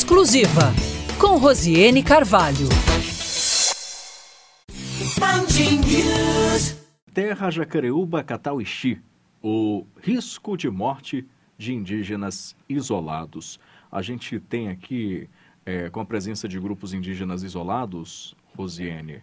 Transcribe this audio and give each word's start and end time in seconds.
Exclusiva 0.00 0.72
com 1.20 1.36
Rosiane 1.36 2.02
Carvalho. 2.02 2.66
Terra 7.12 7.50
Jacareúba 7.50 8.24
Catauixi, 8.24 8.98
o 9.42 9.84
risco 10.00 10.56
de 10.56 10.70
morte 10.70 11.28
de 11.58 11.74
indígenas 11.74 12.56
isolados. 12.66 13.60
A 13.92 14.00
gente 14.00 14.40
tem 14.40 14.70
aqui, 14.70 15.28
é, 15.66 15.90
com 15.90 16.00
a 16.00 16.06
presença 16.06 16.48
de 16.48 16.58
grupos 16.58 16.94
indígenas 16.94 17.42
isolados, 17.42 18.34
Rosiane, 18.56 19.22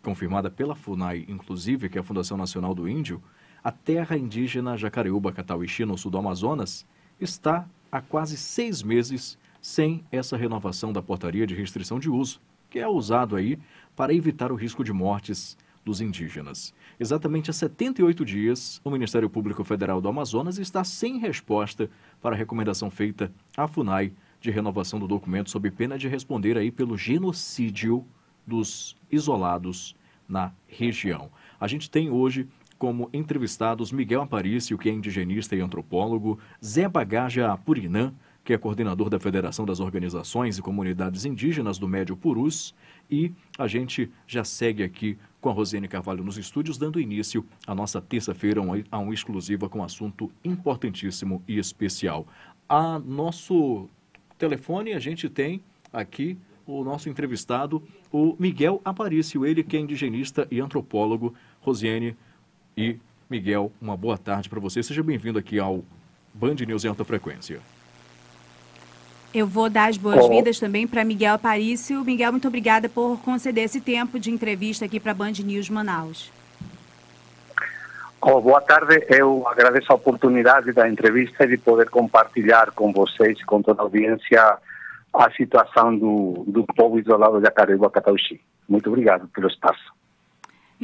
confirmada 0.00 0.48
pela 0.48 0.76
FUNAI, 0.76 1.24
inclusive, 1.26 1.88
que 1.88 1.98
é 1.98 2.00
a 2.00 2.04
Fundação 2.04 2.36
Nacional 2.36 2.72
do 2.72 2.88
Índio, 2.88 3.20
a 3.64 3.72
terra 3.72 4.16
indígena 4.16 4.76
Jacareúba 4.76 5.32
Catauixi, 5.32 5.84
no 5.84 5.98
sul 5.98 6.12
do 6.12 6.18
Amazonas, 6.18 6.86
está 7.20 7.68
há 7.90 8.00
quase 8.00 8.36
seis 8.36 8.80
meses 8.80 9.36
sem 9.64 10.04
essa 10.12 10.36
renovação 10.36 10.92
da 10.92 11.00
portaria 11.00 11.46
de 11.46 11.54
restrição 11.54 11.98
de 11.98 12.10
uso, 12.10 12.38
que 12.68 12.78
é 12.78 12.86
usado 12.86 13.34
aí 13.34 13.58
para 13.96 14.12
evitar 14.12 14.52
o 14.52 14.56
risco 14.56 14.84
de 14.84 14.92
mortes 14.92 15.56
dos 15.82 16.02
indígenas. 16.02 16.74
Exatamente 17.00 17.48
há 17.48 17.52
78 17.54 18.26
dias, 18.26 18.78
o 18.84 18.90
Ministério 18.90 19.30
Público 19.30 19.64
Federal 19.64 20.02
do 20.02 20.08
Amazonas 20.08 20.58
está 20.58 20.84
sem 20.84 21.16
resposta 21.16 21.88
para 22.20 22.34
a 22.34 22.38
recomendação 22.38 22.90
feita 22.90 23.32
à 23.56 23.66
FUNAI 23.66 24.12
de 24.38 24.50
renovação 24.50 25.00
do 25.00 25.08
documento 25.08 25.48
sob 25.48 25.70
pena 25.70 25.96
de 25.96 26.08
responder 26.08 26.58
aí 26.58 26.70
pelo 26.70 26.98
genocídio 26.98 28.04
dos 28.46 28.94
isolados 29.10 29.96
na 30.28 30.52
região. 30.68 31.30
A 31.58 31.66
gente 31.66 31.90
tem 31.90 32.10
hoje 32.10 32.46
como 32.76 33.08
entrevistados 33.14 33.90
Miguel 33.90 34.20
Aparício, 34.20 34.76
que 34.76 34.90
é 34.90 34.92
indigenista 34.92 35.56
e 35.56 35.60
antropólogo, 35.60 36.38
Zé 36.62 36.86
Bagaja 36.86 37.56
Purinã, 37.56 38.12
que 38.44 38.52
é 38.52 38.58
coordenador 38.58 39.08
da 39.08 39.18
Federação 39.18 39.64
das 39.64 39.80
Organizações 39.80 40.58
e 40.58 40.62
Comunidades 40.62 41.24
Indígenas 41.24 41.78
do 41.78 41.88
Médio 41.88 42.14
Purus, 42.14 42.74
e 43.10 43.32
a 43.58 43.66
gente 43.66 44.10
já 44.26 44.44
segue 44.44 44.82
aqui 44.82 45.18
com 45.40 45.48
a 45.48 45.52
Rosane 45.52 45.88
Carvalho 45.88 46.22
nos 46.22 46.36
estúdios, 46.36 46.76
dando 46.76 47.00
início 47.00 47.44
à 47.66 47.74
nossa 47.74 48.00
terça-feira 48.00 48.60
a 48.90 48.98
um 48.98 49.12
exclusiva 49.12 49.68
com 49.68 49.78
um 49.78 49.84
assunto 49.84 50.30
importantíssimo 50.44 51.42
e 51.48 51.58
especial. 51.58 52.26
A 52.68 52.98
nosso 52.98 53.88
telefone 54.36 54.92
a 54.92 54.98
gente 54.98 55.28
tem 55.28 55.62
aqui 55.92 56.38
o 56.66 56.82
nosso 56.82 57.08
entrevistado, 57.08 57.82
o 58.10 58.36
Miguel 58.38 58.80
Aparício, 58.84 59.44
ele 59.44 59.62
que 59.62 59.76
é 59.76 59.80
indigenista 59.80 60.46
e 60.50 60.60
antropólogo. 60.60 61.34
Rosiane 61.60 62.16
e 62.76 62.98
Miguel, 63.28 63.72
uma 63.80 63.96
boa 63.96 64.16
tarde 64.16 64.48
para 64.48 64.60
você. 64.60 64.82
Seja 64.82 65.02
bem-vindo 65.02 65.38
aqui 65.38 65.58
ao 65.58 65.84
Band 66.32 66.54
News 66.66 66.84
em 66.84 66.88
Alta 66.88 67.04
Frequência. 67.04 67.60
Eu 69.34 69.48
vou 69.48 69.68
dar 69.68 69.88
as 69.88 69.96
boas-vindas 69.96 70.60
também 70.60 70.86
para 70.86 71.04
Miguel 71.04 71.34
Aparício. 71.34 72.04
Miguel, 72.04 72.30
muito 72.30 72.46
obrigada 72.46 72.88
por 72.88 73.20
conceder 73.20 73.64
esse 73.64 73.80
tempo 73.80 74.20
de 74.20 74.30
entrevista 74.30 74.84
aqui 74.84 75.00
para 75.00 75.10
a 75.10 75.14
Band 75.14 75.32
News 75.44 75.68
Manaus. 75.68 76.30
Oh, 78.20 78.40
boa 78.40 78.60
tarde, 78.60 79.04
eu 79.10 79.46
agradeço 79.48 79.92
a 79.92 79.96
oportunidade 79.96 80.72
da 80.72 80.88
entrevista 80.88 81.44
e 81.44 81.48
de 81.48 81.58
poder 81.58 81.90
compartilhar 81.90 82.70
com 82.70 82.92
vocês, 82.92 83.44
com 83.44 83.60
toda 83.60 83.82
a 83.82 83.84
audiência, 83.84 84.56
a 85.12 85.30
situação 85.32 85.98
do, 85.98 86.44
do 86.46 86.64
povo 86.64 86.98
isolado 86.98 87.40
de 87.40 87.48
Acariba, 87.48 87.90
Catauxi. 87.90 88.40
Muito 88.68 88.88
obrigado 88.88 89.28
pelo 89.34 89.48
espaço. 89.48 89.92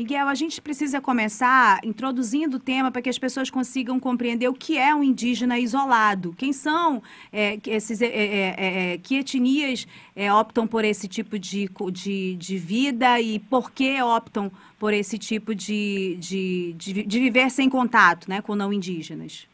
Miguel, 0.01 0.29
a 0.29 0.35
gente 0.35 0.63
precisa 0.63 0.99
começar 0.99 1.79
introduzindo 1.85 2.57
o 2.57 2.59
tema 2.59 2.91
para 2.91 3.03
que 3.03 3.11
as 3.11 3.19
pessoas 3.19 3.51
consigam 3.51 4.01
compreender 4.01 4.49
o 4.49 4.55
que 4.55 4.79
é 4.79 4.95
um 4.95 5.03
indígena 5.03 5.59
isolado. 5.59 6.33
Quem 6.39 6.55
são 6.55 7.03
é, 7.31 7.59
esses, 7.67 8.01
é, 8.01 8.07
é, 8.07 8.55
é, 8.57 8.93
é 8.95 8.99
que 8.99 9.19
etnias 9.19 9.87
é, 10.17 10.33
optam 10.33 10.67
por 10.67 10.87
esse 10.87 11.07
tipo 11.07 11.39
de, 11.39 11.69
de, 11.93 12.35
de, 12.37 12.57
vida 12.57 13.21
e 13.21 13.41
por 13.41 13.71
que 13.71 14.01
optam 14.01 14.51
por 14.79 14.95
esse 14.95 15.19
tipo 15.19 15.55
de, 15.55 16.17
de, 16.19 16.73
de, 16.79 17.03
de 17.03 17.21
viver 17.21 17.51
sem 17.51 17.69
contato 17.69 18.27
né, 18.27 18.41
com 18.41 18.57
não 18.57 18.73
indígenas? 18.73 19.47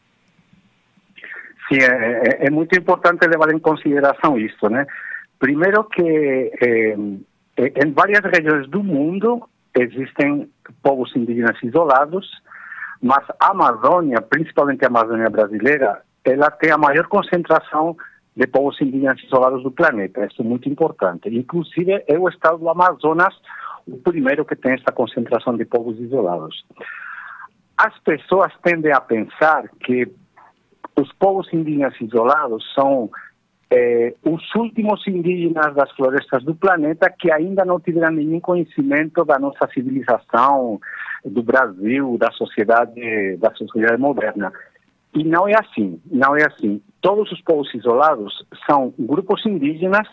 Sim, 1.67 1.79
é, 1.81 2.45
é, 2.45 2.49
muito 2.49 2.73
importante 2.79 3.27
levar 3.27 3.53
em 3.53 3.59
consideração 3.59 4.39
isso, 4.39 4.69
né? 4.69 4.87
Primeiro 5.37 5.83
que 5.83 6.01
em 6.01 7.91
várias 7.91 8.21
regiões 8.21 8.65
do 8.69 8.81
mundo 8.81 9.45
existem 9.81 10.49
povos 10.81 11.15
indígenas 11.15 11.57
isolados, 11.63 12.29
mas 13.01 13.23
a 13.39 13.51
Amazônia, 13.51 14.21
principalmente 14.21 14.83
a 14.83 14.87
Amazônia 14.87 15.29
brasileira, 15.29 16.01
ela 16.25 16.51
tem 16.51 16.71
a 16.71 16.77
maior 16.77 17.07
concentração 17.07 17.95
de 18.35 18.45
povos 18.47 18.79
indígenas 18.81 19.19
isolados 19.23 19.63
do 19.63 19.71
planeta. 19.71 20.25
Isso 20.25 20.41
é 20.41 20.45
muito 20.45 20.67
importante. 20.69 21.29
Inclusive, 21.29 22.03
é 22.07 22.17
o 22.17 22.27
estado 22.27 22.57
do 22.57 22.69
Amazonas 22.69 23.33
o 23.87 23.97
primeiro 23.97 24.45
que 24.45 24.55
tem 24.55 24.73
essa 24.73 24.91
concentração 24.91 25.55
de 25.55 25.65
povos 25.65 25.97
isolados. 25.99 26.65
As 27.77 27.97
pessoas 27.99 28.51
tendem 28.61 28.91
a 28.91 28.99
pensar 28.99 29.69
que 29.79 30.11
os 30.99 31.11
povos 31.13 31.47
indígenas 31.53 31.93
isolados 32.01 32.65
são 32.73 33.09
eh, 33.69 34.13
os 34.23 34.55
últimos 34.55 35.05
indígenas 35.07 35.75
das 35.75 35.91
florestas 35.91 36.43
do 36.43 36.55
planeta 36.55 37.09
que 37.09 37.31
ainda 37.31 37.65
não 37.65 37.79
tiveram 37.79 38.11
nenhum 38.11 38.39
conhecimento 38.39 39.25
da 39.25 39.37
nossa 39.37 39.67
civilização, 39.73 40.79
do 41.25 41.43
Brasil, 41.43 42.17
da 42.17 42.31
sociedade, 42.31 43.37
da 43.37 43.53
sociedade 43.55 43.99
moderna. 43.99 44.51
E 45.13 45.23
não 45.23 45.47
é 45.47 45.53
assim, 45.53 45.99
não 46.09 46.35
é 46.35 46.45
assim. 46.45 46.81
Todos 47.01 47.31
os 47.31 47.41
povos 47.41 47.73
isolados 47.73 48.45
são 48.69 48.93
grupos 48.97 49.45
indígenas 49.45 50.07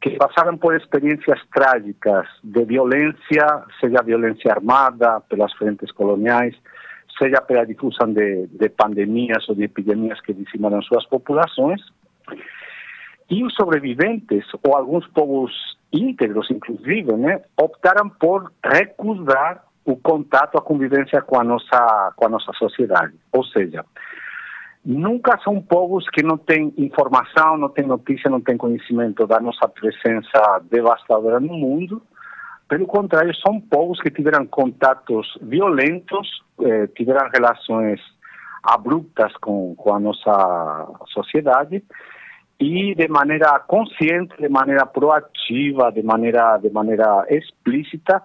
que 0.00 0.10
passaram 0.16 0.56
por 0.56 0.76
experiências 0.76 1.40
trágicas 1.52 2.26
de 2.42 2.64
violência, 2.64 3.64
seja 3.80 4.02
violência 4.02 4.52
armada 4.52 5.20
pelas 5.28 5.52
frentes 5.54 5.90
coloniais, 5.92 6.54
seja 7.18 7.40
pela 7.40 7.66
difusão 7.66 8.12
de, 8.12 8.46
de 8.46 8.68
pandemias 8.68 9.48
ou 9.48 9.54
de 9.56 9.64
epidemias 9.64 10.20
que 10.20 10.32
dizimaram 10.32 10.80
suas 10.82 11.04
populações, 11.06 11.80
e 13.30 13.44
os 13.44 13.54
sobreviventes, 13.54 14.44
ou 14.62 14.74
alguns 14.74 15.06
povos 15.08 15.52
íntegros, 15.92 16.50
inclusive, 16.50 17.12
né, 17.12 17.42
optaram 17.60 18.08
por 18.08 18.52
recusar 18.64 19.64
o 19.84 19.96
contato, 19.96 20.58
a 20.58 20.62
convivência 20.62 21.20
com 21.22 21.38
a 21.38 21.44
nossa, 21.44 22.12
com 22.16 22.26
a 22.26 22.28
nossa 22.28 22.52
sociedade. 22.54 23.14
Ou 23.32 23.44
seja, 23.44 23.84
nunca 24.84 25.38
são 25.42 25.60
povos 25.60 26.08
que 26.10 26.22
não 26.22 26.36
têm 26.36 26.72
informação, 26.76 27.56
não 27.56 27.68
têm 27.68 27.86
notícia, 27.86 28.30
não 28.30 28.40
têm 28.40 28.56
conhecimento 28.56 29.26
da 29.26 29.40
nossa 29.40 29.66
presença 29.68 30.62
devastadora 30.70 31.40
no 31.40 31.54
mundo. 31.54 32.02
Pelo 32.68 32.86
contrário, 32.86 33.34
são 33.36 33.60
povos 33.60 33.98
que 34.00 34.10
tiveram 34.10 34.46
contatos 34.46 35.38
violentos, 35.40 36.42
eh, 36.62 36.86
tiveram 36.88 37.30
relações 37.32 37.98
abruptas 38.62 39.32
com, 39.40 39.74
com 39.74 39.94
a 39.94 39.98
nossa 39.98 40.86
sociedade 41.06 41.82
e 42.60 42.94
de 42.94 43.08
maneira 43.08 43.58
consciente, 43.60 44.34
de 44.38 44.48
maneira 44.48 44.84
proativa, 44.86 45.92
de 45.92 46.02
maneira, 46.02 46.58
de 46.58 46.70
maneira 46.70 47.24
explícita, 47.30 48.22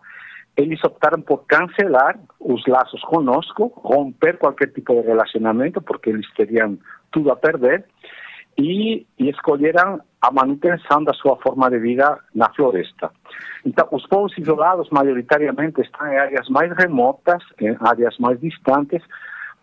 eles 0.57 0.83
optaram 0.83 1.21
por 1.21 1.45
cancelar 1.45 2.19
os 2.39 2.65
laços 2.67 3.01
conosco, 3.01 3.71
romper 3.83 4.37
qualquer 4.37 4.71
tipo 4.71 4.93
de 4.93 5.01
relacionamento, 5.01 5.81
porque 5.81 6.09
eles 6.09 6.31
teriam 6.33 6.77
tudo 7.11 7.31
a 7.31 7.35
perder, 7.35 7.85
e, 8.57 9.05
e 9.17 9.29
escolheram 9.29 9.99
a 10.21 10.31
manutenção 10.31 11.03
da 11.03 11.13
sua 11.13 11.37
forma 11.37 11.69
de 11.69 11.79
vida 11.79 12.19
na 12.35 12.49
floresta. 12.53 13.11
Então, 13.65 13.87
os 13.91 14.05
povos 14.07 14.37
isolados, 14.37 14.89
maioritariamente, 14.91 15.81
estão 15.81 16.07
em 16.07 16.17
áreas 16.17 16.47
mais 16.49 16.71
remotas, 16.77 17.41
em 17.59 17.75
áreas 17.79 18.17
mais 18.19 18.39
distantes, 18.39 19.01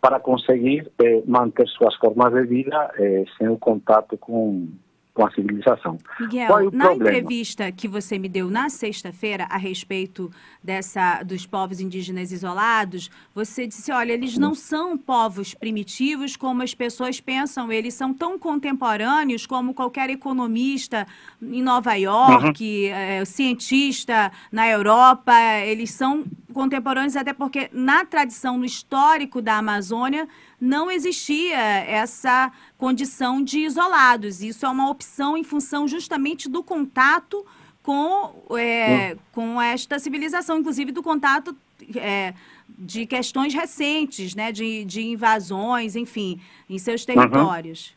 para 0.00 0.20
conseguir 0.20 0.90
eh, 0.98 1.22
manter 1.26 1.68
suas 1.68 1.94
formas 1.96 2.32
de 2.32 2.42
vida 2.44 2.90
eh, 2.98 3.24
sem 3.36 3.48
o 3.48 3.58
contato 3.58 4.16
com, 4.16 4.68
com 5.12 5.26
a 5.26 5.30
civilização. 5.32 5.98
Miguel, 6.20 6.58
é 6.58 6.62
na 6.64 6.86
problema? 6.86 6.94
entrevista 6.94 7.70
que 7.72 7.88
você 7.88 8.18
me 8.18 8.28
deu 8.28 8.50
na 8.50 8.68
sexta-feira 8.68 9.46
a 9.50 9.56
respeito 9.56 10.30
dessa 10.62 11.22
dos 11.22 11.46
povos 11.46 11.80
indígenas 11.80 12.32
isolados, 12.32 13.10
você 13.34 13.66
disse, 13.66 13.90
olha, 13.90 14.12
eles 14.12 14.38
não 14.38 14.54
são 14.54 14.96
povos 14.96 15.54
primitivos 15.54 16.36
como 16.36 16.62
as 16.62 16.74
pessoas 16.74 17.20
pensam, 17.20 17.72
eles 17.72 17.94
são 17.94 18.14
tão 18.14 18.38
contemporâneos 18.38 19.46
como 19.46 19.74
qualquer 19.74 20.10
economista 20.10 21.06
em 21.42 21.62
Nova 21.62 21.94
York, 21.94 22.62
uhum. 22.62 22.94
é, 22.94 23.24
cientista 23.24 24.30
na 24.52 24.68
Europa, 24.68 25.34
eles 25.64 25.90
são 25.90 26.24
contemporâneos 26.52 27.16
até 27.16 27.32
porque 27.32 27.68
na 27.72 28.04
tradição, 28.04 28.58
no 28.58 28.64
histórico 28.64 29.40
da 29.40 29.56
Amazônia, 29.56 30.28
não 30.60 30.90
existia 30.90 31.56
essa 31.56 32.52
condição 32.76 33.42
de 33.42 33.60
isolados. 33.60 34.42
Isso 34.42 34.66
é 34.66 34.68
uma 34.68 34.90
opção 34.90 35.36
em 35.36 35.42
função 35.42 35.88
justamente 35.88 36.48
do 36.48 36.62
contato 36.62 37.46
com, 37.82 38.56
é, 38.58 39.16
com 39.32 39.60
esta 39.60 39.98
civilização, 39.98 40.58
inclusive 40.58 40.92
do 40.92 41.02
contato 41.02 41.56
é, 41.96 42.34
de 42.68 43.06
questões 43.06 43.54
recentes, 43.54 44.34
né, 44.34 44.52
de, 44.52 44.84
de 44.84 45.02
invasões, 45.02 45.96
enfim, 45.96 46.40
em 46.68 46.78
seus 46.78 47.04
territórios. 47.04 47.96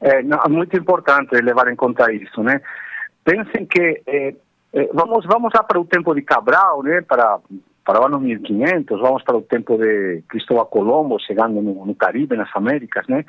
É, 0.00 0.22
não, 0.22 0.38
é 0.38 0.48
muito 0.48 0.76
importante 0.76 1.40
levar 1.40 1.68
em 1.68 1.76
conta 1.76 2.12
isso, 2.12 2.42
né? 2.42 2.60
Pensem 3.24 3.64
que 3.64 4.02
é, 4.04 4.34
é, 4.72 4.90
vamos 4.92 5.24
vamos 5.24 5.52
lá 5.54 5.62
para 5.62 5.78
o 5.78 5.84
tempo 5.84 6.12
de 6.12 6.22
Cabral, 6.22 6.82
né? 6.82 7.00
Para 7.02 7.38
para 7.84 8.00
o 8.00 8.06
ano 8.06 8.20
1500, 8.20 9.00
vamos 9.00 9.22
para 9.22 9.36
o 9.36 9.42
tempo 9.42 9.76
de 9.76 10.22
Cristóvão 10.28 10.64
Colombo 10.66 11.18
chegando 11.18 11.60
no, 11.60 11.84
no 11.84 11.94
Caribe, 11.94 12.36
nas 12.36 12.50
Américas, 12.54 13.06
né? 13.08 13.24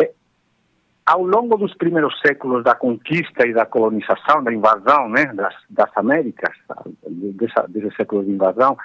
É, 0.00 0.10
ao 1.06 1.22
longo 1.22 1.56
dos 1.56 1.74
primeiros 1.74 2.18
séculos 2.20 2.62
da 2.62 2.74
conquista 2.74 3.46
e 3.46 3.52
da 3.52 3.66
colonização, 3.66 4.44
da 4.44 4.52
invasão, 4.52 5.08
né, 5.08 5.26
das, 5.34 5.54
das 5.68 5.90
Américas, 5.96 6.54
dessa, 7.06 7.66
desse 7.68 7.96
século 7.96 8.24
de 8.24 8.30
invasão, 8.30 8.76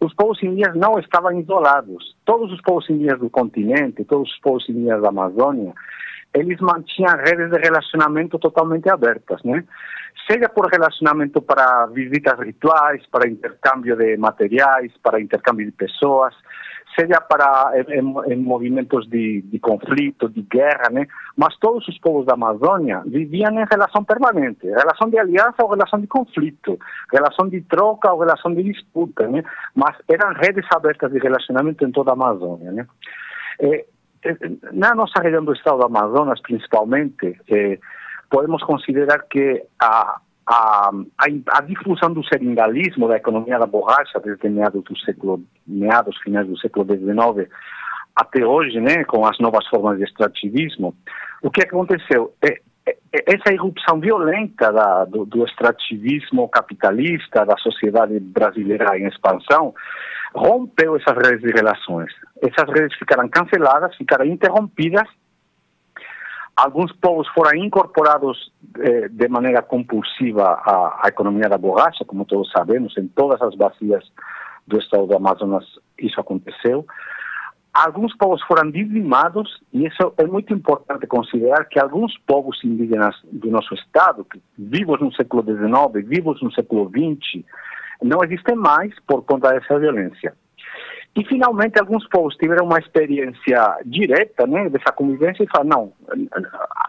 os 0.00 0.14
povos 0.14 0.42
indígenas 0.42 0.76
não 0.76 0.98
estavam 0.98 1.38
isolados. 1.38 2.16
Todos 2.24 2.52
os 2.52 2.60
povos 2.60 2.88
indígenas 2.88 3.20
do 3.20 3.30
continente, 3.30 4.04
todos 4.04 4.30
os 4.30 4.38
povos 4.40 4.68
indígenas 4.68 5.02
da 5.02 5.08
Amazônia, 5.08 5.72
eles 6.34 6.60
mantinham 6.60 7.16
redes 7.16 7.50
de 7.50 7.58
relacionamento 7.58 8.38
totalmente 8.38 8.88
abertas, 8.90 9.42
né? 9.42 9.64
Seja 10.30 10.48
por 10.48 10.66
relacionamento 10.66 11.40
para 11.40 11.86
visitas 11.86 12.38
rituais, 12.40 13.02
para 13.06 13.28
intercâmbio 13.28 13.96
de 13.96 14.16
materiais, 14.16 14.92
para 15.02 15.20
intercâmbio 15.20 15.64
de 15.64 15.72
pessoas, 15.72 16.34
seja 16.98 17.20
para 17.20 17.72
em, 17.88 18.32
em 18.32 18.36
movimentos 18.36 19.08
de, 19.08 19.42
de, 19.42 19.58
conflito, 19.58 20.28
de 20.28 20.42
guerra, 20.42 20.90
né? 20.90 21.06
Mas 21.36 21.56
todos 21.58 21.86
os 21.88 21.98
povos 21.98 22.26
da 22.26 22.34
Amazônia 22.34 23.02
viviam 23.06 23.52
em 23.52 23.64
relação 23.70 24.04
permanente, 24.04 24.66
relação 24.66 25.08
de 25.08 25.18
aliança 25.18 25.62
ou 25.62 25.70
relação 25.70 26.00
de 26.00 26.06
conflito, 26.06 26.78
relação 27.12 27.48
de 27.48 27.60
troca 27.62 28.12
ou 28.12 28.20
relação 28.20 28.52
de 28.54 28.62
disputa, 28.62 29.26
né? 29.28 29.42
Mas 29.74 29.96
eram 30.08 30.34
redes 30.34 30.66
abertas 30.74 31.12
de 31.12 31.18
relacionamento 31.18 31.84
em 31.84 31.92
toda 31.92 32.10
a 32.10 32.14
Amazônia, 32.14 32.72
né? 32.72 32.86
Eh, 33.60 33.86
na 34.72 34.94
nossa 34.94 35.22
região 35.22 35.44
do 35.44 35.52
estado 35.52 35.78
do 35.78 35.86
Amazonas, 35.86 36.40
principalmente, 36.40 37.38
eh, 37.48 37.78
podemos 38.30 38.62
considerar 38.62 39.20
que 39.30 39.62
a, 39.80 40.20
a, 40.46 40.90
a, 40.90 41.26
a, 41.52 41.60
difusão 41.62 42.12
do 42.12 42.24
seringanismo, 42.24 43.08
da 43.08 43.16
economia 43.16 43.58
da 43.58 43.66
borracha, 43.66 44.20
desde 44.20 44.48
meados 44.48 44.82
do 44.84 44.98
século, 44.98 45.42
meados, 45.66 46.16
finais 46.18 46.46
do 46.46 46.58
século 46.58 46.84
XIX, 46.84 47.48
até 48.16 48.44
hoje, 48.44 48.80
né, 48.80 49.04
com 49.04 49.24
as 49.24 49.38
novas 49.38 49.66
formas 49.68 49.98
de 49.98 50.04
extrativismo, 50.04 50.94
o 51.42 51.50
que 51.50 51.62
aconteceu? 51.62 52.34
É 52.44 52.60
essa 53.12 53.52
irrupção 53.52 54.00
violenta 54.00 54.72
da, 54.72 55.04
do, 55.04 55.24
do 55.24 55.44
extrativismo 55.44 56.48
capitalista, 56.48 57.44
da 57.44 57.56
sociedade 57.56 58.18
brasileira 58.20 58.98
em 58.98 59.06
expansão, 59.06 59.74
rompeu 60.34 60.96
essas 60.96 61.16
redes 61.16 61.40
de 61.40 61.52
relações. 61.52 62.12
Essas 62.42 62.68
redes 62.72 62.96
ficaram 62.98 63.28
canceladas, 63.28 63.96
ficaram 63.96 64.24
interrompidas. 64.24 65.08
Alguns 66.56 66.92
povos 66.92 67.28
foram 67.28 67.54
incorporados 67.56 68.52
eh, 68.80 69.08
de 69.08 69.28
maneira 69.28 69.62
compulsiva 69.62 70.42
à, 70.44 71.02
à, 71.04 71.08
economia 71.08 71.48
da 71.48 71.56
borracha, 71.56 72.04
como 72.04 72.24
todos 72.24 72.50
sabemos, 72.50 72.96
em 72.98 73.06
todas 73.06 73.40
as 73.40 73.54
bacias 73.54 74.04
do 74.66 74.78
estado 74.78 75.06
do 75.06 75.16
Amazonas 75.16 75.64
isso 75.98 76.20
aconteceu. 76.20 76.84
Alguns 77.84 78.12
povos 78.16 78.42
foram 78.42 78.72
dizimados, 78.72 79.62
e 79.72 79.86
isso 79.86 80.12
é 80.18 80.26
muito 80.26 80.52
importante 80.52 81.06
considerar 81.06 81.64
que 81.66 81.78
alguns 81.78 82.12
povos 82.26 82.58
indígenas 82.64 83.14
do 83.30 83.52
nosso 83.52 83.72
estado, 83.72 84.26
vivos 84.58 85.00
no 85.00 85.14
século 85.14 85.44
XIX, 85.44 86.08
vivos 86.08 86.42
no 86.42 86.52
século 86.52 86.90
XX, 86.90 87.44
não 88.02 88.18
existem 88.24 88.56
mais 88.56 88.92
por 89.06 89.22
conta 89.22 89.50
dessa 89.50 89.78
violência. 89.78 90.34
E, 91.14 91.24
finalmente, 91.24 91.78
alguns 91.78 92.04
povos 92.08 92.34
tiveram 92.36 92.66
uma 92.66 92.80
experiência 92.80 93.78
direta 93.86 94.44
né, 94.44 94.68
dessa 94.68 94.90
convivência 94.90 95.44
e 95.44 95.48
falaram, 95.48 95.68
não, 95.68 95.92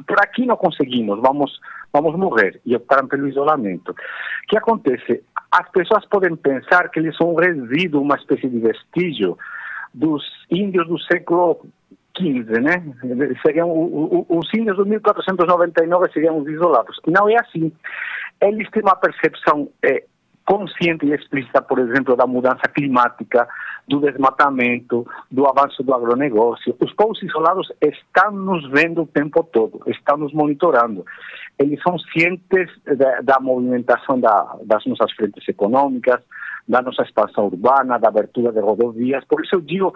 por 0.08 0.20
aqui 0.24 0.48
não 0.48 0.58
conseguimos, 0.58 1.20
vamos, 1.22 1.52
vamos 1.94 2.18
morrer. 2.18 2.60
E 2.66 2.76
optaram 2.76 3.08
pelo 3.08 3.28
isolamento. 3.28 3.92
O 3.92 3.96
que 4.48 4.58
acontece? 4.58 5.24
As 5.52 5.70
pessoas 5.70 6.04
podem 6.08 6.36
pensar 6.36 6.90
que 6.90 7.00
eles 7.00 7.16
são 7.16 7.32
um 7.32 7.36
resíduo, 7.36 8.02
uma 8.02 8.16
espécie 8.16 8.50
de 8.50 8.58
vestígio 8.58 9.38
dos 9.94 10.24
índios 10.50 10.88
do 10.88 11.00
século 11.00 11.66
XV, 12.18 12.60
né? 12.60 12.84
Seriam, 13.42 13.70
os 14.30 14.50
índios 14.54 14.78
do 14.78 14.86
1499 14.86 16.12
seriam 16.12 16.38
os 16.38 16.48
isolados. 16.48 17.00
Não 17.08 17.30
é 17.30 17.36
assim. 17.40 17.72
Eles 18.42 18.70
têm 18.72 18.84
uma 18.84 18.96
percepção 18.96 19.70
é, 19.84 20.04
consciente 20.46 21.06
e 21.06 21.14
explícita, 21.14 21.62
por 21.62 21.78
exemplo, 21.78 22.16
da 22.16 22.26
mudança 22.26 22.64
climática, 22.74 23.48
do 23.88 24.00
desmatamento, 24.00 25.06
do 25.32 25.48
avanço 25.48 25.84
do 25.84 25.94
agronegócio. 25.94 26.76
Os 26.80 26.92
povos 26.94 27.22
isolados 27.22 27.72
estão 27.82 28.32
nos 28.32 28.68
vendo 28.72 29.04
o 29.04 29.08
tempo 29.08 29.44
todo, 29.44 29.82
estão 29.88 30.18
nos 30.18 30.34
monitorando. 30.34 31.06
Eles 31.58 31.80
são 31.84 32.00
cientes 32.00 32.68
da, 32.86 33.22
da 33.22 33.40
movimentação 33.40 34.20
da, 34.20 34.56
das 34.66 34.86
nossas 34.86 35.12
frentes 35.14 35.48
econômicas, 35.48 36.22
da 36.70 36.84
nossa 36.84 37.02
expansão 37.02 37.48
urbana, 37.48 37.98
da 37.98 38.10
abertura 38.10 38.52
de 38.52 38.60
rodovias. 38.60 39.26
Por 39.26 39.44
isso 39.44 39.56
eu 39.56 39.62
digo 39.62 39.92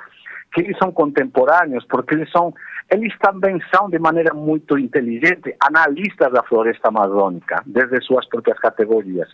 que 0.52 0.62
eles 0.62 0.78
são 0.78 0.92
contemporâneos, 0.92 1.86
porque 1.86 2.16
eles 2.16 2.30
são, 2.32 2.54
eles 2.92 3.14
também 3.20 3.60
são 3.74 3.90
de 3.90 4.00
maneira 4.00 4.34
muito 4.34 4.78
inteligente 4.78 5.56
analistas 5.60 6.32
da 6.32 6.44
floresta 6.44 6.90
amazônica, 6.90 7.62
desde 7.66 8.02
suas 8.02 8.28
próprias 8.28 8.58
categorias. 8.60 9.30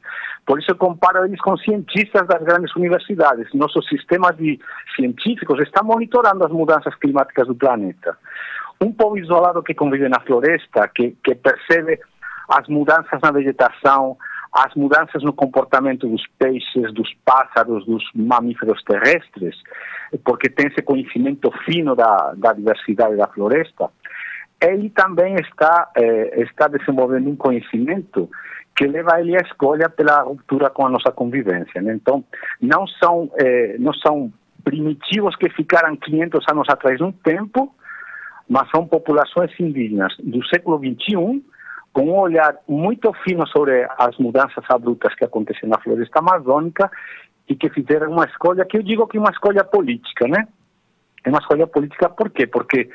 Por 0.45 0.59
isso 0.59 0.71
eu 0.71 0.75
comparo 0.75 1.25
eles 1.25 1.39
com 1.41 1.57
cientistas 1.57 2.27
das 2.27 2.43
grandes 2.43 2.75
universidades. 2.75 3.47
Nossos 3.53 3.87
sistemas 3.87 4.35
de 4.37 4.59
científicos 4.95 5.59
estão 5.61 5.85
monitorando 5.85 6.45
as 6.45 6.51
mudanças 6.51 6.93
climáticas 6.95 7.47
do 7.47 7.55
planeta. 7.55 8.17
Um 8.81 8.93
povo 8.93 9.17
isolado 9.17 9.63
que 9.63 9.73
convive 9.73 10.07
na 10.07 10.21
floresta, 10.21 10.87
que, 10.87 11.17
que 11.23 11.35
percebe 11.35 11.99
as 12.49 12.67
mudanças 12.67 13.19
na 13.21 13.31
vegetação, 13.31 14.17
as 14.51 14.73
mudanças 14.75 15.23
no 15.23 15.33
comportamento 15.33 16.07
dos 16.07 16.25
peixes, 16.37 16.93
dos 16.93 17.13
pássaros, 17.23 17.85
dos 17.85 18.03
mamíferos 18.15 18.81
terrestres, 18.83 19.55
porque 20.25 20.49
tem 20.49 20.67
esse 20.67 20.81
conhecimento 20.81 21.51
fino 21.65 21.95
da, 21.95 22.33
da 22.35 22.53
diversidade 22.53 23.15
da 23.15 23.27
floresta, 23.27 23.89
ele 24.61 24.89
também 24.89 25.35
está, 25.35 25.89
eh, 25.95 26.41
está 26.41 26.67
desenvolvendo 26.67 27.29
um 27.29 27.35
conhecimento 27.35 28.29
que 28.75 28.87
leva 28.87 29.19
ele 29.19 29.35
à 29.35 29.41
escolha 29.41 29.89
pela 29.89 30.21
ruptura 30.21 30.69
com 30.69 30.85
a 30.85 30.89
nossa 30.89 31.11
convivência. 31.11 31.81
Né? 31.81 31.93
Então, 31.93 32.23
não 32.61 32.87
são, 32.87 33.31
eh, 33.37 33.75
não 33.79 33.93
são 33.93 34.31
primitivos 34.63 35.35
que 35.35 35.49
ficaram 35.49 35.95
500 35.95 36.45
anos 36.51 36.67
atrás 36.69 36.99
no 36.99 37.13
tempo, 37.13 37.73
mas 38.49 38.69
são 38.71 38.87
populações 38.87 39.51
indígenas 39.59 40.13
do 40.19 40.45
século 40.47 40.77
XXI 40.79 41.43
com 41.99 42.05
um 42.05 42.17
olhar 42.17 42.55
muito 42.65 43.11
fino 43.25 43.45
sobre 43.47 43.85
as 43.97 44.17
mudanças 44.17 44.63
abruptas 44.69 45.13
que 45.15 45.25
acontecem 45.25 45.67
na 45.67 45.77
floresta 45.81 46.19
amazônica 46.19 46.89
e 47.45 47.53
que 47.53 47.69
fizeram 47.69 48.09
uma 48.09 48.23
escolha 48.23 48.63
que 48.63 48.77
eu 48.77 48.81
digo 48.81 49.05
que 49.05 49.17
é 49.17 49.19
uma 49.19 49.31
escolha 49.31 49.65
política, 49.65 50.25
né? 50.25 50.47
É 51.25 51.29
uma 51.29 51.39
escolha 51.39 51.67
política 51.67 52.07
por 52.07 52.29
quê? 52.29 52.47
Porque 52.47 52.89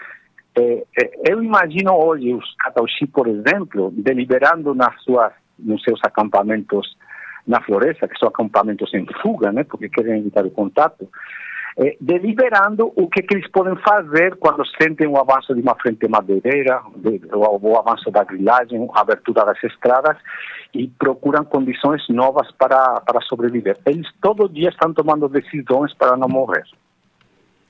é, 0.57 0.85
é, 0.99 1.11
eu 1.31 1.43
imagino 1.43 1.93
hoje 1.93 2.33
os 2.33 2.55
Catauxi, 2.57 3.07
por 3.07 3.29
exemplo, 3.29 3.93
deliberando 3.95 4.75
nas 4.75 4.99
suas, 5.03 5.35
nos 5.59 5.83
seus 5.83 6.01
acampamentos 6.03 6.97
na 7.47 7.61
floresta, 7.61 8.09
que 8.09 8.19
são 8.19 8.29
acampamentos 8.31 8.95
em 8.95 9.05
fuga, 9.21 9.53
né? 9.53 9.65
Porque 9.65 9.91
querem 9.91 10.19
evitar 10.19 10.47
o 10.47 10.51
contato, 10.51 11.07
eh, 11.77 11.97
deliberando 12.01 12.93
o 12.95 13.09
que, 13.09 13.23
que, 13.23 13.35
eles 13.35 13.51
podem 13.51 13.77
fazer 13.77 14.37
quando 14.37 14.65
sentem 14.81 15.09
o 15.09 15.17
avanço 15.17 15.55
de 15.55 15.61
uma 15.61 15.75
frente 15.75 16.07
madeireira, 16.09 16.81
de, 16.97 17.21
o, 17.33 17.59
o, 17.61 17.79
avanço 17.79 18.11
da 18.11 18.23
grilagem, 18.23 18.89
a 18.95 19.01
abertura 19.01 19.45
das 19.45 19.63
estradas 19.65 20.17
e 20.73 20.87
procuram 20.87 21.45
condições 21.45 22.03
novas 22.09 22.51
para, 22.53 23.01
para 23.01 23.21
sobreviver. 23.23 23.77
Eles 23.87 24.09
todo 24.21 24.49
dia 24.49 24.69
estão 24.69 24.95
tomando 24.95 25.29
decisões 25.29 25.93
para 25.95 26.17
não 26.17 26.29
morrer. 26.29 26.65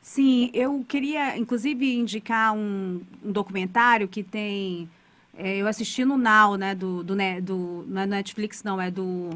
Sim, 0.02 0.50
eu 0.52 0.84
queria 0.86 1.38
inclusive 1.38 1.94
indicar 1.96 2.52
um, 2.52 3.00
um 3.24 3.32
documentário 3.32 4.06
que 4.06 4.22
tem. 4.22 4.86
É, 5.36 5.56
eu 5.56 5.66
assisti 5.66 6.04
no 6.04 6.18
Now, 6.18 6.56
né? 6.56 6.74
Do, 6.74 7.02
do, 7.02 7.16
do, 7.42 7.84
não 7.88 8.02
é 8.02 8.06
Netflix, 8.06 8.62
não, 8.62 8.78
é 8.78 8.90
do 8.90 9.30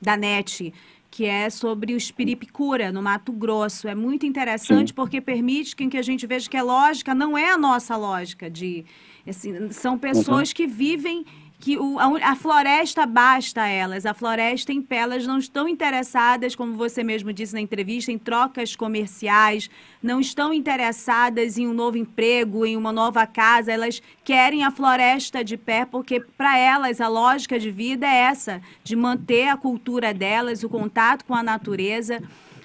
da 0.00 0.16
NET, 0.16 0.72
que 1.10 1.26
é 1.26 1.50
sobre 1.50 1.92
o 1.92 1.96
espiripicura 1.96 2.92
no 2.92 3.02
Mato 3.02 3.32
Grosso. 3.32 3.88
É 3.88 3.94
muito 3.94 4.24
interessante 4.24 4.88
Sim. 4.88 4.94
porque 4.94 5.20
permite 5.20 5.74
que, 5.74 5.86
que 5.88 5.98
a 5.98 6.02
gente 6.02 6.26
veja 6.26 6.48
que 6.48 6.56
a 6.56 6.62
lógica 6.62 7.14
não 7.14 7.36
é 7.36 7.50
a 7.50 7.58
nossa 7.58 7.96
lógica 7.96 8.48
de 8.48 8.84
assim, 9.26 9.70
são 9.70 9.98
pessoas 9.98 10.50
uhum. 10.50 10.54
que 10.54 10.66
vivem 10.66 11.24
que 11.60 11.78
o, 11.78 11.98
a, 11.98 12.30
a, 12.30 12.34
floresta 12.34 13.04
basta 13.04 13.62
a 13.62 13.68
elas, 13.68 14.06
a 14.06 14.14
floresta 14.14 14.72
em 14.72 14.80
pé, 14.80 14.96
elas 14.96 15.26
não 15.26 15.38
estão 15.38 15.68
interessadas, 15.68 16.56
como 16.56 16.72
você 16.72 17.04
mesmo 17.04 17.34
disse 17.34 17.52
na 17.52 17.60
entrevista, 17.60 18.10
em 18.10 18.16
trocas 18.16 18.74
comerciais, 18.74 19.68
não 20.02 20.20
estão 20.20 20.54
interessadas 20.54 21.58
em 21.58 21.66
um 21.66 21.74
novo 21.74 21.98
emprego, 21.98 22.64
em 22.64 22.78
uma 22.78 22.90
nova 22.90 23.26
casa, 23.26 23.70
elas 23.70 24.02
querem 24.24 24.64
a 24.64 24.70
floresta 24.70 25.44
de 25.44 25.58
pé, 25.58 25.84
porque 25.84 26.18
para 26.20 26.56
elas 26.56 26.98
a 26.98 27.08
lógica 27.08 27.58
de 27.58 27.70
vida 27.70 28.06
é 28.06 28.20
essa, 28.20 28.62
de 28.82 28.96
manter 28.96 29.48
a 29.48 29.56
cultura 29.56 30.14
delas, 30.14 30.64
o 30.64 30.68
contato 30.68 31.26
com 31.26 31.34
a 31.34 31.42
natureza. 31.42 32.22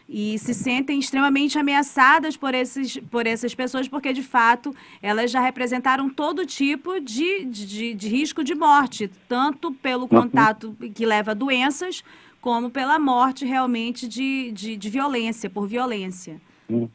E 0.08 0.38
se 0.38 0.54
sentem 0.54 1.00
extremamente 1.00 1.58
ameaçadas 1.58 2.38
por, 2.38 2.54
esses, 2.54 2.98
por 3.12 3.26
essas 3.26 3.56
pessoas, 3.56 3.88
porque 3.88 4.14
de 4.14 4.22
fato 4.22 4.74
elas 5.02 5.32
já 5.32 5.40
representaram 5.40 6.10
todo 6.10 6.46
tipo 6.46 7.00
de, 7.00 7.46
de, 7.46 7.94
de 7.94 8.08
risco 8.08 8.44
de 8.44 8.54
morte, 8.54 9.10
tanto 9.28 9.72
pelo 9.72 10.04
uhum. 10.04 10.08
contato 10.08 10.76
que 10.94 11.06
leva 11.06 11.32
a 11.32 11.34
doenças, 11.34 12.04
como 12.40 12.70
pela 12.70 13.00
morte 13.00 13.46
realmente 13.46 14.08
de, 14.08 14.52
de, 14.52 14.78
de 14.78 14.90
violência, 14.90 15.50
por 15.50 15.68
violência. 15.68 16.40
Uhum. 16.70 16.90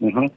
uhum. 0.00 0.30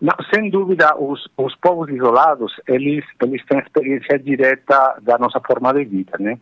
Não, 0.00 0.14
sem 0.34 0.50
dúvida, 0.50 0.94
os, 0.98 1.26
os 1.38 1.54
povos 1.56 1.88
isolados, 1.88 2.52
eles, 2.68 3.04
eles 3.22 3.42
têm 3.46 3.58
experiência 3.58 4.18
direta 4.18 4.98
da 5.00 5.16
nossa 5.16 5.40
forma 5.40 5.72
de 5.72 5.84
vida, 5.84 6.18
né? 6.18 6.38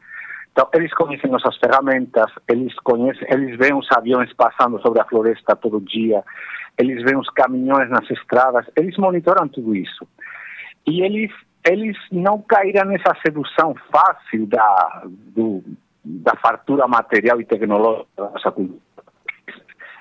Então, 0.55 0.69
eles 0.73 0.95
conhecem 0.95 1.29
nossas 1.29 1.57
ferramentas, 1.57 2.31
eles 2.49 2.73
conhecem, 2.77 3.27
eles 3.29 3.59
veem 3.59 3.75
os 3.75 3.89
aviões 3.91 4.33
passando 4.35 4.81
sobre 4.81 5.01
a 5.01 5.05
floresta 5.05 5.57
todo 5.57 5.81
dia, 5.81 6.23
eles 6.79 7.03
veem 7.03 7.19
os 7.19 7.29
caminhões 7.31 7.91
nas 7.91 8.09
estradas, 8.09 8.65
eles 8.77 8.97
monitoram 8.97 9.49
tudo 9.49 9.75
isso. 9.75 10.07
E 10.87 11.03
eles, 11.03 11.33
eles 11.69 11.97
não 12.13 12.41
caíram 12.41 12.87
nessa 12.87 13.17
sedução 13.27 13.75
fácil 13.91 14.47
da, 14.47 15.03
do, 15.35 15.65
da 16.05 16.37
fartura 16.37 16.87
material 16.87 17.41
e 17.41 17.45
tecnológica 17.45 18.07
da 18.17 18.31
nossa 18.31 18.53
cultura. 18.53 18.79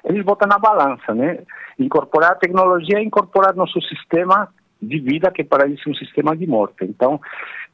Eles 0.03 0.23
botam 0.23 0.47
na 0.47 0.59
balança, 0.59 1.15
né? 1.15 1.39
Incorporar 1.79 2.33
a 2.33 2.35
tecnologia 2.35 2.99
é 2.99 3.03
incorporar 3.03 3.55
nosso 3.55 3.81
sistema 3.81 4.49
de 4.79 4.99
vida, 4.99 5.31
que 5.31 5.43
para 5.43 5.65
eles 5.65 5.81
é 5.87 5.89
um 5.89 5.95
sistema 5.95 6.35
de 6.35 6.45
morte. 6.45 6.83
Então, 6.83 7.19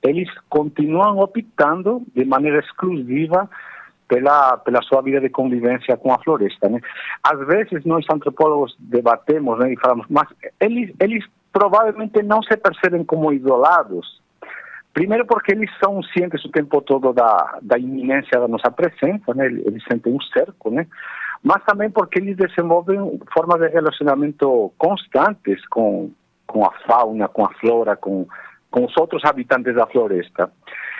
eles 0.03 0.29
continuam 0.49 1.19
optando 1.19 2.03
de 2.15 2.25
maneira 2.25 2.59
exclusiva 2.59 3.49
pela, 4.07 4.57
pela 4.57 4.81
sua 4.81 5.01
vida 5.01 5.21
de 5.21 5.29
convivência 5.29 5.95
com 5.95 6.11
a 6.11 6.19
floresta. 6.19 6.67
Né? 6.67 6.81
Às 7.23 7.39
vezes, 7.47 7.85
nós 7.85 8.05
antropólogos 8.11 8.75
debatemos 8.79 9.59
né, 9.59 9.73
e 9.73 9.79
falamos, 9.79 10.05
mas 10.09 10.27
eles, 10.59 10.93
eles 10.99 11.23
provavelmente 11.53 12.21
não 12.23 12.41
se 12.41 12.57
percebem 12.57 13.03
como 13.03 13.31
isolados, 13.31 14.19
primeiro 14.93 15.25
porque 15.25 15.51
eles 15.51 15.69
são 15.83 16.01
cientes 16.01 16.43
o 16.43 16.49
tempo 16.49 16.81
todo 16.81 17.13
da, 17.13 17.59
da 17.61 17.77
iminência 17.77 18.39
da 18.39 18.47
nossa 18.47 18.71
presença, 18.71 19.33
né? 19.33 19.45
eles 19.45 19.83
sentem 19.89 20.13
um 20.13 20.21
cerco, 20.21 20.71
né? 20.71 20.87
mas 21.43 21.63
também 21.63 21.89
porque 21.89 22.19
eles 22.19 22.35
desenvolvem 22.35 23.19
formas 23.33 23.61
de 23.61 23.67
relacionamento 23.67 24.73
constantes 24.77 25.65
com, 25.67 26.11
com 26.47 26.65
a 26.65 26.71
fauna, 26.87 27.27
com 27.27 27.45
a 27.45 27.53
flora, 27.53 27.95
com, 27.95 28.27
com 28.71 28.85
os 28.85 28.95
outros 28.97 29.23
habitantes 29.25 29.75
da 29.75 29.87
floresta. 29.87 30.51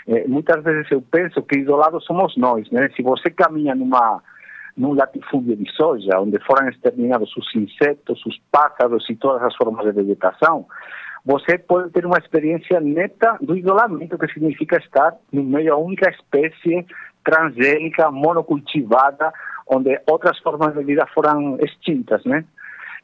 Eh, 0.07 0.27
muitas 0.27 0.63
vezes 0.63 0.89
eu 0.91 1.01
penso 1.01 1.41
que 1.43 1.59
isolados 1.59 2.03
somos 2.05 2.35
nós, 2.38 2.69
né? 2.71 2.89
Se 2.95 3.01
você 3.01 3.29
caminha 3.29 3.75
numa 3.75 4.21
num 4.77 4.93
latifúndio 4.93 5.57
de 5.57 5.69
soja, 5.73 6.19
onde 6.19 6.39
foram 6.45 6.69
exterminados 6.69 7.35
os 7.35 7.53
insetos, 7.53 8.25
os 8.25 8.39
pássaros 8.49 9.09
e 9.09 9.15
todas 9.15 9.43
as 9.43 9.53
formas 9.55 9.85
de 9.85 9.91
vegetação, 9.91 10.65
você 11.25 11.57
pode 11.57 11.89
ter 11.91 12.05
uma 12.05 12.17
experiência 12.17 12.79
neta 12.79 13.38
do 13.41 13.57
isolamento, 13.57 14.17
que 14.17 14.31
significa 14.31 14.77
estar 14.77 15.15
no 15.33 15.43
meio 15.43 15.73
a 15.73 15.77
única 15.77 16.09
espécie 16.09 16.85
transgênica, 17.25 18.09
monocultivada, 18.09 19.33
onde 19.67 19.99
outras 20.09 20.39
formas 20.39 20.73
de 20.73 20.83
vida 20.83 21.05
foram 21.13 21.57
extintas, 21.59 22.23
né? 22.23 22.45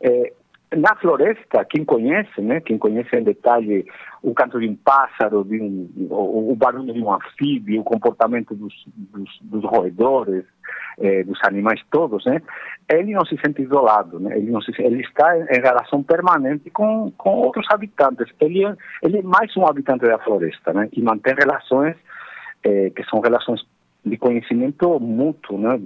Eh, 0.02 0.32
na 0.76 0.96
floresta, 0.96 1.66
quem 1.66 1.86
conhece, 1.86 2.42
né, 2.42 2.60
quem 2.60 2.78
conhece 2.78 3.16
em 3.16 3.24
detalhe 3.24 3.86
o 4.22 4.34
canto 4.34 4.60
de 4.60 4.68
um 4.68 4.76
pássaro, 4.76 5.44
de 5.44 5.62
um, 5.62 5.90
o, 6.10 6.52
o, 6.52 6.56
barulho 6.56 6.94
de 6.94 7.02
um 7.02 7.14
anfíbio, 7.14 7.82
o 7.82 7.84
comportamento 7.84 8.54
dos, 8.54 8.74
dos, 8.88 9.40
dos 9.42 9.64
roedores, 9.64 10.44
eh, 11.00 11.24
dos 11.24 11.40
animais 11.44 11.82
todos, 11.92 12.26
né, 12.26 12.42
ele 12.92 13.14
não 13.14 13.26
se 13.26 13.38
sente 13.38 13.62
isolado, 13.62 14.20
né, 14.20 14.38
ele, 14.38 14.52
não 14.52 14.62
se, 14.62 14.72
ele 14.80 15.02
está 15.02 15.38
em, 15.38 15.62
relação 15.62 16.04
permanente 16.04 16.70
com, 16.70 17.12
com 17.18 17.30
outros 17.36 17.66
habitantes. 17.70 18.28
Ele 18.40 18.66
é, 18.66 18.76
ele 19.02 19.20
é 19.20 19.24
mais 19.24 19.56
um 19.56 19.66
habitante 19.66 20.06
da 20.06 20.20
floresta, 20.20 20.74
né, 20.74 20.90
e 20.92 21.02
mantém 21.02 21.36
relações 21.36 21.96
eh, 22.64 22.90
que 22.90 23.04
são 23.06 23.20
relações 23.20 23.62
de 24.06 24.18
conhecimento 24.18 25.00
mútuo, 25.00 25.58
né? 25.58 25.80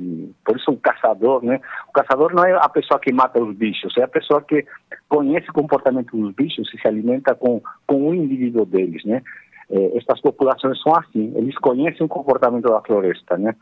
Por 0.43 0.57
isso 0.57 0.71
o 0.71 0.77
caçador, 0.77 1.43
né? 1.43 1.61
O 1.87 1.93
caçador 1.93 2.33
não 2.33 2.43
é 2.43 2.53
a 2.53 2.67
pessoa 2.67 2.99
que 2.99 3.13
mata 3.13 3.41
os 3.41 3.55
bichos, 3.55 3.97
é 3.97 4.03
a 4.03 4.07
pessoa 4.07 4.41
que 4.41 4.65
conhece 5.07 5.49
o 5.49 5.53
comportamento 5.53 6.15
dos 6.17 6.35
bichos 6.35 6.69
e 6.73 6.81
se 6.81 6.87
alimenta 6.87 7.33
com, 7.33 7.61
com 7.87 8.09
o 8.09 8.13
indivíduo 8.13 8.65
deles, 8.65 9.03
né? 9.05 9.21
Eh, 9.69 9.97
estas 9.97 10.19
populações 10.19 10.81
são 10.81 10.93
assim, 10.95 11.31
eles 11.35 11.57
conhecem 11.59 12.05
o 12.05 12.09
comportamento 12.09 12.67
da 12.67 12.81
floresta, 12.81 13.37
né? 13.37 13.55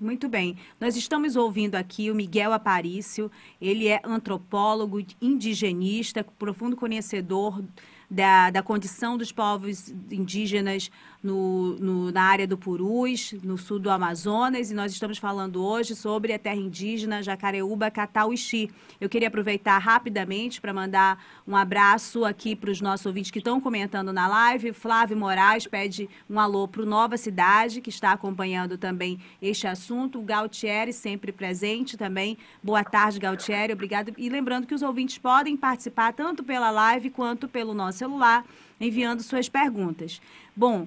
Muito 0.00 0.28
bem. 0.28 0.56
Nós 0.80 0.96
estamos 0.96 1.34
ouvindo 1.34 1.74
aqui 1.74 2.08
o 2.08 2.14
Miguel 2.14 2.52
Aparício. 2.52 3.28
Ele 3.60 3.88
é 3.88 4.00
antropólogo, 4.04 5.00
indigenista, 5.20 6.24
profundo 6.38 6.76
conhecedor 6.76 7.60
da, 8.10 8.50
da 8.50 8.62
condição 8.62 9.18
dos 9.18 9.30
povos 9.30 9.90
indígenas 10.10 10.90
no, 11.22 11.76
no, 11.76 12.12
na 12.12 12.22
área 12.22 12.46
do 12.46 12.56
Purus, 12.56 13.34
no 13.42 13.58
sul 13.58 13.78
do 13.78 13.90
Amazonas, 13.90 14.70
e 14.70 14.74
nós 14.74 14.92
estamos 14.92 15.18
falando 15.18 15.64
hoje 15.64 15.94
sobre 15.94 16.32
a 16.32 16.38
terra 16.38 16.56
indígena 16.56 17.22
Jacareúba 17.22 17.90
Catauixi. 17.90 18.70
Eu 19.00 19.08
queria 19.08 19.28
aproveitar 19.28 19.78
rapidamente 19.78 20.60
para 20.60 20.72
mandar 20.72 21.22
um 21.46 21.56
abraço 21.56 22.24
aqui 22.24 22.54
para 22.54 22.70
os 22.70 22.80
nossos 22.80 23.04
ouvintes 23.04 23.30
que 23.30 23.38
estão 23.38 23.60
comentando 23.60 24.12
na 24.12 24.28
live. 24.28 24.72
Flávio 24.72 25.16
Moraes 25.16 25.66
pede 25.66 26.08
um 26.30 26.38
alô 26.38 26.68
para 26.68 26.82
o 26.82 26.86
Nova 26.86 27.16
Cidade, 27.16 27.80
que 27.80 27.90
está 27.90 28.12
acompanhando 28.12 28.78
também 28.78 29.18
este 29.42 29.66
assunto. 29.66 30.20
O 30.20 30.22
Gautieri, 30.22 30.92
sempre 30.92 31.32
presente 31.32 31.96
também. 31.96 32.38
Boa 32.62 32.84
tarde, 32.84 33.18
Gautieri, 33.18 33.72
obrigado. 33.72 34.14
E 34.16 34.28
lembrando 34.28 34.66
que 34.66 34.74
os 34.74 34.82
ouvintes 34.82 35.18
podem 35.18 35.56
participar 35.56 36.12
tanto 36.12 36.44
pela 36.44 36.70
live 36.70 37.10
quanto 37.10 37.48
pelo 37.48 37.74
nosso 37.74 37.97
celular, 37.98 38.44
enviando 38.80 39.22
suas 39.22 39.48
perguntas. 39.48 40.20
Bom, 40.56 40.86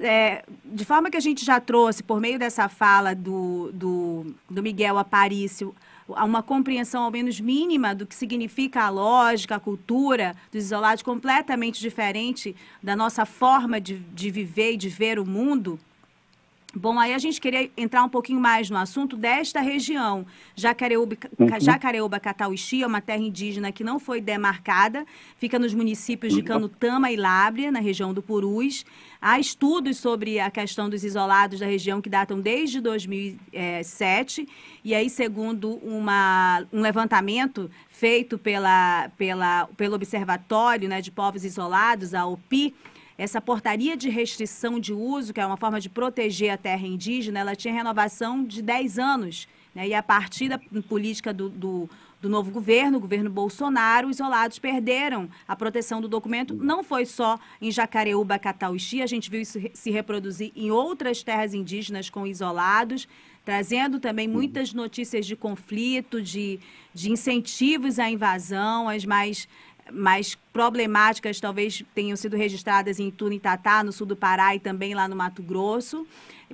é, 0.00 0.44
de 0.64 0.84
forma 0.84 1.10
que 1.10 1.16
a 1.16 1.20
gente 1.20 1.44
já 1.44 1.60
trouxe, 1.60 2.02
por 2.02 2.20
meio 2.20 2.38
dessa 2.38 2.68
fala 2.68 3.14
do, 3.14 3.70
do, 3.72 4.34
do 4.50 4.62
Miguel 4.62 4.98
Aparício, 4.98 5.74
uma 6.06 6.42
compreensão 6.42 7.04
ao 7.04 7.10
menos 7.10 7.40
mínima 7.40 7.94
do 7.94 8.06
que 8.06 8.14
significa 8.14 8.82
a 8.82 8.90
lógica, 8.90 9.56
a 9.56 9.60
cultura 9.60 10.36
dos 10.52 10.64
isolados, 10.64 11.02
completamente 11.02 11.80
diferente 11.80 12.54
da 12.82 12.94
nossa 12.94 13.24
forma 13.24 13.80
de, 13.80 13.98
de 13.98 14.30
viver 14.30 14.72
e 14.72 14.76
de 14.76 14.88
ver 14.88 15.18
o 15.18 15.24
mundo, 15.24 15.78
Bom, 16.76 16.98
aí 16.98 17.14
a 17.14 17.18
gente 17.18 17.40
queria 17.40 17.70
entrar 17.76 18.02
um 18.02 18.08
pouquinho 18.08 18.40
mais 18.40 18.68
no 18.68 18.76
assunto 18.76 19.16
desta 19.16 19.60
região. 19.60 20.26
Jacareúba, 20.56 21.16
uhum. 21.38 21.60
Jacareúba 21.60 22.18
Catauixi 22.18 22.82
é 22.82 22.86
uma 22.86 23.00
terra 23.00 23.20
indígena 23.20 23.70
que 23.70 23.84
não 23.84 24.00
foi 24.00 24.20
demarcada, 24.20 25.06
fica 25.36 25.58
nos 25.58 25.72
municípios 25.72 26.32
de 26.32 26.40
uhum. 26.40 26.46
Canutama 26.46 27.12
e 27.12 27.16
Lábrea, 27.16 27.70
na 27.70 27.78
região 27.78 28.12
do 28.12 28.20
Purus. 28.20 28.84
Há 29.20 29.38
estudos 29.38 29.98
sobre 29.98 30.40
a 30.40 30.50
questão 30.50 30.90
dos 30.90 31.04
isolados 31.04 31.60
da 31.60 31.66
região 31.66 32.02
que 32.02 32.10
datam 32.10 32.40
desde 32.40 32.80
2007. 32.80 34.48
E 34.84 34.94
aí, 34.94 35.08
segundo 35.08 35.76
uma, 35.76 36.64
um 36.72 36.80
levantamento 36.80 37.70
feito 37.88 38.36
pela, 38.36 39.08
pela, 39.16 39.68
pelo 39.76 39.94
Observatório 39.94 40.88
né, 40.88 41.00
de 41.00 41.10
Povos 41.10 41.44
Isolados, 41.44 42.12
a 42.12 42.26
OPI, 42.26 42.74
essa 43.16 43.40
portaria 43.40 43.96
de 43.96 44.08
restrição 44.08 44.80
de 44.80 44.92
uso, 44.92 45.32
que 45.32 45.40
é 45.40 45.46
uma 45.46 45.56
forma 45.56 45.80
de 45.80 45.88
proteger 45.88 46.50
a 46.50 46.56
terra 46.56 46.86
indígena, 46.86 47.40
ela 47.40 47.54
tinha 47.54 47.72
renovação 47.72 48.44
de 48.44 48.60
10 48.60 48.98
anos. 48.98 49.48
Né? 49.74 49.88
E 49.88 49.94
a 49.94 50.02
partir 50.02 50.48
da 50.48 50.58
política 50.88 51.32
do, 51.32 51.48
do, 51.48 51.90
do 52.20 52.28
novo 52.28 52.50
governo, 52.50 52.98
o 52.98 53.00
governo 53.00 53.30
Bolsonaro, 53.30 54.08
os 54.08 54.16
isolados 54.16 54.58
perderam 54.58 55.28
a 55.46 55.54
proteção 55.54 56.00
do 56.00 56.08
documento. 56.08 56.54
Não 56.54 56.82
foi 56.82 57.06
só 57.06 57.38
em 57.60 57.70
Jacareúba, 57.70 58.38
Catauixi, 58.38 59.00
a 59.00 59.06
gente 59.06 59.30
viu 59.30 59.40
isso 59.40 59.60
se 59.72 59.90
reproduzir 59.90 60.50
em 60.56 60.70
outras 60.70 61.22
terras 61.22 61.54
indígenas 61.54 62.10
com 62.10 62.26
isolados, 62.26 63.06
trazendo 63.44 64.00
também 64.00 64.26
muitas 64.26 64.72
notícias 64.72 65.26
de 65.26 65.36
conflito, 65.36 66.20
de, 66.20 66.58
de 66.94 67.12
incentivos 67.12 67.98
à 67.98 68.10
invasão, 68.10 68.88
as 68.88 69.04
mais 69.04 69.46
mais 69.92 70.34
problemáticas 70.52 71.40
talvez 71.40 71.82
tenham 71.94 72.16
sido 72.16 72.36
registradas 72.36 72.98
em 72.98 73.10
Tunitatá, 73.10 73.82
no 73.82 73.92
sul 73.92 74.06
do 74.06 74.16
Pará 74.16 74.54
e 74.54 74.60
também 74.60 74.94
lá 74.94 75.06
no 75.08 75.16
Mato 75.16 75.42
Grosso, 75.42 76.06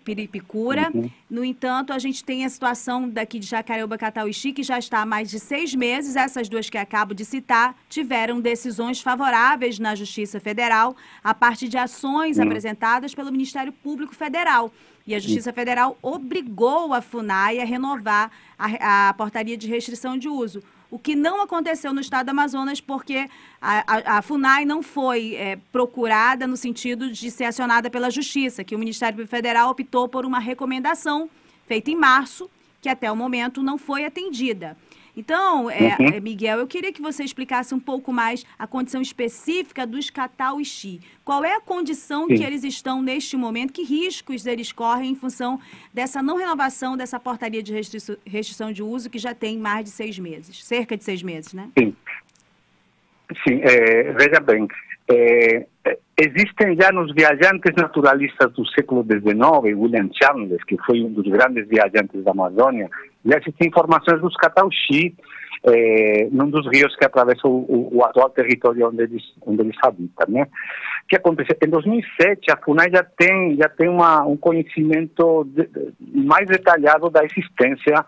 Piripicura. 0.05 0.91
Uhum. 0.95 1.11
No 1.29 1.45
entanto, 1.45 1.93
a 1.93 1.99
gente 1.99 2.25
tem 2.25 2.45
a 2.45 2.49
situação 2.49 3.09
daqui 3.09 3.39
de 3.39 3.47
Jacareúba, 3.47 3.99
Catauixi, 3.99 4.53
que 4.53 4.63
já 4.63 4.79
está 4.79 5.01
há 5.01 5.07
mais 5.07 5.31
de 5.31 5.39
seis 5.39 5.75
meses. 5.75 6.17
Essas 6.17 6.49
duas 6.49 6.71
que 6.71 6.79
acabo 6.79 7.15
de 7.15 7.25
citar 7.25 7.77
tiveram 7.89 8.41
decisões 8.41 9.01
favoráveis 9.01 9.79
na 9.79 9.95
Justiça 9.95 10.41
Federal 10.41 10.97
a 11.23 11.35
partir 11.35 11.69
de 11.69 11.77
ações 11.77 12.39
uhum. 12.39 12.45
apresentadas 12.45 13.15
pelo 13.15 13.31
Ministério 13.31 13.73
Público 13.73 14.15
Federal. 14.15 14.73
E 15.07 15.15
a 15.15 15.19
Justiça 15.19 15.53
Federal 15.53 15.99
obrigou 16.03 16.95
a 16.95 17.03
FUNAI 17.03 17.61
a 17.61 17.65
renovar 17.65 18.31
a, 18.59 19.09
a 19.09 19.15
portaria 19.15 19.57
de 19.57 19.67
restrição 19.67 20.17
de 20.17 20.29
uso 20.29 20.63
o 20.91 20.99
que 20.99 21.15
não 21.15 21.41
aconteceu 21.41 21.95
no 21.95 22.01
estado 22.01 22.27
do 22.27 22.31
Amazonas, 22.31 22.81
porque 22.81 23.29
a, 23.61 23.85
a, 23.87 24.19
a 24.19 24.23
FUNAI 24.23 24.65
não 24.65 24.83
foi 24.83 25.35
é, 25.37 25.57
procurada 25.71 26.47
no 26.47 26.57
sentido 26.57 27.11
de 27.11 27.31
ser 27.31 27.45
acionada 27.45 27.89
pela 27.89 28.11
Justiça, 28.11 28.65
que 28.65 28.75
o 28.75 28.79
Ministério 28.79 29.27
Federal 29.27 29.71
optou 29.71 30.09
por 30.09 30.27
uma 30.27 30.41
recomendação 30.41 31.31
feita 31.67 31.91
em 31.91 31.97
março, 31.97 32.51
que 32.83 32.89
até 32.89 33.11
o 33.11 33.15
momento 33.15 33.63
não 33.63 33.79
foi 33.79 34.05
atendida. 34.05 34.77
Então, 35.17 35.71
é, 35.71 35.97
uhum. 35.99 36.09
É, 36.15 36.21
Miguel, 36.21 36.59
eu 36.59 36.67
queria 36.67 36.93
que 36.93 37.03
você 37.03 37.25
explicasse 37.25 37.75
um 37.75 37.81
pouco 37.81 38.13
mais 38.13 38.45
a 38.59 38.67
condição 38.67 39.03
específica 39.03 39.87
dos 39.87 40.11
Catauixi. 40.11 41.01
Qual 41.25 41.45
é 41.45 41.55
a 41.55 41.61
condição 41.61 42.27
Sim. 42.27 42.37
que 42.37 42.45
eles 42.45 42.65
estão 42.65 43.03
neste 43.03 43.37
momento? 43.37 43.73
Que 43.73 43.83
riscos 43.83 44.47
eles 44.47 44.73
correm 44.73 45.13
em 45.13 45.15
função 45.15 45.61
dessa 45.93 46.23
não 46.23 46.37
renovação 46.37 46.97
dessa 46.97 47.19
portaria 47.19 47.63
de 47.63 47.73
restrição 48.27 48.73
de 48.73 48.83
uso 48.83 49.11
que 49.11 49.19
já 49.19 49.35
tem 49.35 49.59
mais 49.59 49.85
de 49.85 49.91
seis 49.91 50.19
meses, 50.19 50.65
cerca 50.65 50.97
de 50.97 51.05
seis 51.05 51.23
meses, 51.23 51.53
né? 51.53 51.69
Sim. 51.79 51.95
Sim, 53.47 53.61
é, 53.63 54.13
veja 54.13 54.41
bem, 54.41 54.67
é, 55.09 55.67
existem 56.21 56.77
já 56.81 56.93
nos 56.93 57.13
viajantes 57.15 57.73
naturalistas 57.77 58.53
do 58.53 58.67
século 58.71 59.05
XIX, 59.05 59.77
William 59.77 60.09
Chandler, 60.13 60.59
que 60.67 60.77
foi 60.85 61.03
um 61.03 61.13
dos 61.13 61.27
grandes 61.27 61.67
viajantes 61.69 62.23
da 62.23 62.33
Amazônia, 62.33 62.89
já 63.25 63.39
existem 63.39 63.69
informações 63.69 64.21
dos 64.21 64.35
Catauxi, 64.37 65.15
é, 65.65 66.29
num 66.31 66.49
dos 66.49 66.67
rios 66.73 66.95
que 66.97 67.05
atravessa 67.05 67.47
o, 67.47 67.91
o, 67.93 68.05
atual 68.05 68.31
território 68.31 68.89
onde 68.89 69.03
eles, 69.03 69.23
onde 69.43 69.61
eles 69.61 69.77
habitam, 69.83 70.27
né? 70.29 70.43
O 70.43 71.07
que 71.07 71.17
aconteceu? 71.17 71.57
Em 71.63 71.69
2007, 71.69 72.51
a 72.51 72.57
FUNAI 72.57 72.91
já 72.91 73.03
tem, 73.03 73.57
já 73.57 73.69
tem 73.69 73.89
uma, 73.89 74.25
um 74.25 74.37
conhecimento 74.37 75.45
de, 75.45 75.69
mais 76.15 76.47
detalhado 76.47 77.11
da 77.11 77.23
existência 77.25 78.05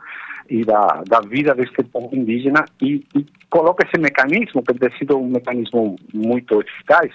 e 0.49 0.64
da, 0.64 1.02
da 1.07 1.21
vida 1.21 1.54
deste 1.54 1.83
povo 1.85 2.14
indígena 2.16 2.64
e, 2.81 3.04
e 3.14 3.26
coloca 3.50 3.87
esse 3.87 4.00
mecanismo, 4.00 4.62
que 4.62 4.75
tem 4.75 4.99
sido 4.99 5.19
um 5.19 5.28
mecanismo 5.28 5.97
muito 6.12 6.61
eficaz, 6.61 7.12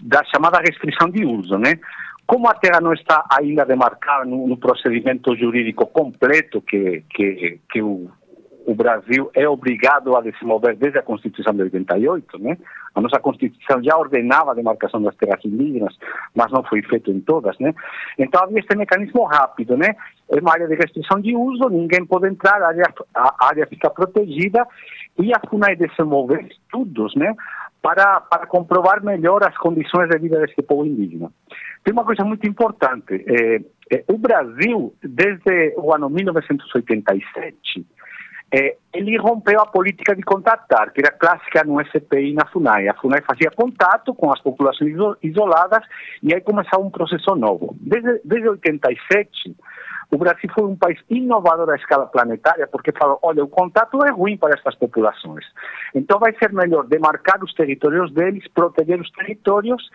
da 0.00 0.24
chamada 0.24 0.60
restrição 0.60 1.10
de 1.10 1.24
uso, 1.26 1.58
né? 1.58 1.78
Como 2.26 2.48
a 2.48 2.54
terra 2.54 2.80
não 2.80 2.92
está 2.92 3.24
ainda 3.30 3.64
demarcada 3.64 4.24
no, 4.24 4.46
no 4.46 4.56
procedimento 4.56 5.36
jurídico 5.36 5.86
completo 5.86 6.62
que, 6.62 7.04
que, 7.10 7.60
que 7.70 7.82
o, 7.82 8.10
o 8.66 8.74
Brasil 8.74 9.30
é 9.34 9.48
obrigado 9.48 10.16
a 10.16 10.22
desenvolver 10.22 10.74
desde 10.76 10.98
a 10.98 11.02
Constituição 11.02 11.52
de 11.54 11.62
88, 11.62 12.38
né? 12.38 12.56
A 12.94 13.00
nossa 13.00 13.20
Constituição 13.20 13.82
já 13.82 13.96
ordenava 13.96 14.52
a 14.52 14.54
demarcação 14.54 15.02
das 15.02 15.14
terras 15.16 15.44
indígenas, 15.44 15.94
mas 16.34 16.50
não 16.50 16.62
foi 16.62 16.80
feito 16.82 17.10
em 17.10 17.20
todas, 17.20 17.58
né? 17.58 17.74
Então 18.18 18.42
havia 18.42 18.60
este 18.60 18.74
mecanismo 18.76 19.24
rápido, 19.24 19.76
né? 19.76 19.94
É 20.30 20.40
uma 20.40 20.52
área 20.52 20.66
de 20.66 20.74
restrição 20.76 21.20
de 21.20 21.36
uso, 21.36 21.68
ninguém 21.68 22.06
pode 22.06 22.28
entrar, 22.28 22.62
a 22.62 22.68
área, 22.68 22.94
a 23.14 23.46
área 23.46 23.66
fica 23.66 23.90
protegida 23.90 24.66
e 25.18 25.32
a 25.32 25.40
FUNAI 25.48 25.76
desenvolver 25.76 26.46
estudos, 26.50 27.14
né? 27.16 27.34
Para, 27.84 28.18
para 28.22 28.46
comprovar 28.46 29.04
melhor 29.04 29.46
as 29.46 29.54
condições 29.58 30.08
de 30.08 30.16
vida 30.16 30.40
desse 30.40 30.62
povo 30.62 30.86
indígena. 30.86 31.30
Tem 31.84 31.92
uma 31.92 32.02
coisa 32.02 32.24
muito 32.24 32.48
importante. 32.48 33.22
É, 33.28 33.60
é, 33.94 34.04
o 34.10 34.16
Brasil, 34.16 34.94
desde 35.02 35.74
o 35.76 35.94
ano 35.94 36.08
1987, 36.08 37.86
é, 38.50 38.76
ele 38.94 39.18
rompeu 39.18 39.60
a 39.60 39.66
política 39.66 40.16
de 40.16 40.22
contatar, 40.22 40.94
que 40.94 41.02
era 41.04 41.14
clássica 41.14 41.62
no 41.62 41.78
SPI 41.84 42.30
e 42.30 42.32
na 42.32 42.46
FUNAI. 42.46 42.88
A 42.88 42.94
FUNAI 42.94 43.20
fazia 43.20 43.50
contato 43.50 44.14
com 44.14 44.32
as 44.32 44.40
populações 44.40 44.94
isoladas 45.22 45.84
e 46.22 46.32
aí 46.32 46.40
começava 46.40 46.82
um 46.82 46.90
processo 46.90 47.34
novo. 47.36 47.76
Desde, 47.78 48.18
desde 48.24 48.48
87, 48.48 49.54
o 50.10 50.18
Brasil 50.18 50.50
foi 50.54 50.64
um 50.64 50.76
país 50.76 50.98
inovador 51.08 51.70
à 51.70 51.76
escala 51.76 52.06
planetária 52.06 52.66
porque 52.66 52.92
falou, 52.92 53.18
olha, 53.22 53.42
o 53.42 53.48
contato 53.48 54.04
é 54.04 54.10
ruim 54.10 54.36
para 54.36 54.54
estas 54.54 54.74
populações. 54.74 55.44
Então 55.94 56.18
vai 56.18 56.34
ser 56.34 56.52
melhor 56.52 56.86
demarcar 56.86 57.42
os 57.42 57.52
territórios 57.54 58.12
deles, 58.12 58.46
proteger 58.48 59.00
os 59.00 59.10
territórios, 59.10 59.90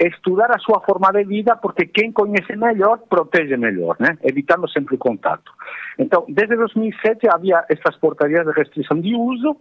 estudar 0.00 0.50
a 0.54 0.58
sua 0.58 0.80
forma 0.80 1.12
de 1.12 1.24
vida, 1.24 1.56
porque 1.56 1.86
quem 1.86 2.12
conhece 2.12 2.56
melhor, 2.56 2.98
protege 3.08 3.56
melhor, 3.56 3.96
né? 3.98 4.16
evitando 4.22 4.68
sempre 4.68 4.94
o 4.94 4.98
contato. 4.98 5.52
Então, 5.98 6.24
desde 6.28 6.56
2007 6.56 7.28
havia 7.28 7.64
estas 7.68 7.96
portarias 7.96 8.46
de 8.46 8.52
restrição 8.52 9.00
de 9.00 9.14
uso, 9.14 9.56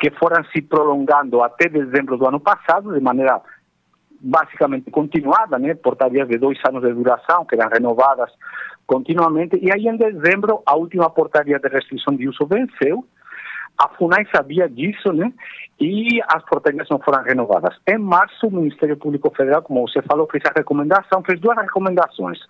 que 0.00 0.10
foram 0.12 0.44
se 0.44 0.62
prolongando 0.62 1.42
até 1.42 1.68
dezembro 1.68 2.16
do 2.16 2.26
ano 2.26 2.40
passado, 2.40 2.94
de 2.94 3.00
maneira 3.00 3.40
basicamente 4.20 4.90
continuada, 4.90 5.58
né? 5.58 5.74
portarias 5.74 6.28
de 6.28 6.38
dois 6.38 6.58
anos 6.68 6.82
de 6.82 6.92
duração, 6.92 7.44
que 7.44 7.54
eram 7.54 7.70
renovadas 7.70 8.30
continuamente, 8.86 9.58
e 9.62 9.70
aí 9.70 9.86
em 9.86 9.96
dezembro 9.96 10.62
a 10.64 10.74
última 10.74 11.10
portaria 11.10 11.58
de 11.58 11.68
restrição 11.68 12.16
de 12.16 12.28
uso 12.28 12.46
venceu, 12.46 13.04
a 13.78 13.88
FUNAI 13.90 14.26
sabia 14.34 14.68
disso, 14.68 15.12
né? 15.12 15.32
E 15.78 16.20
as 16.28 16.42
portarias 16.44 16.88
não 16.90 16.98
foram 16.98 17.22
renovadas. 17.22 17.76
Em 17.86 17.96
março, 17.96 18.48
o 18.48 18.50
Ministério 18.50 18.96
Público 18.96 19.32
Federal, 19.36 19.62
como 19.62 19.86
você 19.86 20.02
falou, 20.02 20.26
fez 20.28 20.42
a 20.46 20.52
recomendação, 20.56 21.22
fez 21.22 21.38
duas 21.38 21.56
recomendações. 21.56 22.40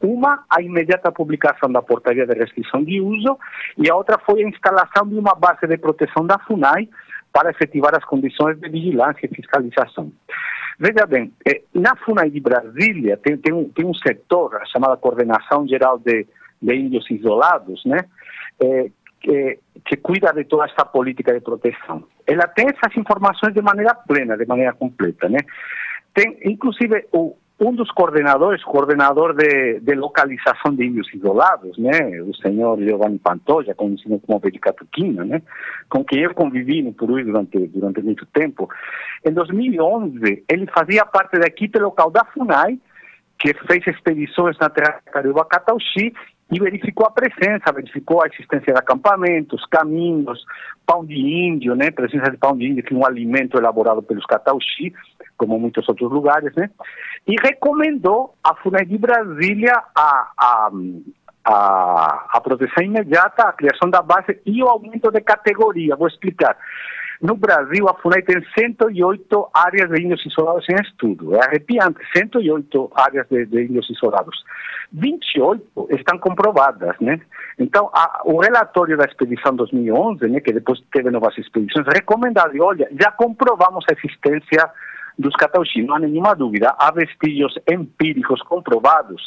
Uma, 0.00 0.42
a 0.50 0.60
imediata 0.60 1.12
publicação 1.12 1.70
da 1.70 1.80
portaria 1.80 2.26
de 2.26 2.36
restrição 2.36 2.82
de 2.82 3.00
uso, 3.00 3.38
e 3.78 3.88
a 3.88 3.94
outra 3.94 4.18
foi 4.18 4.42
a 4.42 4.48
instalação 4.48 5.06
de 5.06 5.16
uma 5.16 5.36
base 5.36 5.68
de 5.68 5.76
proteção 5.76 6.26
da 6.26 6.36
FUNAI 6.40 6.88
para 7.32 7.50
efetivar 7.50 7.94
as 7.96 8.04
condições 8.04 8.58
de 8.58 8.68
vigilância 8.68 9.24
e 9.24 9.34
fiscalização. 9.34 10.10
Veja 10.82 11.06
bem, 11.06 11.32
eh, 11.46 11.62
na 11.72 11.94
FUNAI 11.94 12.28
de 12.28 12.40
Brasília 12.40 13.16
tem, 13.16 13.36
tem, 13.36 13.54
um, 13.54 13.68
tem 13.68 13.86
um 13.86 13.94
setor, 13.94 14.56
a 14.56 14.66
chamada 14.66 14.96
Coordenação 14.96 15.64
Geral 15.68 15.96
de, 15.96 16.26
de 16.60 16.74
Índios 16.74 17.08
Isolados, 17.08 17.84
né, 17.84 17.98
é, 18.60 18.90
que, 19.20 19.60
que 19.86 19.96
cuida 19.98 20.32
de 20.32 20.42
toda 20.42 20.64
essa 20.64 20.84
política 20.84 21.32
de 21.32 21.40
proteção. 21.40 22.02
Ela 22.26 22.48
tem 22.48 22.66
essas 22.66 22.96
informações 22.96 23.54
de 23.54 23.62
maneira 23.62 23.94
plena, 23.94 24.36
de 24.36 24.44
maneira 24.44 24.72
completa, 24.72 25.28
né? 25.28 25.38
Tem, 26.12 26.36
inclusive, 26.44 27.06
o, 27.12 27.36
um 27.62 27.72
dos 27.72 27.90
coordenadores, 27.92 28.62
coordenador 28.64 29.34
de, 29.34 29.78
de, 29.80 29.94
localização 29.94 30.74
de 30.74 30.84
índios 30.84 31.08
isolados, 31.14 31.78
né, 31.78 32.20
o 32.22 32.34
senhor 32.34 32.76
Giovanni 32.80 33.20
Pantoja, 33.20 33.72
conhecido 33.74 34.20
como 34.26 34.40
Tuquina, 34.40 35.24
né, 35.24 35.40
com 35.88 36.04
quem 36.04 36.22
eu 36.22 36.34
convivi 36.34 36.82
no 36.82 36.92
Peru 36.92 37.24
durante, 37.24 37.58
durante 37.68 38.02
muito 38.02 38.26
tempo, 38.26 38.68
em 39.24 39.32
2011 39.32 40.44
ele 40.48 40.66
fazia 40.66 41.06
parte 41.06 41.38
da 41.38 41.46
equipe 41.46 41.78
local 41.78 42.10
da 42.10 42.24
FUNAI, 42.24 42.78
que 43.38 43.54
fez 43.66 43.86
expedições 43.86 44.56
na 44.58 44.68
terra 44.68 45.00
Cariúba 45.12 45.44
Catauxi 45.44 46.12
e 46.52 46.60
verificou 46.60 47.06
a 47.06 47.10
presença, 47.10 47.72
verificou 47.72 48.22
a 48.22 48.26
existência 48.26 48.74
de 48.74 48.78
acampamentos, 48.78 49.64
caminhos, 49.66 50.44
pão 50.86 51.04
de 51.04 51.18
índio, 51.18 51.74
né, 51.74 51.90
presença 51.90 52.30
de 52.30 52.36
pão 52.36 52.56
de 52.56 52.66
índio, 52.66 52.84
que 52.84 52.92
é 52.92 52.96
um 52.96 53.06
alimento 53.06 53.56
elaborado 53.56 54.02
pelos 54.02 54.26
Catauxi, 54.26 54.92
como 55.38 55.58
muitos 55.58 55.88
outros 55.88 56.12
lugares, 56.12 56.54
né, 56.54 56.68
e 57.26 57.36
recomendou 57.40 58.34
FUNAI 58.62 58.86
de 58.86 58.98
Brasília 58.98 59.82
a, 59.94 60.30
a, 60.38 60.70
a, 61.44 62.26
a 62.32 62.40
proteção 62.40 62.84
imediata, 62.84 63.44
a 63.44 63.52
criação 63.52 63.90
da 63.90 64.02
base 64.02 64.40
e 64.46 64.62
o 64.62 64.68
aumento 64.68 65.10
de 65.10 65.20
categoria. 65.20 65.96
Vou 65.96 66.08
explicar. 66.08 66.56
No 67.20 67.36
Brasil, 67.36 67.88
a 67.88 67.94
FUNAI 67.94 68.22
tem 68.22 68.44
108 68.58 69.50
áreas 69.54 69.90
de 69.90 70.02
índios 70.02 70.26
isolados 70.26 70.66
em 70.68 70.74
estudo. 70.82 71.36
É 71.36 71.46
arrepiante, 71.46 72.00
108 72.16 72.92
áreas 72.96 73.28
de, 73.28 73.46
de 73.46 73.62
índios 73.62 73.88
isolados. 73.90 74.42
28 74.92 75.88
estão 75.90 76.18
comprovadas, 76.18 76.96
né? 77.00 77.20
Então, 77.58 77.88
a, 77.94 78.22
o 78.24 78.40
relatório 78.40 78.96
da 78.96 79.04
expedição 79.04 79.54
2011, 79.54 80.26
né, 80.26 80.40
que 80.40 80.52
depois 80.52 80.80
teve 80.92 81.10
novas 81.10 81.36
expedições, 81.38 81.86
recomendado, 81.86 82.60
olha, 82.60 82.88
já 83.00 83.12
comprovamos 83.12 83.84
a 83.88 83.94
existência 83.94 84.68
dos 85.18 85.34
catauxi, 85.34 85.82
não 85.82 85.96
há 85.96 85.98
nenhuma 85.98 86.34
dúvida, 86.34 86.74
há 86.78 86.90
vestígios 86.90 87.54
empíricos 87.70 88.40
comprovados 88.42 89.22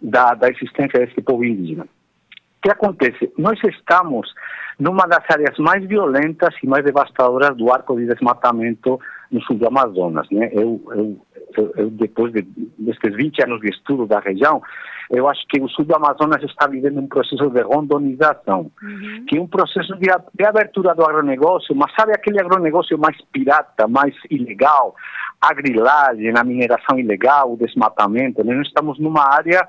da, 0.00 0.34
da 0.34 0.48
existência 0.48 0.98
desse 0.98 1.20
povo 1.22 1.44
indígena. 1.44 1.84
O 1.84 2.62
que 2.62 2.70
acontece? 2.70 3.32
Nós 3.38 3.58
estamos 3.64 4.32
numa 4.78 5.06
das 5.06 5.24
áreas 5.28 5.56
mais 5.58 5.84
violentas 5.84 6.54
e 6.62 6.66
mais 6.66 6.84
devastadoras 6.84 7.56
do 7.56 7.72
arco 7.72 7.96
de 7.96 8.06
desmatamento 8.06 9.00
no 9.32 9.42
sul 9.42 9.56
do 9.56 9.66
Amazonas. 9.66 10.28
Né? 10.30 10.50
Eu, 10.52 10.80
eu, 10.90 11.26
eu, 11.56 11.72
eu 11.76 11.90
depois 11.90 12.32
de, 12.32 12.42
desses 12.78 13.16
20 13.16 13.42
anos 13.44 13.60
de 13.60 13.70
estudo 13.70 14.06
da 14.06 14.20
região, 14.20 14.62
eu 15.10 15.28
acho 15.28 15.42
que 15.48 15.60
o 15.60 15.68
sul 15.68 15.84
do 15.84 15.94
Amazonas 15.96 16.42
está 16.42 16.66
vivendo 16.66 16.98
um 16.98 17.06
processo 17.06 17.50
de 17.50 17.62
rondonização, 17.62 18.70
uhum. 18.82 19.24
que 19.26 19.36
é 19.36 19.40
um 19.40 19.46
processo 19.46 19.94
de, 19.96 20.08
de 20.34 20.46
abertura 20.46 20.94
do 20.94 21.04
agronegócio, 21.04 21.74
mas 21.74 21.92
sabe 21.94 22.12
aquele 22.12 22.40
agronegócio 22.40 22.98
mais 22.98 23.16
pirata, 23.32 23.88
mais 23.88 24.14
ilegal, 24.30 24.94
a 25.40 25.52
grilagem, 25.52 26.32
a 26.36 26.44
mineração 26.44 26.98
ilegal, 26.98 27.52
o 27.52 27.56
desmatamento. 27.56 28.44
Né? 28.44 28.54
Nós 28.54 28.66
estamos 28.66 28.98
numa 28.98 29.22
área 29.22 29.66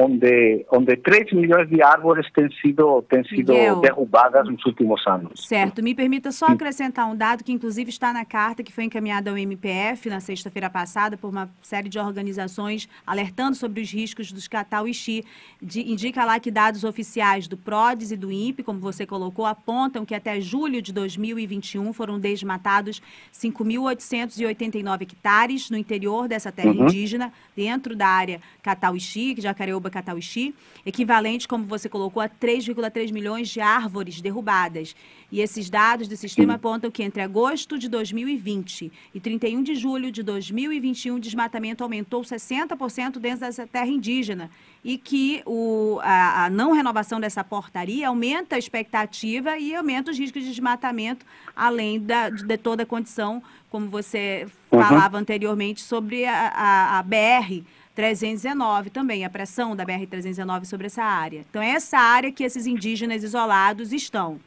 onde, 0.00 0.64
onde 0.70 0.96
3 0.96 1.32
milhões 1.32 1.68
de 1.68 1.82
árvores 1.82 2.26
têm 2.32 2.50
sido, 2.60 3.02
têm 3.02 3.22
sido 3.24 3.52
derrubadas 3.80 4.48
nos 4.48 4.64
últimos 4.64 5.06
anos. 5.06 5.46
Certo. 5.46 5.82
Me 5.82 5.94
permita 5.94 6.32
só 6.32 6.46
acrescentar 6.46 7.06
um 7.06 7.16
dado 7.16 7.44
que, 7.44 7.52
inclusive, 7.52 7.90
está 7.90 8.12
na 8.12 8.24
carta 8.24 8.62
que 8.62 8.72
foi 8.72 8.84
encaminhada 8.84 9.30
ao 9.30 9.36
MPF 9.36 10.08
na 10.08 10.20
sexta-feira 10.20 10.70
passada 10.70 11.16
por 11.16 11.28
uma 11.28 11.50
série 11.60 11.88
de 11.88 11.98
organizações 11.98 12.88
alertando 13.06 13.56
sobre 13.56 13.82
os 13.82 13.92
riscos 13.92 14.32
dos 14.32 14.48
catal 14.48 14.88
e 14.88 14.94
xi. 14.94 15.24
De, 15.60 15.90
indica 15.90 16.24
lá 16.24 16.40
que 16.40 16.50
dados 16.50 16.84
oficiais 16.84 17.46
do 17.46 17.56
PRODES 17.56 18.12
e 18.12 18.16
do 18.16 18.32
INPE, 18.32 18.62
como 18.62 18.80
você 18.80 19.04
colocou, 19.04 19.44
apontam 19.44 20.04
que 20.04 20.14
até 20.14 20.40
julho 20.40 20.80
de 20.80 20.92
2021 20.92 21.92
foram 21.92 22.18
desmatados 22.18 23.02
5.889 23.32 25.02
hectares 25.02 25.68
no 25.70 25.76
interior 25.76 26.26
dessa 26.26 26.50
terra 26.50 26.70
uhum. 26.70 26.84
indígena, 26.84 27.32
dentro 27.54 27.94
da 27.94 28.06
área 28.06 28.40
Catal 28.62 28.96
e 28.96 29.00
Xi, 29.00 29.34
que 29.34 29.40
Jacareúba 29.40 29.89
Catauixi, 29.90 30.54
equivalente, 30.84 31.46
como 31.46 31.64
você 31.64 31.88
colocou, 31.88 32.22
a 32.22 32.28
3,3 32.28 33.12
milhões 33.12 33.48
de 33.48 33.60
árvores 33.60 34.20
derrubadas. 34.20 34.94
E 35.30 35.40
esses 35.40 35.70
dados 35.70 36.08
do 36.08 36.16
sistema 36.16 36.54
apontam 36.54 36.90
que 36.90 37.02
entre 37.02 37.22
agosto 37.22 37.78
de 37.78 37.88
2020 37.88 38.92
e 39.14 39.20
31 39.20 39.62
de 39.62 39.74
julho 39.74 40.10
de 40.10 40.22
2021, 40.22 41.16
o 41.16 41.20
desmatamento 41.20 41.84
aumentou 41.84 42.22
60% 42.22 43.18
dentro 43.18 43.40
dessa 43.40 43.66
terra 43.66 43.86
indígena 43.86 44.50
e 44.84 44.96
que 44.96 45.42
o, 45.44 45.98
a, 46.02 46.46
a, 46.46 46.50
não 46.50 46.72
renovação 46.72 47.20
dessa 47.20 47.44
portaria 47.44 48.08
aumenta 48.08 48.56
a 48.56 48.58
expectativa 48.58 49.58
e 49.58 49.74
aumenta 49.74 50.10
os 50.10 50.18
riscos 50.18 50.42
de 50.42 50.50
desmatamento, 50.50 51.24
além 51.54 52.00
da, 52.00 52.30
de 52.30 52.56
toda 52.56 52.82
a 52.82 52.86
condição, 52.86 53.42
como 53.68 53.88
você 53.88 54.48
uhum. 54.72 54.80
falava 54.80 55.18
anteriormente, 55.18 55.80
sobre 55.80 56.24
a, 56.24 56.48
a, 56.48 56.98
a 56.98 57.02
BR 57.02 57.62
319 58.00 58.88
também, 58.88 59.26
a 59.26 59.30
pressão 59.30 59.76
da 59.76 59.84
BR-319 59.84 60.64
sobre 60.64 60.86
essa 60.86 61.02
área. 61.02 61.44
Então, 61.50 61.60
é 61.60 61.72
essa 61.72 61.98
área 61.98 62.32
que 62.32 62.42
esses 62.42 62.66
indígenas 62.66 63.22
isolados 63.22 63.92
estão. 63.92 64.40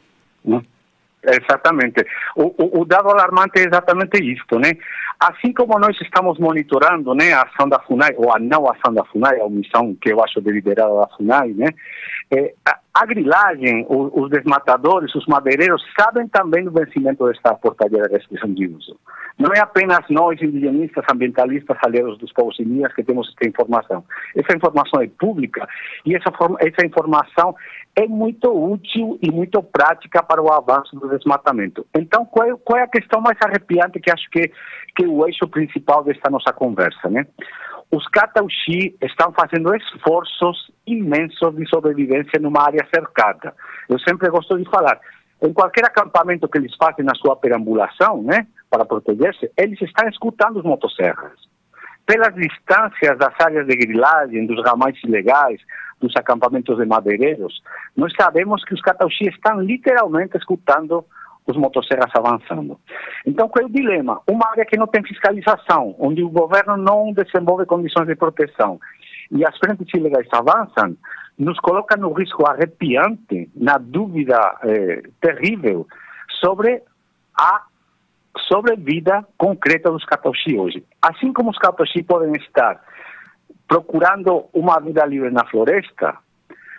Uhum. 0.44 0.60
Exatamente. 1.22 2.04
O, 2.36 2.52
o, 2.58 2.80
o, 2.80 2.84
dado 2.84 3.08
alarmante 3.08 3.60
é 3.60 3.66
exatamente 3.66 4.20
isto, 4.20 4.58
né? 4.58 4.72
Assim 5.18 5.52
como 5.52 5.78
nós 5.78 5.98
estamos 6.00 6.38
monitorando 6.38 7.14
né, 7.14 7.32
a 7.32 7.42
ação 7.42 7.68
da 7.68 7.78
FUNAI, 7.78 8.14
ou 8.16 8.34
a 8.34 8.38
não 8.38 8.68
ação 8.68 8.92
da 8.92 9.04
FUNAI, 9.04 9.40
a 9.40 9.44
omissão 9.44 9.94
que 9.94 10.12
eu 10.12 10.22
acho 10.22 10.40
deliberada 10.40 10.92
da 10.92 11.08
FUNAI, 11.16 11.54
né? 11.54 11.68
É, 12.30 12.54
a 12.94 13.06
grilagem, 13.06 13.84
os 13.88 14.30
desmatadores, 14.30 15.12
os 15.16 15.26
madeireiros 15.26 15.82
sabem 15.98 16.28
também 16.28 16.64
do 16.64 16.70
vencimento 16.70 17.26
desta 17.26 17.52
portaria 17.54 18.02
de 18.02 18.12
restrição 18.12 18.54
de 18.54 18.68
uso. 18.68 18.96
Não 19.36 19.52
é 19.52 19.58
apenas 19.58 19.98
nós, 20.10 20.40
indigenistas, 20.40 21.04
ambientalistas, 21.12 21.76
alheios 21.84 22.16
dos 22.18 22.32
povos 22.32 22.58
indígenas, 22.60 22.94
que 22.94 23.02
temos 23.02 23.28
essa 23.28 23.48
informação. 23.48 24.04
Essa 24.36 24.56
informação 24.56 25.02
é 25.02 25.08
pública 25.08 25.66
e 26.06 26.14
essa, 26.14 26.30
essa 26.60 26.86
informação 26.86 27.56
é 27.96 28.06
muito 28.06 28.48
útil 28.48 29.18
e 29.20 29.30
muito 29.30 29.60
prática 29.60 30.22
para 30.22 30.40
o 30.40 30.52
avanço 30.52 30.94
do 30.94 31.08
desmatamento. 31.08 31.84
Então, 31.96 32.24
qual 32.24 32.48
é, 32.48 32.56
qual 32.64 32.78
é 32.78 32.82
a 32.84 32.88
questão 32.88 33.20
mais 33.20 33.36
arrepiante 33.44 33.98
que 33.98 34.10
acho 34.10 34.30
que, 34.30 34.52
que 34.94 35.04
é 35.04 35.08
o 35.08 35.26
eixo 35.26 35.48
principal 35.48 36.04
desta 36.04 36.30
nossa 36.30 36.52
conversa, 36.52 37.10
né? 37.10 37.26
Os 37.90 38.06
Catauxi 38.08 38.96
estão 39.00 39.32
fazendo 39.32 39.74
esforços 39.74 40.70
imensos 40.86 41.54
de 41.56 41.68
sobrevivência 41.68 42.40
numa 42.40 42.62
área 42.62 42.86
cercada. 42.92 43.54
Eu 43.88 43.98
sempre 44.00 44.28
gosto 44.30 44.58
de 44.58 44.68
falar, 44.68 45.00
em 45.42 45.52
qualquer 45.52 45.84
acampamento 45.84 46.48
que 46.48 46.58
eles 46.58 46.74
fazem 46.76 47.04
na 47.04 47.14
sua 47.14 47.36
perambulação, 47.36 48.22
né, 48.22 48.46
para 48.70 48.84
proteger-se, 48.84 49.50
eles 49.56 49.80
estão 49.80 50.08
escutando 50.08 50.58
os 50.58 50.64
motosserras. 50.64 51.32
Pelas 52.06 52.34
distâncias 52.34 53.16
das 53.18 53.32
áreas 53.40 53.66
de 53.66 53.76
grilagem, 53.76 54.46
dos 54.46 54.62
ramais 54.64 54.96
ilegais, 55.04 55.60
dos 56.00 56.14
acampamentos 56.16 56.76
de 56.76 56.84
madeireiros, 56.84 57.62
nós 57.96 58.12
sabemos 58.18 58.64
que 58.64 58.74
os 58.74 58.80
Catauxi 58.80 59.28
estão 59.28 59.60
literalmente 59.60 60.36
escutando 60.36 61.04
os 61.46 61.56
motosserras 61.56 62.10
avançando. 62.14 62.78
Então, 63.26 63.48
qual 63.48 63.64
é 63.64 63.66
o 63.66 63.72
dilema? 63.72 64.20
Uma 64.28 64.48
área 64.50 64.64
que 64.64 64.78
não 64.78 64.86
tem 64.86 65.02
fiscalização, 65.02 65.94
onde 65.98 66.22
o 66.22 66.30
governo 66.30 66.76
não 66.76 67.12
desenvolve 67.12 67.66
condições 67.66 68.06
de 68.06 68.16
proteção 68.16 68.80
e 69.30 69.44
as 69.44 69.56
frentes 69.58 69.86
ilegais 69.94 70.28
avançam, 70.32 70.96
nos 71.38 71.58
coloca 71.58 71.96
no 71.96 72.12
risco 72.12 72.48
arrepiante, 72.48 73.50
na 73.54 73.76
dúvida 73.78 74.38
eh, 74.62 75.02
terrível 75.20 75.86
sobre 76.40 76.82
a 77.36 77.62
sobrevida 78.48 79.26
concreta 79.36 79.90
dos 79.90 80.04
catoxi 80.04 80.56
hoje. 80.56 80.84
Assim 81.02 81.32
como 81.32 81.50
os 81.50 81.58
catoxi 81.58 82.02
podem 82.02 82.32
estar 82.36 82.80
procurando 83.66 84.46
uma 84.52 84.78
vida 84.80 85.04
livre 85.04 85.30
na 85.30 85.44
floresta, 85.46 86.16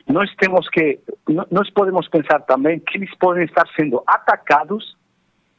nós 0.08 0.34
temos 0.36 0.70
que, 0.70 1.00
nós 1.52 1.70
podemos 1.72 2.08
pensar 2.10 2.40
também 2.42 2.80
que 2.80 2.98
eles 2.98 3.14
podem 3.18 3.46
estar 3.46 3.68
sendo 3.76 4.04
atacados 4.06 4.96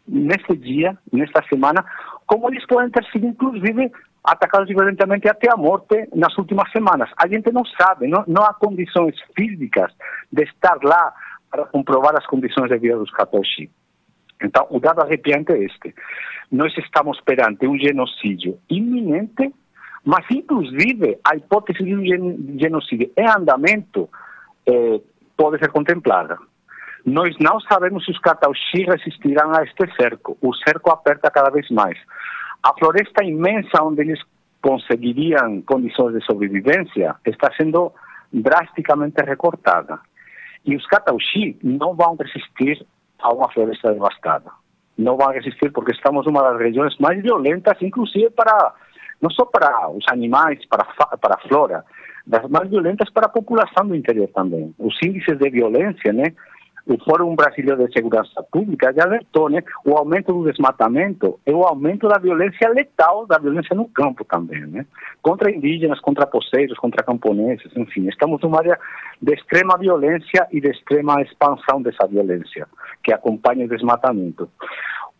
neste 0.06 0.56
dia, 0.56 0.96
nesta 1.12 1.42
semana, 1.48 1.84
como 2.26 2.48
eles 2.48 2.64
podem 2.66 2.90
ter 2.90 3.04
sido, 3.10 3.26
inclusive, 3.26 3.90
atacados 4.22 4.68
violentamente 4.68 5.28
até 5.28 5.50
a 5.50 5.56
morte 5.56 6.08
nas 6.14 6.36
últimas 6.38 6.70
semanas. 6.70 7.10
A 7.16 7.26
gente 7.26 7.50
não 7.52 7.64
sabe, 7.64 8.06
não, 8.06 8.24
não 8.26 8.44
há 8.44 8.54
condições 8.54 9.16
físicas 9.36 9.92
de 10.32 10.44
estar 10.44 10.78
lá 10.82 11.12
para 11.50 11.64
comprovar 11.66 12.14
as 12.16 12.26
condições 12.26 12.68
de 12.68 12.78
vida 12.78 12.96
dos 12.96 13.10
Katoshi. 13.10 13.70
Então, 14.42 14.66
o 14.70 14.78
dado 14.78 15.00
arrepiante 15.00 15.52
é 15.52 15.64
este. 15.64 15.94
Nós 16.52 16.76
estamos 16.76 17.20
perante 17.20 17.66
um 17.66 17.78
genocídio 17.78 18.58
iminente, 18.70 19.52
mas, 20.04 20.24
inclusive, 20.30 21.18
a 21.24 21.34
hipótese 21.34 21.82
de 21.82 21.96
um 21.96 22.58
genocídio 22.58 23.10
em 23.16 23.28
andamento 23.28 24.08
eh, 24.66 25.00
pode 25.36 25.58
ser 25.58 25.70
contemplada. 25.70 26.38
Nós 27.04 27.36
não 27.38 27.60
sabemos 27.60 28.04
se 28.04 28.10
os 28.10 28.18
catauxi 28.18 28.82
resistirão 28.82 29.52
a 29.54 29.62
este 29.62 29.86
cerco. 29.96 30.36
O 30.40 30.52
cerco 30.54 30.90
aperta 30.90 31.30
cada 31.30 31.50
vez 31.50 31.70
mais. 31.70 31.96
A 32.62 32.74
floresta 32.76 33.24
imensa 33.24 33.82
onde 33.82 34.00
eles 34.00 34.20
conseguiriam 34.60 35.62
condições 35.62 36.14
de 36.14 36.24
sobrevivência 36.24 37.14
está 37.24 37.52
sendo 37.56 37.92
drasticamente 38.32 39.22
recortada. 39.22 40.00
E 40.64 40.74
os 40.74 40.84
catauxi 40.86 41.56
não 41.62 41.94
vão 41.94 42.16
resistir 42.16 42.84
a 43.20 43.32
uma 43.32 43.48
floresta 43.52 43.92
devastada. 43.92 44.50
Não 44.98 45.16
vão 45.16 45.30
resistir 45.30 45.70
porque 45.70 45.92
estamos 45.92 46.26
numa 46.26 46.42
das 46.42 46.58
regiões 46.58 46.98
mais 46.98 47.22
violentas, 47.22 47.80
inclusive 47.80 48.30
para 48.30 48.74
não 49.20 49.30
só 49.30 49.44
para 49.46 49.88
os 49.90 50.04
animais, 50.10 50.58
para, 50.66 50.84
para 51.16 51.36
a 51.36 51.48
flora, 51.48 51.84
das 52.26 52.48
mais 52.50 52.68
violentas 52.68 53.08
para 53.10 53.26
a 53.26 53.30
população 53.30 53.86
do 53.86 53.94
interior 53.94 54.28
também. 54.34 54.74
Os 54.78 54.96
índices 55.02 55.38
de 55.38 55.50
violência, 55.50 56.12
né? 56.12 56.32
O 56.86 56.96
Fórum 57.02 57.34
Brasileiro 57.34 57.84
de 57.84 57.92
Segurança 57.92 58.44
Pública 58.44 58.92
já 58.96 59.04
alertou, 59.04 59.48
né? 59.48 59.60
O 59.84 59.96
aumento 59.96 60.32
do 60.32 60.44
desmatamento 60.44 61.38
é 61.44 61.52
o 61.52 61.64
aumento 61.64 62.06
da 62.06 62.16
violência 62.16 62.68
letal, 62.68 63.26
da 63.26 63.38
violência 63.38 63.74
no 63.74 63.88
campo 63.88 64.24
também, 64.24 64.64
né? 64.66 64.86
Contra 65.20 65.50
indígenas, 65.50 66.00
contra 66.00 66.28
poceiros, 66.28 66.78
contra 66.78 67.04
camponeses, 67.04 67.76
enfim. 67.76 68.08
Estamos 68.08 68.40
numa 68.40 68.58
área 68.58 68.78
de 69.20 69.34
extrema 69.34 69.76
violência 69.76 70.46
e 70.52 70.60
de 70.60 70.70
extrema 70.70 71.20
expansão 71.22 71.82
dessa 71.82 72.06
violência 72.06 72.68
que 73.02 73.12
acompanha 73.12 73.66
o 73.66 73.68
desmatamento. 73.68 74.48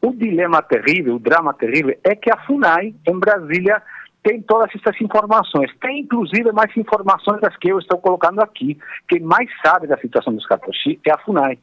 O 0.00 0.12
dilema 0.12 0.62
terrível, 0.62 1.16
o 1.16 1.18
drama 1.18 1.52
terrível, 1.52 1.98
é 2.04 2.14
que 2.14 2.30
a 2.30 2.36
FUNAI, 2.46 2.94
em 3.08 3.18
Brasília, 3.18 3.82
tem 4.26 4.42
todas 4.42 4.68
essas 4.74 5.00
informações. 5.00 5.70
Tem, 5.80 6.00
inclusive, 6.00 6.50
mais 6.50 6.76
informações 6.76 7.40
das 7.40 7.56
que 7.56 7.70
eu 7.70 7.78
estou 7.78 7.96
colocando 7.98 8.40
aqui. 8.40 8.76
Quem 9.08 9.20
mais 9.20 9.48
sabe 9.64 9.86
da 9.86 9.96
situação 9.98 10.34
dos 10.34 10.44
Catoxi 10.44 10.98
é 11.06 11.12
a 11.12 11.18
FUNAI. 11.18 11.56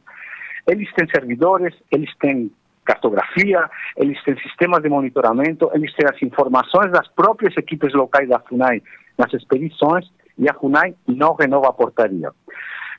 Eles 0.65 0.89
têm 0.93 1.06
servidores, 1.13 1.76
eles 1.91 2.10
têm 2.19 2.49
cartografia, 2.86 3.69
eles 3.97 4.21
têm 4.23 4.38
sistemas 4.38 4.82
de 4.82 4.88
monitoramento, 4.88 5.69
eles 5.73 5.93
têm 5.93 6.08
as 6.10 6.21
informações 6.21 6.89
das 6.89 7.06
próprias 7.10 7.56
equipes 7.58 7.93
locais 7.93 8.30
da 8.30 8.39
FUNAI 8.39 8.82
nas 9.17 9.34
expedições 9.34 10.10
e 10.38 10.49
a 10.49 10.54
FUNAI 10.54 10.95
não 11.06 11.36
renova 11.36 11.67
a 11.67 11.73
portaria. 11.73 12.32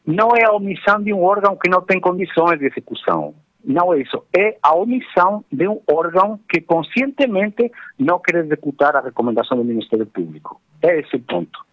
Não 0.07 0.37
é 0.37 0.45
a 0.45 0.53
omissão 0.53 1.03
de 1.03 1.11
um 1.11 1.23
órgão 1.23 1.57
que 1.57 1.71
não 1.71 1.81
tem 1.81 1.99
condições 1.99 2.59
de 2.59 2.67
execução. 2.67 3.35
Não 3.65 3.95
é 3.95 4.03
isso. 4.03 4.23
É 4.37 4.57
a 4.63 4.75
omissão 4.75 5.45
de 5.51 5.67
um 5.67 5.81
órgão 5.91 6.39
que 6.49 6.61
conscientemente 6.61 7.73
não 7.99 8.19
quer 8.19 8.37
executar 8.37 8.95
a 8.95 9.01
recomendação 9.01 9.57
do 9.57 9.65
Ministério 9.65 10.07
Público. 10.07 10.61
É 10.83 11.01
esse 11.01 11.17
o 11.17 11.21
ponto 11.21 11.65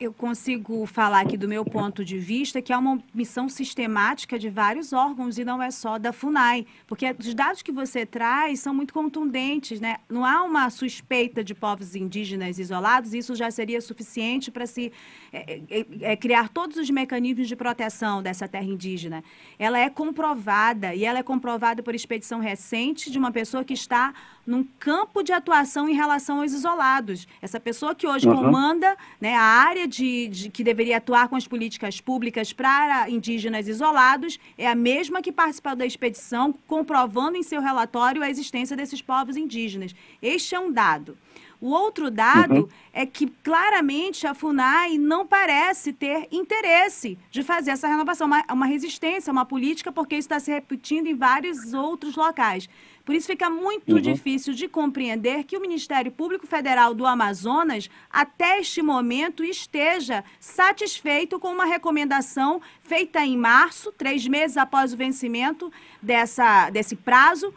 eu 0.00 0.12
consigo 0.12 0.84
falar 0.86 1.20
aqui 1.20 1.36
do 1.36 1.48
meu 1.48 1.64
ponto 1.64 2.04
de 2.04 2.18
vista 2.18 2.60
que 2.60 2.72
é 2.72 2.76
uma 2.76 2.98
missão 3.14 3.48
sistemática 3.48 4.38
de 4.38 4.50
vários 4.50 4.92
órgãos 4.92 5.38
e 5.38 5.44
não 5.44 5.62
é 5.62 5.70
só 5.70 5.98
da 5.98 6.12
FUNAI, 6.12 6.66
porque 6.86 7.14
os 7.18 7.34
dados 7.34 7.62
que 7.62 7.70
você 7.70 8.04
traz 8.04 8.60
são 8.60 8.74
muito 8.74 8.92
contundentes, 8.92 9.80
né? 9.80 9.96
Não 10.08 10.24
há 10.24 10.42
uma 10.42 10.68
suspeita 10.68 11.44
de 11.44 11.54
povos 11.54 11.94
indígenas 11.94 12.58
isolados, 12.58 13.14
isso 13.14 13.34
já 13.34 13.50
seria 13.50 13.80
suficiente 13.80 14.50
para 14.50 14.66
se 14.66 14.92
é, 15.34 15.60
é, 15.68 15.86
é, 16.12 16.16
criar 16.16 16.48
todos 16.48 16.76
os 16.76 16.88
mecanismos 16.88 17.48
de 17.48 17.56
proteção 17.56 18.22
dessa 18.22 18.46
terra 18.46 18.66
indígena. 18.66 19.24
Ela 19.58 19.80
é 19.80 19.90
comprovada 19.90 20.94
e 20.94 21.04
ela 21.04 21.18
é 21.18 21.22
comprovada 21.24 21.82
por 21.82 21.92
expedição 21.92 22.38
recente 22.38 23.10
de 23.10 23.18
uma 23.18 23.32
pessoa 23.32 23.64
que 23.64 23.74
está 23.74 24.14
num 24.46 24.62
campo 24.78 25.24
de 25.24 25.32
atuação 25.32 25.88
em 25.88 25.94
relação 25.94 26.40
aos 26.40 26.52
isolados. 26.52 27.26
Essa 27.42 27.58
pessoa 27.58 27.96
que 27.96 28.06
hoje 28.06 28.28
uhum. 28.28 28.36
comanda 28.36 28.96
né, 29.20 29.34
a 29.34 29.42
área 29.42 29.88
de, 29.88 30.28
de, 30.28 30.50
que 30.50 30.62
deveria 30.62 30.98
atuar 30.98 31.26
com 31.26 31.34
as 31.34 31.48
políticas 31.48 32.00
públicas 32.00 32.52
para 32.52 33.10
indígenas 33.10 33.66
isolados 33.66 34.38
é 34.56 34.68
a 34.68 34.74
mesma 34.76 35.20
que 35.20 35.32
participou 35.32 35.74
da 35.74 35.84
expedição, 35.84 36.54
comprovando 36.68 37.36
em 37.36 37.42
seu 37.42 37.60
relatório 37.60 38.22
a 38.22 38.30
existência 38.30 38.76
desses 38.76 39.02
povos 39.02 39.36
indígenas. 39.36 39.96
Este 40.22 40.54
é 40.54 40.60
um 40.60 40.70
dado. 40.70 41.18
O 41.60 41.70
outro 41.70 42.10
dado 42.10 42.62
uhum. 42.62 42.68
é 42.92 43.06
que 43.06 43.26
claramente 43.42 44.26
a 44.26 44.34
FUNAI 44.34 44.98
não 44.98 45.26
parece 45.26 45.92
ter 45.92 46.28
interesse 46.30 47.18
de 47.30 47.42
fazer 47.42 47.70
essa 47.70 47.88
renovação, 47.88 48.26
uma, 48.26 48.44
uma 48.50 48.66
resistência, 48.66 49.32
uma 49.32 49.44
política, 49.44 49.90
porque 49.90 50.14
isso 50.16 50.26
está 50.26 50.40
se 50.40 50.50
repetindo 50.50 51.06
em 51.06 51.14
vários 51.14 51.72
outros 51.72 52.16
locais. 52.16 52.68
Por 53.04 53.14
isso 53.14 53.26
fica 53.26 53.50
muito 53.50 53.94
uhum. 53.94 54.00
difícil 54.00 54.54
de 54.54 54.66
compreender 54.66 55.44
que 55.44 55.56
o 55.56 55.60
Ministério 55.60 56.10
Público 56.10 56.46
Federal 56.46 56.94
do 56.94 57.04
Amazonas, 57.04 57.90
até 58.10 58.60
este 58.60 58.80
momento, 58.80 59.44
esteja 59.44 60.24
satisfeito 60.40 61.38
com 61.38 61.48
uma 61.48 61.66
recomendação 61.66 62.62
feita 62.82 63.24
em 63.24 63.36
março, 63.36 63.92
três 63.92 64.26
meses 64.26 64.56
após 64.56 64.94
o 64.94 64.96
vencimento 64.96 65.70
dessa, 66.00 66.70
desse 66.70 66.96
prazo, 66.96 67.52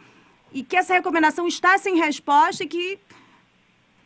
e 0.52 0.62
que 0.62 0.76
essa 0.76 0.94
recomendação 0.94 1.46
está 1.46 1.78
sem 1.78 1.96
resposta 1.96 2.64
e 2.64 2.66
que 2.66 2.98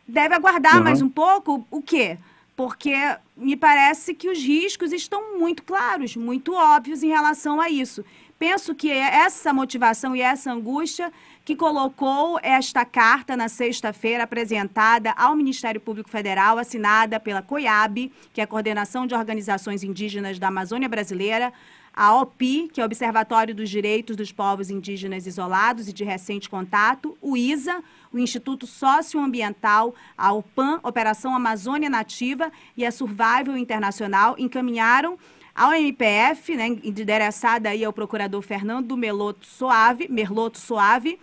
deve 0.07 0.35
aguardar 0.35 0.77
uhum. 0.77 0.83
mais 0.83 1.01
um 1.01 1.09
pouco. 1.09 1.65
O 1.69 1.81
quê? 1.81 2.17
Porque 2.55 2.93
me 3.35 3.55
parece 3.55 4.13
que 4.13 4.29
os 4.29 4.37
riscos 4.39 4.91
estão 4.91 5.37
muito 5.37 5.63
claros, 5.63 6.15
muito 6.15 6.53
óbvios 6.53 7.01
em 7.03 7.09
relação 7.09 7.59
a 7.59 7.69
isso. 7.69 8.03
Penso 8.37 8.75
que 8.75 8.91
é 8.91 9.21
essa 9.23 9.53
motivação 9.53 10.15
e 10.15 10.21
essa 10.21 10.51
angústia 10.51 11.11
que 11.45 11.55
colocou 11.55 12.39
esta 12.41 12.85
carta 12.85 13.35
na 13.35 13.49
sexta-feira 13.49 14.23
apresentada 14.23 15.11
ao 15.11 15.35
Ministério 15.35 15.79
Público 15.79 16.09
Federal, 16.09 16.57
assinada 16.57 17.19
pela 17.19 17.41
COIAB, 17.41 18.11
que 18.33 18.39
é 18.39 18.43
a 18.43 18.47
Coordenação 18.47 19.05
de 19.05 19.13
Organizações 19.13 19.83
Indígenas 19.83 20.39
da 20.39 20.47
Amazônia 20.47 20.87
Brasileira, 20.87 21.51
a 21.93 22.15
OPI, 22.15 22.69
que 22.73 22.81
é 22.81 22.83
o 22.83 22.87
Observatório 22.87 23.53
dos 23.53 23.69
Direitos 23.69 24.15
dos 24.15 24.31
Povos 24.31 24.69
Indígenas 24.69 25.27
Isolados 25.27 25.87
e 25.87 25.93
de 25.93 26.03
Recente 26.03 26.49
Contato, 26.49 27.15
o 27.21 27.37
ISA, 27.37 27.83
o 28.13 28.19
Instituto 28.19 28.67
Socioambiental, 28.67 29.95
a 30.17 30.31
OPAN, 30.31 30.79
Operação 30.83 31.35
Amazônia 31.35 31.89
Nativa 31.89 32.51
e 32.77 32.85
a 32.85 32.91
Survival 32.91 33.57
Internacional 33.57 34.35
encaminharam 34.37 35.17
ao 35.55 35.73
MPF, 35.73 36.55
né, 36.55 36.67
endereçada 36.83 37.69
aí 37.69 37.83
ao 37.83 37.93
procurador 37.93 38.41
Fernando 38.41 38.95
Meloto 38.95 39.45
Soave, 39.45 40.07
Merloto 40.09 40.59
Soave, 40.59 41.19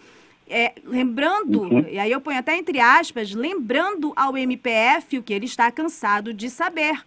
é, 0.48 0.74
lembrando, 0.85 1.62
uhum. 1.62 1.87
e 1.88 1.98
aí 1.98 2.11
eu 2.11 2.20
ponho 2.20 2.38
até 2.38 2.57
entre 2.57 2.81
aspas, 2.81 3.33
lembrando 3.33 4.12
ao 4.16 4.37
MPF 4.37 5.18
o 5.18 5.22
que 5.22 5.33
ele 5.33 5.44
está 5.46 5.70
cansado 5.70 6.35
de 6.35 6.50
saber 6.50 7.05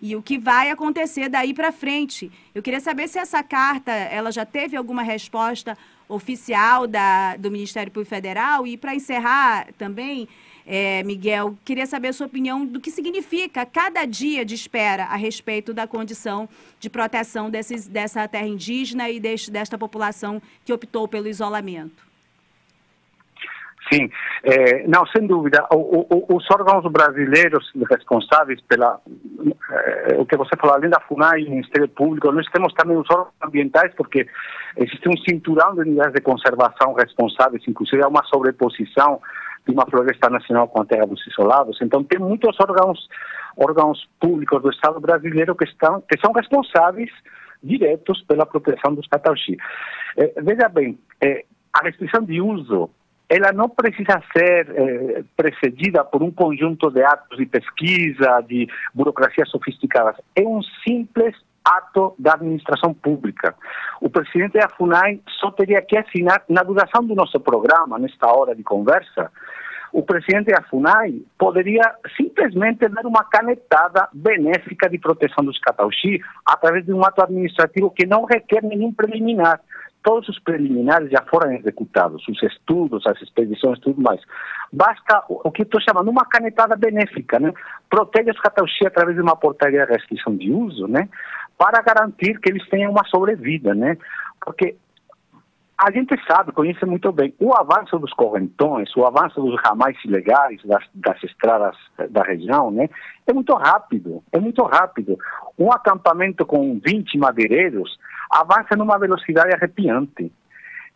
e 0.00 0.16
o 0.16 0.22
que 0.22 0.38
vai 0.38 0.70
acontecer 0.70 1.28
daí 1.28 1.52
para 1.52 1.70
frente. 1.70 2.30
Eu 2.54 2.62
queria 2.62 2.80
saber 2.80 3.08
se 3.08 3.18
essa 3.18 3.42
carta 3.42 3.92
ela 3.92 4.32
já 4.32 4.46
teve 4.46 4.76
alguma 4.76 5.02
resposta 5.02 5.76
oficial 6.08 6.86
da, 6.86 7.36
do 7.36 7.50
Ministério 7.50 7.92
Público 7.92 8.10
Federal 8.10 8.66
e 8.66 8.76
para 8.76 8.94
encerrar 8.94 9.68
também, 9.78 10.28
é, 10.66 11.02
Miguel, 11.04 11.56
queria 11.64 11.86
saber 11.86 12.08
a 12.08 12.12
sua 12.12 12.26
opinião 12.26 12.64
do 12.64 12.80
que 12.80 12.90
significa 12.90 13.64
cada 13.64 14.04
dia 14.04 14.44
de 14.44 14.54
espera 14.54 15.04
a 15.04 15.16
respeito 15.16 15.72
da 15.72 15.86
condição 15.86 16.48
de 16.80 16.90
proteção 16.90 17.50
desses, 17.50 17.86
dessa 17.86 18.26
terra 18.26 18.46
indígena 18.46 19.08
e 19.08 19.20
deste, 19.20 19.50
desta 19.50 19.78
população 19.78 20.42
que 20.64 20.72
optou 20.72 21.06
pelo 21.06 21.28
isolamento. 21.28 22.09
Sim, 23.92 24.08
é, 24.44 24.86
não, 24.86 25.04
sem 25.06 25.26
dúvida. 25.26 25.66
O, 25.72 26.06
o, 26.08 26.36
os 26.36 26.46
órgãos 26.50 26.84
brasileiros 26.92 27.70
responsáveis 27.90 28.60
pela. 28.62 29.00
É, 29.70 30.16
o 30.16 30.24
que 30.24 30.36
você 30.36 30.56
falou, 30.60 30.76
além 30.76 30.90
da 30.90 31.00
FUNAI 31.00 31.40
e 31.40 31.44
do 31.44 31.50
Ministério 31.50 31.88
Público, 31.88 32.30
nós 32.30 32.46
temos 32.52 32.72
também 32.74 32.96
os 32.96 33.10
órgãos 33.10 33.34
ambientais, 33.42 33.92
porque 33.96 34.26
existe 34.76 35.08
um 35.08 35.16
cinturão 35.28 35.74
de 35.74 35.80
unidades 35.80 36.14
de 36.14 36.20
conservação 36.20 36.94
responsáveis, 36.94 37.62
inclusive 37.66 38.02
há 38.02 38.08
uma 38.08 38.22
sobreposição 38.24 39.20
de 39.66 39.72
uma 39.72 39.86
floresta 39.86 40.30
nacional 40.30 40.68
com 40.68 40.82
a 40.82 40.86
terra 40.86 41.06
dos 41.06 41.24
isolados. 41.26 41.78
Então, 41.82 42.04
tem 42.04 42.20
muitos 42.20 42.56
órgãos, 42.60 43.08
órgãos 43.56 44.08
públicos 44.20 44.62
do 44.62 44.70
Estado 44.70 45.00
brasileiro 45.00 45.56
que, 45.56 45.64
estão, 45.64 46.00
que 46.02 46.18
são 46.20 46.32
responsáveis 46.32 47.10
diretos 47.62 48.22
pela 48.22 48.46
proteção 48.46 48.94
dos 48.94 49.06
catauxi. 49.08 49.56
É, 50.16 50.40
veja 50.40 50.68
bem, 50.68 50.98
é, 51.20 51.44
a 51.72 51.84
restrição 51.84 52.22
de 52.22 52.40
uso 52.40 52.90
ela 53.30 53.52
não 53.52 53.68
precisa 53.68 54.20
ser 54.36 54.68
eh, 54.74 55.22
precedida 55.36 56.04
por 56.04 56.20
um 56.20 56.32
conjunto 56.32 56.90
de 56.90 57.00
atos 57.00 57.38
de 57.38 57.46
pesquisa, 57.46 58.40
de 58.40 58.68
burocracias 58.92 59.48
sofisticadas. 59.48 60.16
É 60.34 60.42
um 60.42 60.60
simples 60.84 61.36
ato 61.64 62.12
da 62.18 62.34
administração 62.34 62.92
pública. 62.92 63.54
O 64.00 64.10
presidente 64.10 64.58
da 64.58 64.68
FUNAI 64.68 65.20
só 65.38 65.52
teria 65.52 65.80
que 65.80 65.96
assinar, 65.96 66.42
na 66.48 66.64
duração 66.64 67.04
do 67.04 67.14
nosso 67.14 67.38
programa, 67.38 68.00
nesta 68.00 68.26
hora 68.26 68.52
de 68.52 68.64
conversa, 68.64 69.30
o 69.92 70.02
presidente 70.02 70.50
da 70.50 70.62
FUNAI 70.62 71.22
poderia 71.38 71.94
simplesmente 72.16 72.88
dar 72.88 73.06
uma 73.06 73.22
canetada 73.24 74.08
benéfica 74.12 74.88
de 74.88 74.98
proteção 74.98 75.44
dos 75.44 75.58
catauxi 75.60 76.20
através 76.44 76.84
de 76.84 76.92
um 76.92 77.04
ato 77.04 77.22
administrativo 77.22 77.90
que 77.90 78.06
não 78.06 78.24
requer 78.24 78.62
nenhum 78.64 78.92
preliminar 78.92 79.60
todos 80.02 80.28
os 80.28 80.38
preliminares 80.38 81.10
já 81.10 81.22
foram 81.28 81.52
executados, 81.52 82.26
os 82.28 82.42
estudos, 82.42 83.06
as 83.06 83.20
expedições, 83.20 83.78
tudo 83.80 84.00
mais. 84.00 84.20
Basta 84.72 85.24
o 85.28 85.50
que 85.50 85.62
estou 85.62 85.80
chamando 85.80 86.10
uma 86.10 86.24
canetada 86.24 86.76
benéfica, 86.76 87.38
né? 87.38 87.52
Protege 87.88 88.30
os 88.30 88.40
catauxi 88.40 88.86
através 88.86 89.16
de 89.16 89.22
uma 89.22 89.36
portaria 89.36 89.84
de 89.84 89.92
restrição 89.92 90.36
de 90.36 90.50
uso, 90.50 90.86
né? 90.86 91.08
Para 91.58 91.82
garantir 91.82 92.38
que 92.40 92.50
eles 92.50 92.66
tenham 92.68 92.90
uma 92.90 93.04
sobrevida, 93.04 93.74
né? 93.74 93.96
Porque 94.40 94.76
a 95.82 95.90
gente 95.90 96.14
sabe, 96.30 96.52
conhece 96.52 96.84
muito 96.84 97.10
bem, 97.10 97.34
o 97.40 97.54
avanço 97.54 97.98
dos 97.98 98.12
correntões, 98.12 98.94
o 98.94 99.06
avanço 99.06 99.40
dos 99.40 99.58
ramais 99.62 99.96
ilegais 100.04 100.60
das, 100.62 100.84
das 100.94 101.22
estradas 101.24 101.74
da 102.10 102.22
região, 102.22 102.70
né? 102.70 102.88
É 103.26 103.32
muito 103.32 103.54
rápido, 103.54 104.22
é 104.30 104.38
muito 104.38 104.62
rápido. 104.62 105.18
Um 105.58 105.72
acampamento 105.72 106.44
com 106.44 106.78
20 106.78 107.16
madeireiros 107.16 107.98
avança 108.30 108.76
numa 108.76 108.98
velocidade 108.98 109.54
arrepiante. 109.54 110.32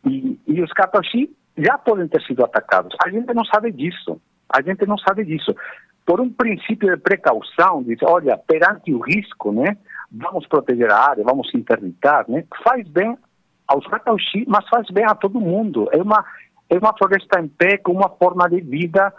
E, 0.06 0.38
e 0.46 0.62
os 0.62 0.72
Katoshi 0.72 1.30
já 1.56 1.78
podem 1.78 2.08
ter 2.08 2.22
sido 2.22 2.44
atacados. 2.44 2.94
A 3.04 3.10
gente 3.10 3.32
não 3.34 3.44
sabe 3.44 3.72
disso. 3.72 4.20
A 4.48 4.62
gente 4.62 4.86
não 4.86 4.98
sabe 4.98 5.24
disso. 5.24 5.54
Por 6.06 6.20
um 6.20 6.30
princípio 6.30 6.90
de 6.90 7.00
precaução, 7.00 7.82
diz, 7.82 7.98
olha, 8.02 8.36
perante 8.36 8.92
o 8.92 9.00
risco, 9.00 9.52
né, 9.52 9.76
vamos 10.12 10.46
proteger 10.46 10.90
a 10.90 11.10
área, 11.10 11.24
vamos 11.24 11.52
interditar, 11.54 12.26
né, 12.28 12.44
faz 12.62 12.86
bem 12.88 13.16
aos 13.66 13.86
Katoshi, 13.86 14.44
mas 14.46 14.68
faz 14.68 14.86
bem 14.90 15.04
a 15.04 15.14
todo 15.14 15.40
mundo. 15.40 15.88
É 15.92 16.02
uma, 16.02 16.24
é 16.68 16.76
uma 16.76 16.96
floresta 16.96 17.40
em 17.40 17.48
pé 17.48 17.78
com 17.78 17.92
uma 17.92 18.10
forma 18.10 18.48
de 18.48 18.60
vida 18.60 19.12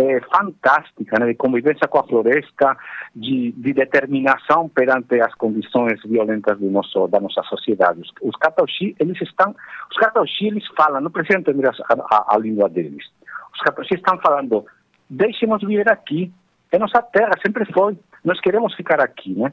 é, 0.00 0.20
fantástica, 0.34 1.18
né, 1.20 1.26
de 1.26 1.34
convivência 1.34 1.86
com 1.86 1.98
a 1.98 2.04
floresta, 2.04 2.76
de, 3.14 3.52
de, 3.52 3.72
determinação 3.74 4.66
perante 4.68 5.20
as 5.20 5.34
condições 5.34 6.00
violentas 6.04 6.58
nosso, 6.60 7.06
da 7.08 7.20
nossa 7.20 7.42
sociedade. 7.42 8.00
Os, 8.00 8.10
os 8.22 8.36
Katauxi, 8.36 8.96
eles 8.98 9.20
estão, 9.20 9.54
os 9.90 9.96
Katauxi, 9.98 10.46
eles 10.46 10.66
falam, 10.74 11.02
não 11.02 11.10
precisa 11.10 11.38
entender 11.38 11.68
a, 11.68 11.72
a, 12.10 12.34
a 12.34 12.38
língua 12.38 12.68
deles. 12.70 13.04
Os 13.52 13.60
Katauxi 13.60 13.94
estão 13.94 14.18
falando, 14.18 14.64
deixemos 15.08 15.60
viver 15.60 15.90
aqui, 15.90 16.32
é 16.72 16.78
nossa 16.78 17.02
terra, 17.02 17.32
sempre 17.44 17.70
foi, 17.70 17.98
nós 18.24 18.40
queremos 18.40 18.74
ficar 18.74 19.00
aqui, 19.00 19.34
né? 19.34 19.52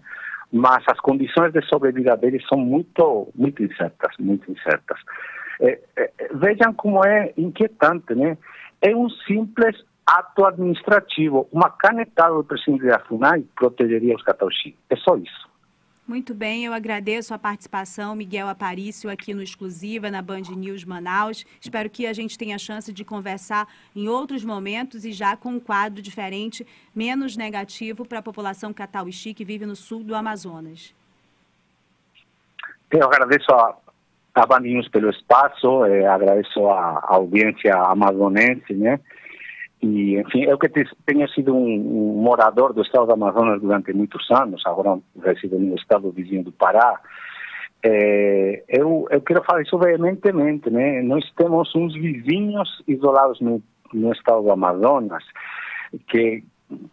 Mas 0.50 0.82
as 0.90 1.00
condições 1.02 1.52
de 1.52 1.62
sobrevida 1.66 2.16
deles 2.16 2.42
são 2.48 2.58
muito, 2.58 3.28
muito 3.36 3.62
incertas, 3.62 4.16
muito 4.18 4.50
incertas. 4.50 4.98
É, 5.60 5.78
é, 5.98 6.12
vejam 6.36 6.74
como 6.74 7.06
é 7.06 7.34
inquietante, 7.36 8.16
né? 8.16 8.38
É 8.82 8.96
um 8.96 9.10
simples 9.10 9.76
ato 10.08 10.46
administrativo. 10.46 11.50
Uma 11.52 11.70
canetada 11.70 12.34
do 12.34 12.44
presidente 12.44 12.86
da 12.86 13.00
FUNAI 13.00 13.44
protegeria 13.56 14.16
os 14.16 14.24
catauxi. 14.24 14.74
É 14.90 14.96
só 14.96 15.18
isso. 15.18 15.48
Muito 16.08 16.34
bem, 16.34 16.64
eu 16.64 16.72
agradeço 16.72 17.34
a 17.34 17.38
participação, 17.38 18.16
Miguel 18.16 18.48
Aparício, 18.48 19.10
aqui 19.10 19.34
no 19.34 19.44
Exclusiva, 19.44 20.10
na 20.10 20.22
Band 20.22 20.44
News 20.56 20.86
Manaus. 20.86 21.46
Espero 21.60 21.90
que 21.90 22.08
a 22.08 22.14
gente 22.14 22.38
tenha 22.38 22.56
a 22.56 22.58
chance 22.58 22.94
de 22.94 23.04
conversar 23.04 23.68
em 23.94 24.08
outros 24.08 24.46
momentos 24.46 25.04
e 25.04 25.12
já 25.12 25.36
com 25.36 25.50
um 25.50 25.60
quadro 25.60 26.02
diferente, 26.02 26.66
menos 26.96 27.36
negativo 27.36 28.06
para 28.06 28.20
a 28.20 28.22
população 28.22 28.72
catauixi 28.72 29.34
que 29.34 29.44
vive 29.44 29.66
no 29.66 29.76
sul 29.76 30.02
do 30.02 30.16
Amazonas. 30.16 30.96
Eu 32.90 33.04
agradeço 33.04 33.52
a, 33.52 33.76
a 34.34 34.46
Band 34.46 34.62
News 34.62 34.88
pelo 34.88 35.10
espaço, 35.10 35.84
eh, 35.84 36.06
agradeço 36.08 36.70
a, 36.70 37.00
a 37.00 37.16
audiência 37.16 37.76
amazonense, 37.76 38.74
né? 38.74 38.98
E, 39.88 40.20
enfim, 40.20 40.44
eu 40.44 40.58
que 40.58 40.70
tenho 41.06 41.30
sido 41.30 41.56
um, 41.56 41.76
um, 41.76 42.22
morador 42.22 42.74
do 42.74 42.82
estado 42.82 43.06
do 43.06 43.14
Amazonas 43.14 43.62
durante 43.62 43.94
muitos 43.94 44.30
anos, 44.32 44.62
agora 44.66 45.00
resido 45.24 45.58
no 45.58 45.76
estado 45.76 46.12
vizinho 46.12 46.44
do 46.44 46.52
Pará, 46.52 47.00
é, 47.84 48.64
eu, 48.68 49.08
eu 49.10 49.22
quero 49.22 49.44
falar 49.44 49.62
isso 49.62 49.78
veementemente, 49.78 50.70
né? 50.70 51.02
Nós 51.04 51.24
temos 51.38 51.74
uns 51.76 51.94
vizinhos 51.94 52.84
isolados 52.88 53.40
no, 53.40 53.62
no 53.94 54.12
estado 54.12 54.42
do 54.42 54.52
Amazonas 54.52 55.24
que, 56.10 56.44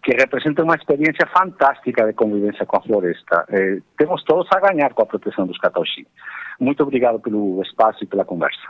que 0.03 0.13
representam 0.13 0.65
uma 0.65 0.77
experiência 0.77 1.27
fantástica 1.37 2.07
de 2.07 2.13
convivência 2.13 2.65
com 2.67 2.77
a 2.77 2.83
floresta. 2.83 3.45
É, 3.49 3.79
temos 3.97 4.23
todos 4.25 4.47
a 4.55 4.61
ganhar 4.61 4.93
com 4.95 5.03
a 5.03 5.07
proteção 5.07 5.47
dos 5.47 5.59
catauxi. 5.59 6.07
Muito 6.61 6.83
obrigado 6.83 7.19
pelo 7.19 7.61
espaço 7.63 8.05
e 8.05 8.07
pela 8.07 8.25
conversa. 8.25 8.69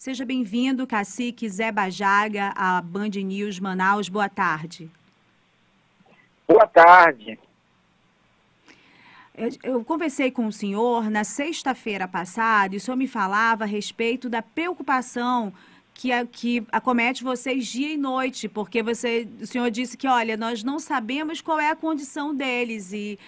Seja 0.00 0.24
bem-vindo, 0.24 0.86
cacique 0.86 1.46
Zé 1.46 1.70
Bajaga, 1.70 2.54
à 2.56 2.80
Band 2.80 3.10
News 3.22 3.60
Manaus. 3.60 4.08
Boa 4.08 4.30
tarde. 4.30 4.90
Boa 6.48 6.66
tarde. 6.66 7.38
Eu 9.62 9.84
conversei 9.84 10.30
com 10.30 10.46
o 10.46 10.52
senhor 10.52 11.10
na 11.10 11.22
sexta-feira 11.22 12.08
passada 12.08 12.74
e 12.74 12.78
o 12.78 12.80
senhor 12.80 12.96
me 12.96 13.06
falava 13.06 13.64
a 13.64 13.66
respeito 13.66 14.30
da 14.30 14.40
preocupação 14.40 15.52
que, 15.92 16.08
que 16.32 16.66
acomete 16.72 17.22
vocês 17.22 17.66
dia 17.66 17.92
e 17.92 17.98
noite, 17.98 18.48
porque 18.48 18.82
você, 18.82 19.28
o 19.38 19.46
senhor 19.46 19.70
disse 19.70 19.98
que, 19.98 20.08
olha, 20.08 20.34
nós 20.34 20.64
não 20.64 20.78
sabemos 20.78 21.42
qual 21.42 21.60
é 21.60 21.68
a 21.68 21.76
condição 21.76 22.34
deles 22.34 22.90
e 22.94 23.18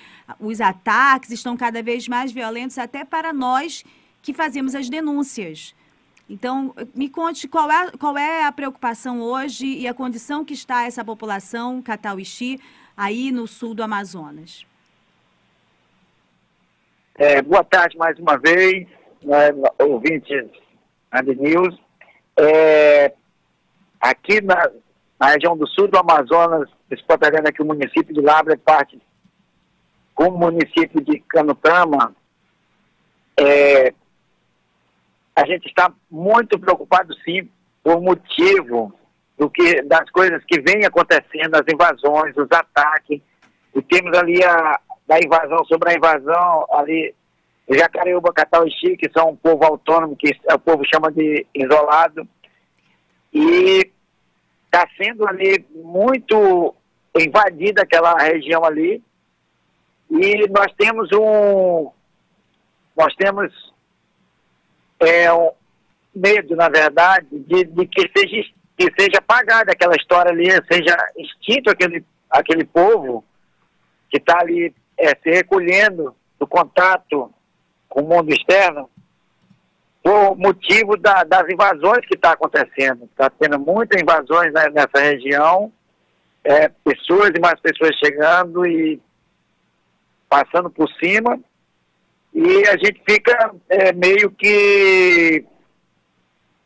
os 0.41 0.59
ataques 0.59 1.33
estão 1.33 1.55
cada 1.55 1.83
vez 1.83 2.09
mais 2.09 2.33
violentos 2.33 2.79
até 2.79 3.05
para 3.05 3.31
nós 3.31 3.85
que 4.23 4.33
fazemos 4.33 4.75
as 4.75 4.89
denúncias. 4.89 5.75
Então, 6.29 6.75
me 6.95 7.09
conte 7.09 7.47
qual 7.49 7.71
é, 7.71 7.91
qual 7.99 8.17
é 8.17 8.45
a 8.45 8.53
preocupação 8.53 9.21
hoje 9.21 9.67
e 9.67 9.87
a 9.87 9.95
condição 9.95 10.45
que 10.45 10.55
está 10.55 10.85
essa 10.85 11.05
população 11.05 11.83
catauixi 11.83 12.61
aí 12.97 13.31
no 13.31 13.47
sul 13.47 13.75
do 13.75 13.83
Amazonas. 13.83 14.65
É, 17.15 17.43
boa 17.43 17.63
tarde 17.63 17.97
mais 17.99 18.19
uma 18.19 18.39
vez, 18.39 18.89
né, 19.23 19.51
ouvintes 19.79 20.49
da 21.11 21.23
News. 21.23 21.79
É, 22.39 23.13
aqui 24.01 24.41
na, 24.41 24.71
na, 25.21 25.29
região 25.29 25.57
do 25.57 25.67
sul 25.67 25.89
do 25.89 25.99
Amazonas, 25.99 26.69
vendo 27.31 27.47
aqui 27.47 27.61
o 27.61 27.67
município 27.67 28.15
de 28.15 28.21
Labra 28.21 28.55
é 28.55 28.57
parte 28.57 29.01
com 30.15 30.29
o 30.29 30.39
município 30.39 31.01
de 31.03 31.21
Canutama. 31.21 32.15
É, 33.39 33.93
a 35.35 35.47
gente 35.47 35.67
está 35.67 35.93
muito 36.11 36.59
preocupado 36.59 37.15
sim 37.25 37.49
por 37.83 38.01
motivo 38.01 38.95
do 39.39 39.51
que 39.51 39.83
das 39.83 40.09
coisas 40.11 40.43
que 40.45 40.61
vêm 40.61 40.85
acontecendo, 40.85 41.55
as 41.55 41.65
invasões, 41.73 42.37
os 42.37 42.51
ataques. 42.51 43.21
E 43.75 43.83
temos 43.83 44.17
ali 44.17 44.43
a 44.45 44.79
da 45.07 45.19
invasão, 45.19 45.65
sobre 45.65 45.91
a 45.91 45.95
invasão 45.95 46.67
ali 46.73 47.15
Jacareúba, 47.69 48.33
Catauixi, 48.33 48.97
que 48.97 49.11
são 49.11 49.31
um 49.31 49.37
povo 49.37 49.65
autônomo, 49.65 50.17
que 50.17 50.31
o 50.53 50.59
povo 50.59 50.83
chama 50.93 51.11
de 51.11 51.47
isolado. 51.55 52.27
E 53.33 53.91
está 54.65 54.87
sendo 54.97 55.27
ali 55.27 55.65
muito 55.75 56.75
invadida 57.19 57.83
aquela 57.83 58.17
região 58.19 58.65
ali. 58.65 59.03
E 60.11 60.49
nós 60.49 60.73
temos 60.77 61.09
um. 61.13 61.91
Nós 62.97 63.15
temos 63.15 63.72
é, 65.05 65.33
um 65.33 65.51
medo, 66.15 66.57
na 66.57 66.69
verdade, 66.69 67.27
de, 67.31 67.65
de 67.65 67.87
que 67.87 68.11
seja 68.17 68.43
que 68.77 68.91
seja 68.99 69.19
apagada 69.19 69.73
aquela 69.73 69.95
história 69.95 70.33
ali, 70.33 70.49
seja 70.71 70.97
extinto 71.17 71.71
aquele, 71.71 72.05
aquele 72.31 72.65
povo 72.65 73.25
que 74.11 74.17
está 74.17 74.41
ali 74.41 74.75
é, 74.99 75.11
se 75.23 75.31
recolhendo 75.31 76.15
do 76.39 76.47
contato 76.47 77.33
com 77.89 78.03
o 78.03 78.09
mundo 78.09 78.33
externo 78.33 78.91
por 80.03 80.37
motivo 80.37 80.97
da, 80.97 81.23
das 81.23 81.49
invasões 81.49 82.05
que 82.07 82.15
está 82.15 82.33
acontecendo. 82.33 83.05
Está 83.05 83.31
tendo 83.31 83.59
muitas 83.59 84.01
invasões 84.01 84.53
né, 84.53 84.69
nessa 84.71 84.99
região, 84.99 85.73
é, 86.43 86.69
pessoas 86.69 87.31
e 87.37 87.41
mais 87.41 87.61
pessoas 87.61 87.95
chegando 87.97 88.67
e 88.67 89.01
passando 90.29 90.71
por 90.71 90.89
cima, 90.95 91.39
e 92.35 92.67
a 92.69 92.77
gente 92.77 93.03
fica 93.07 93.55
é, 93.69 93.93
meio 93.93 94.31
que 94.31 95.45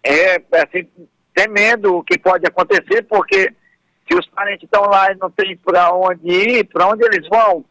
é, 0.03 0.37
assim, 0.63 0.89
temendo 1.35 1.97
o 1.97 2.05
que 2.05 2.19
pode 2.19 2.47
acontecer, 2.47 3.03
porque 3.03 3.53
se 4.09 4.17
os 4.17 4.27
parentes 4.29 4.65
estão 4.65 4.83
lá 4.83 5.11
e 5.11 5.17
não 5.17 5.31
tem 5.31 5.57
para 5.57 5.93
onde 5.93 6.29
ir, 6.29 6.65
para 6.65 6.89
onde 6.89 7.05
eles 7.05 7.29
vão? 7.29 7.65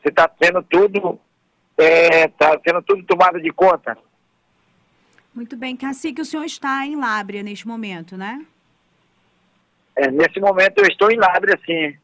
Você 0.00 0.08
está 0.08 0.26
tendo 0.26 0.62
tudo 0.64 1.20
está 1.78 1.84
é, 1.84 2.28
tá 2.28 2.60
sendo 2.64 2.82
tudo 2.82 3.02
tomado 3.04 3.40
de 3.40 3.50
conta. 3.50 3.96
Muito 5.34 5.56
bem. 5.56 5.76
Cacique, 5.76 6.20
o 6.20 6.24
senhor 6.24 6.44
está 6.44 6.84
em 6.84 6.96
Lábria 6.96 7.42
neste 7.42 7.66
momento, 7.66 8.16
né? 8.16 8.44
É, 9.96 10.10
nesse 10.10 10.40
momento 10.40 10.78
eu 10.78 10.86
estou 10.86 11.10
em 11.10 11.16
Lábria, 11.16 11.58
sim. 11.64 11.96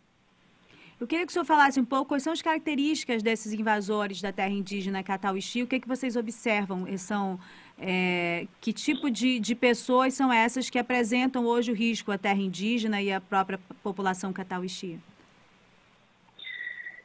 Eu 1.00 1.06
queria 1.06 1.24
que 1.24 1.30
o 1.30 1.32
senhor 1.32 1.44
falasse 1.44 1.78
um 1.78 1.84
pouco 1.84 2.06
quais 2.06 2.24
são 2.24 2.32
as 2.32 2.42
características 2.42 3.22
desses 3.22 3.52
invasores 3.52 4.20
da 4.20 4.32
terra 4.32 4.50
indígena 4.50 5.02
Catauixi, 5.02 5.62
o 5.62 5.66
que, 5.66 5.76
é 5.76 5.80
que 5.80 5.86
vocês 5.86 6.16
observam? 6.16 6.86
São, 6.98 7.38
é, 7.78 8.46
que 8.60 8.72
tipo 8.72 9.08
de, 9.08 9.38
de 9.38 9.54
pessoas 9.54 10.14
são 10.14 10.32
essas 10.32 10.68
que 10.68 10.78
apresentam 10.78 11.46
hoje 11.46 11.70
o 11.70 11.74
risco 11.74 12.10
à 12.10 12.18
terra 12.18 12.40
indígena 12.40 13.00
e 13.00 13.12
à 13.12 13.20
própria 13.20 13.60
população 13.80 14.32
Catauixi? 14.32 14.98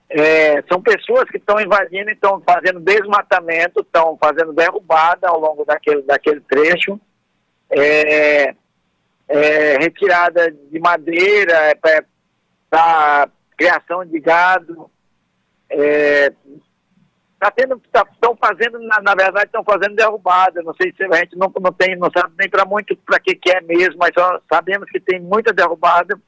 É, 0.09 0.63
são 0.63 0.81
pessoas 0.81 1.29
que 1.29 1.37
estão 1.37 1.59
invadindo, 1.59 2.09
estão 2.09 2.41
fazendo 2.41 2.79
desmatamento, 2.79 3.81
estão 3.81 4.17
fazendo 4.19 4.53
derrubada 4.53 5.27
ao 5.27 5.39
longo 5.39 5.65
daquele, 5.65 6.01
daquele 6.01 6.41
trecho, 6.41 6.99
é, 7.69 8.55
é, 9.27 9.77
retirada 9.77 10.51
de 10.51 10.79
madeira 10.79 11.53
é, 11.69 11.75
para 12.69 13.29
criação 13.57 14.05
de 14.05 14.19
gado. 14.19 14.89
É, 15.69 16.31
tá 17.39 17.51
tendo, 17.51 17.81
estão 17.83 18.35
tá, 18.35 18.47
fazendo, 18.47 18.79
na, 18.79 19.01
na 19.01 19.15
verdade, 19.15 19.45
estão 19.45 19.63
fazendo 19.63 19.95
derrubada. 19.95 20.61
Não 20.61 20.73
sei 20.75 20.93
se 20.95 21.03
a 21.03 21.15
gente 21.17 21.35
não, 21.35 21.51
não 21.61 21.71
tem, 21.71 21.95
não 21.95 22.09
sabe 22.15 22.33
nem 22.37 22.49
para 22.49 22.65
muito 22.65 22.95
para 22.97 23.19
que, 23.19 23.35
que 23.35 23.51
é 23.51 23.61
mesmo, 23.61 23.97
mas 23.97 24.11
só 24.17 24.39
sabemos 24.51 24.89
que 24.89 24.99
tem 24.99 25.19
muita 25.19 25.51
derrubada. 25.53 26.19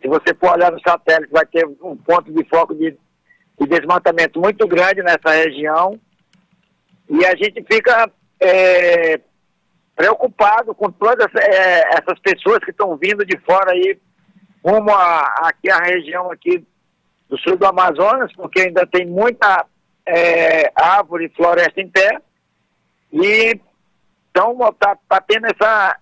Se 0.00 0.08
você 0.08 0.34
for 0.34 0.52
olhar 0.52 0.72
no 0.72 0.80
satélite, 0.80 1.32
vai 1.32 1.46
ter 1.46 1.66
um 1.66 1.96
ponto 1.96 2.32
de 2.32 2.44
foco 2.48 2.74
de 2.74 2.96
de 3.62 3.66
desmatamento 3.66 4.40
muito 4.40 4.66
grande 4.66 5.02
nessa 5.02 5.30
região 5.30 5.98
e 7.08 7.24
a 7.24 7.34
gente 7.36 7.62
fica 7.70 8.10
é, 8.40 9.20
preocupado 9.94 10.74
com 10.74 10.90
todas 10.90 11.28
é, 11.34 11.80
essas 11.94 12.18
pessoas 12.20 12.58
que 12.64 12.70
estão 12.70 12.96
vindo 12.96 13.24
de 13.24 13.38
fora 13.38 13.72
aí 13.72 13.98
rumo 14.64 14.90
a, 14.90 15.48
aqui 15.48 15.70
a 15.70 15.78
região 15.78 16.30
aqui 16.30 16.64
do 17.32 17.38
sul 17.38 17.56
do 17.56 17.64
Amazonas, 17.64 18.30
porque 18.34 18.60
ainda 18.60 18.86
tem 18.86 19.06
muita 19.06 19.64
é, 20.04 20.70
árvore 20.76 21.24
e 21.24 21.34
floresta 21.34 21.80
em 21.80 21.88
pé. 21.88 22.20
E 23.10 23.58
então 24.30 24.54
está 24.68 24.94
tá 25.08 25.18
tendo 25.26 25.46
essa, 25.46 25.96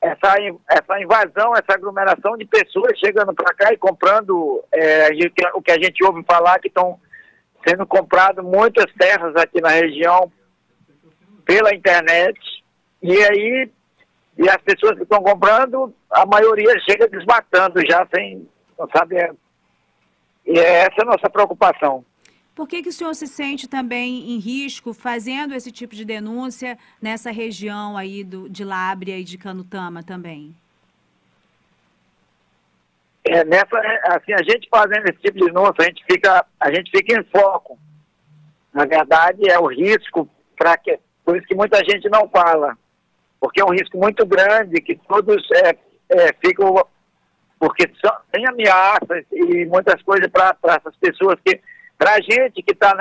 essa, 0.00 0.34
essa 0.70 1.00
invasão, 1.00 1.54
essa 1.54 1.74
aglomeração 1.74 2.38
de 2.38 2.46
pessoas 2.46 2.98
chegando 2.98 3.34
para 3.34 3.54
cá 3.54 3.70
e 3.70 3.76
comprando 3.76 4.64
é, 4.72 5.10
o 5.52 5.60
que 5.60 5.72
a 5.72 5.78
gente 5.78 6.02
ouve 6.02 6.24
falar 6.24 6.58
que 6.58 6.68
estão 6.68 6.98
sendo 7.66 7.86
comprado 7.86 8.42
muitas 8.42 8.90
terras 8.94 9.36
aqui 9.36 9.60
na 9.60 9.70
região 9.70 10.32
pela 11.44 11.74
internet. 11.74 12.38
E 13.02 13.12
aí 13.12 13.70
e 14.38 14.48
as 14.48 14.58
pessoas 14.58 14.96
que 14.96 15.02
estão 15.02 15.22
comprando 15.22 15.94
a 16.10 16.24
maioria 16.24 16.78
chega 16.80 17.08
desmatando 17.08 17.80
já 17.86 18.06
sem 18.14 18.48
não 18.78 18.88
sabe 18.94 19.16
é, 19.16 19.30
e 20.46 20.58
é 20.58 20.80
essa 20.80 20.96
é 20.98 21.02
a 21.02 21.06
nossa 21.06 21.28
preocupação 21.28 22.04
por 22.56 22.66
que, 22.66 22.82
que 22.82 22.88
o 22.88 22.92
senhor 22.92 23.14
se 23.14 23.26
sente 23.26 23.68
também 23.68 24.30
em 24.30 24.38
risco 24.38 24.94
fazendo 24.94 25.54
esse 25.54 25.70
tipo 25.70 25.94
de 25.94 26.06
denúncia 26.06 26.78
nessa 27.02 27.30
região 27.30 27.98
aí 27.98 28.24
do, 28.24 28.48
de 28.48 28.64
Lábria 28.64 29.18
e 29.18 29.24
de 29.24 29.36
Canutama 29.36 30.02
também? 30.02 30.56
É, 33.24 33.44
nessa, 33.44 33.78
assim, 34.04 34.32
a 34.32 34.42
gente 34.42 34.68
fazendo 34.70 35.04
esse 35.04 35.18
tipo 35.20 35.38
de 35.38 35.44
denúncia, 35.44 35.74
a 35.80 35.84
gente 35.84 36.02
fica, 36.10 36.46
a 36.58 36.72
gente 36.72 36.90
fica 36.90 37.20
em 37.20 37.24
foco. 37.24 37.78
Na 38.72 38.86
verdade, 38.86 39.50
é 39.50 39.58
o 39.58 39.66
risco 39.66 40.26
para 40.56 40.78
que, 40.78 40.98
por 41.26 41.36
isso 41.36 41.46
que 41.46 41.54
muita 41.54 41.78
gente 41.84 42.08
não 42.08 42.26
fala, 42.26 42.74
porque 43.38 43.60
é 43.60 43.64
um 43.66 43.72
risco 43.72 43.98
muito 43.98 44.24
grande 44.24 44.80
que 44.80 44.96
todos 45.06 45.46
é, 45.62 45.76
é, 46.08 46.32
ficam, 46.42 46.86
porque 47.58 47.90
só, 48.04 48.20
tem 48.30 48.46
ameaças 48.46 49.24
e 49.32 49.64
muitas 49.66 50.00
coisas 50.02 50.28
para 50.30 50.56
essas 50.64 50.96
pessoas 50.96 51.36
que 51.44 51.60
para 51.98 52.14
a 52.14 52.20
gente 52.20 52.62
que 52.62 52.72
está 52.72 52.94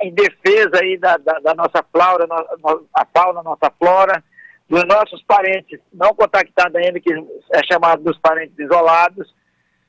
em 0.00 0.12
defesa 0.12 0.80
aí 0.80 0.96
da, 0.96 1.18
da, 1.18 1.38
da 1.40 1.54
nossa 1.54 1.84
flora, 1.92 2.26
no, 2.26 2.86
a 2.94 3.04
fauna, 3.04 3.42
nossa 3.42 3.70
flora, 3.78 4.24
dos 4.68 4.84
nossos 4.84 5.22
parentes 5.24 5.78
não 5.92 6.14
contactados 6.14 6.74
ainda, 6.76 6.98
que 7.00 7.12
é 7.12 7.66
chamado 7.70 8.02
dos 8.02 8.18
parentes 8.18 8.58
isolados, 8.58 9.34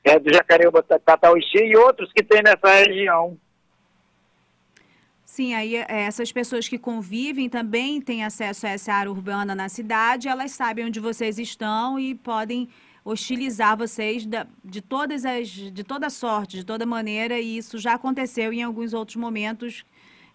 é, 0.04 0.18
do 0.18 0.32
Jacareúba, 0.32 0.82
Tatauixi 0.82 1.58
e 1.58 1.76
outros 1.76 2.10
que 2.12 2.22
tem 2.22 2.42
nessa 2.42 2.68
região. 2.68 3.36
Sim, 5.24 5.54
aí 5.54 5.76
é, 5.76 5.86
essas 5.88 6.32
pessoas 6.32 6.68
que 6.68 6.78
convivem 6.78 7.48
também 7.48 8.00
têm 8.00 8.24
acesso 8.24 8.66
a 8.66 8.70
essa 8.70 8.92
área 8.92 9.10
urbana 9.10 9.54
na 9.54 9.68
cidade, 9.68 10.28
elas 10.28 10.50
sabem 10.50 10.86
onde 10.86 10.98
vocês 10.98 11.38
estão 11.38 11.98
e 11.98 12.14
podem 12.14 12.68
hostilizar 13.04 13.76
vocês 13.76 14.26
de 14.64 14.80
todas 14.80 15.24
as 15.24 15.48
de 15.48 15.84
toda 15.84 16.10
sorte, 16.10 16.56
de 16.58 16.64
toda 16.64 16.84
maneira, 16.86 17.38
e 17.38 17.56
isso 17.56 17.78
já 17.78 17.94
aconteceu 17.94 18.52
em 18.52 18.62
alguns 18.62 18.92
outros 18.92 19.16
momentos 19.16 19.84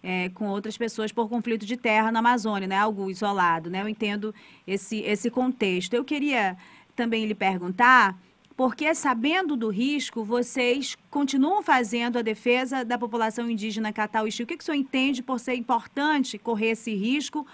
é, 0.02 0.28
com 0.30 0.46
outras 0.48 0.76
pessoas 0.76 1.10
por 1.12 1.28
conflito 1.28 1.66
de 1.66 1.76
terra 1.76 2.12
na 2.12 2.20
Amazônia, 2.20 2.68
né? 2.68 2.76
Algo 2.76 3.10
isolado, 3.10 3.70
né? 3.70 3.82
Eu 3.82 3.88
entendo 3.88 4.34
esse 4.66 5.00
esse 5.00 5.30
contexto. 5.30 5.94
Eu 5.94 6.04
queria 6.04 6.56
também 6.94 7.26
lhe 7.26 7.34
perguntar 7.34 8.18
porque 8.56 8.94
sabendo 8.94 9.54
do 9.54 9.68
risco, 9.68 10.24
vocês 10.24 10.96
continuam 11.10 11.62
fazendo 11.62 12.18
a 12.18 12.22
defesa 12.22 12.84
da 12.84 12.96
população 12.96 13.50
indígena 13.50 13.92
Catauixi. 13.92 14.42
O 14.42 14.46
que, 14.46 14.56
que 14.56 14.62
o 14.62 14.64
senhor 14.64 14.78
entende 14.78 15.22
por 15.22 15.38
ser 15.38 15.54
importante 15.54 16.38
correr 16.38 16.70
esse 16.70 16.94
risco 16.94 17.46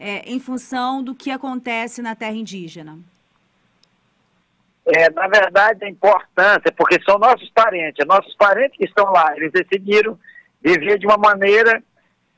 é, 0.00 0.28
em 0.28 0.40
função 0.40 1.00
do 1.00 1.14
que 1.14 1.30
acontece 1.30 2.02
na 2.02 2.16
terra 2.16 2.34
indígena? 2.34 2.98
É, 4.88 5.10
na 5.10 5.28
verdade, 5.28 5.84
a 5.84 5.88
importância, 5.88 6.72
porque 6.76 6.98
são 7.02 7.18
nossos 7.18 7.50
parentes, 7.50 8.06
nossos 8.06 8.34
parentes 8.36 8.78
que 8.78 8.84
estão 8.84 9.12
lá, 9.12 9.36
eles 9.36 9.52
decidiram 9.52 10.18
viver 10.62 10.98
de 10.98 11.06
uma 11.06 11.18
maneira 11.18 11.82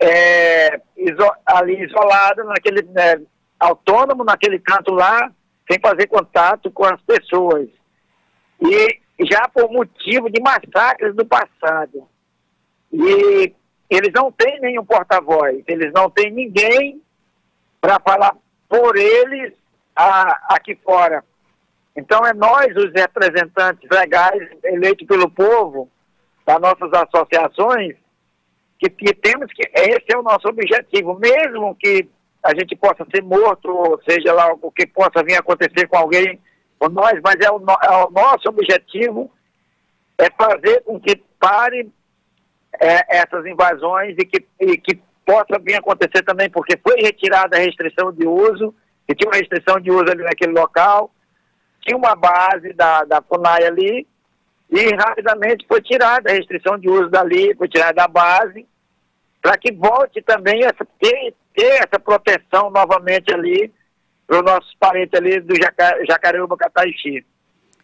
é, 0.00 0.80
iso, 0.96 1.30
ali 1.46 1.84
isolada, 1.84 2.42
naquele, 2.44 2.82
né, 2.82 3.20
autônomo 3.58 4.24
naquele 4.24 4.58
canto 4.58 4.92
lá, 4.92 5.30
sem 5.70 5.78
fazer 5.80 6.08
contato 6.08 6.70
com 6.72 6.84
as 6.84 7.00
pessoas. 7.02 7.68
E 8.60 9.00
já 9.30 9.48
por 9.48 9.70
motivo 9.70 10.28
de 10.28 10.40
massacres 10.42 11.14
do 11.14 11.24
passado. 11.24 12.08
E 12.92 13.54
eles 13.88 14.10
não 14.14 14.32
têm 14.32 14.60
nenhum 14.60 14.84
porta-voz, 14.84 15.62
eles 15.68 15.92
não 15.92 16.10
têm 16.10 16.32
ninguém 16.32 17.00
para 17.80 18.00
falar 18.00 18.34
por 18.68 18.96
eles 18.96 19.52
a, 19.94 20.54
aqui 20.54 20.74
fora. 20.76 21.24
Então 21.96 22.24
é 22.24 22.32
nós, 22.32 22.74
os 22.76 22.92
representantes 22.92 23.88
legais 23.90 24.48
eleitos 24.64 25.06
pelo 25.06 25.30
povo, 25.30 25.90
das 26.46 26.60
nossas 26.60 26.90
associações, 26.92 27.96
que, 28.78 28.88
que 28.88 29.14
temos 29.14 29.52
que. 29.52 29.62
Esse 29.74 30.06
é 30.14 30.18
o 30.18 30.22
nosso 30.22 30.48
objetivo, 30.48 31.18
mesmo 31.18 31.74
que 31.76 32.08
a 32.42 32.54
gente 32.54 32.74
possa 32.76 33.06
ser 33.14 33.22
morto, 33.22 33.68
ou 33.68 34.00
seja 34.08 34.32
lá 34.32 34.52
o 34.62 34.70
que 34.70 34.86
possa 34.86 35.22
vir 35.22 35.36
acontecer 35.36 35.86
com 35.88 35.98
alguém, 35.98 36.40
com 36.78 36.88
nós, 36.88 37.20
mas 37.22 37.36
é 37.40 37.50
o, 37.50 37.56
é 37.58 38.06
o 38.06 38.10
nosso 38.10 38.48
objetivo 38.48 39.30
é 40.20 40.30
fazer 40.30 40.82
com 40.82 41.00
que 41.00 41.16
pare 41.38 41.90
é, 42.78 43.18
essas 43.18 43.44
invasões 43.46 44.14
e 44.18 44.24
que, 44.24 44.46
e 44.60 44.76
que 44.76 45.00
possa 45.24 45.58
vir 45.58 45.76
acontecer 45.76 46.22
também, 46.22 46.50
porque 46.50 46.78
foi 46.82 47.00
retirada 47.00 47.56
a 47.56 47.60
restrição 47.60 48.12
de 48.12 48.26
uso, 48.26 48.74
que 49.06 49.14
tinha 49.14 49.30
uma 49.30 49.38
restrição 49.38 49.80
de 49.80 49.90
uso 49.90 50.10
ali 50.10 50.22
naquele 50.22 50.52
local, 50.52 51.10
tinha 51.80 51.96
uma 51.96 52.14
base 52.14 52.72
da, 52.72 53.04
da 53.04 53.22
FUNAI 53.22 53.64
ali, 53.64 54.06
e 54.70 54.94
rapidamente 54.94 55.66
foi 55.66 55.82
tirada 55.82 56.30
a 56.30 56.34
restrição 56.34 56.78
de 56.78 56.88
uso 56.88 57.08
dali, 57.08 57.54
foi 57.56 57.68
tirada 57.68 57.94
da 57.94 58.08
base, 58.08 58.66
para 59.42 59.56
que 59.58 59.72
volte 59.72 60.22
também 60.22 60.64
a 60.64 60.72
ter, 60.72 61.34
ter 61.54 61.82
essa 61.82 61.98
proteção 61.98 62.70
novamente 62.70 63.32
ali 63.32 63.72
para 64.26 64.38
os 64.38 64.44
nossos 64.44 64.74
parentes 64.78 65.18
ali 65.18 65.40
do 65.40 65.54
Jaca, 65.56 66.04
Jacareúba, 66.06 66.56
Cataixi. 66.56 67.24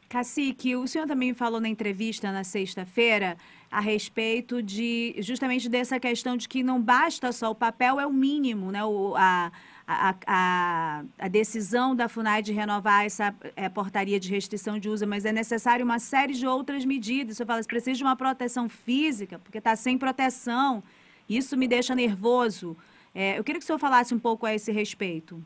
Cacique, 0.08 0.76
o 0.76 0.86
senhor 0.86 1.08
também 1.08 1.34
falou 1.34 1.60
na 1.60 1.68
entrevista 1.68 2.30
na 2.30 2.44
sexta-feira 2.44 3.36
a 3.70 3.80
respeito 3.80 4.62
de 4.62 5.16
justamente 5.18 5.68
dessa 5.68 5.98
questão 5.98 6.36
de 6.36 6.48
que 6.48 6.62
não 6.62 6.80
basta 6.80 7.32
só 7.32 7.50
o 7.50 7.54
papel, 7.54 7.98
é 7.98 8.06
o 8.06 8.12
mínimo, 8.12 8.70
né? 8.70 8.84
O, 8.84 9.14
a, 9.16 9.50
a, 9.86 10.14
a, 10.26 11.02
a, 11.18 11.28
decisão 11.28 11.94
da 11.94 12.08
FUNAI 12.08 12.42
de 12.42 12.52
renovar 12.52 13.04
essa 13.04 13.32
é, 13.54 13.68
portaria 13.68 14.18
de 14.18 14.28
restrição 14.28 14.78
de 14.78 14.88
uso, 14.88 15.06
mas 15.06 15.24
é 15.24 15.30
necessário 15.32 15.84
uma 15.84 16.00
série 16.00 16.34
de 16.34 16.46
outras 16.46 16.84
medidas. 16.84 17.36
Senhor 17.36 17.46
fala, 17.46 17.62
precisa 17.62 17.96
de 17.96 18.02
uma 18.02 18.16
proteção 18.16 18.68
física, 18.68 19.38
porque 19.38 19.58
está 19.58 19.76
sem 19.76 19.96
proteção. 19.96 20.82
Isso 21.28 21.56
me 21.56 21.68
deixa 21.68 21.94
nervoso. 21.94 22.76
É, 23.14 23.38
eu 23.38 23.44
queria 23.44 23.60
que 23.60 23.64
o 23.64 23.66
senhor 23.66 23.78
falasse 23.78 24.12
um 24.12 24.18
pouco 24.18 24.44
a 24.44 24.52
esse 24.52 24.72
respeito. 24.72 25.40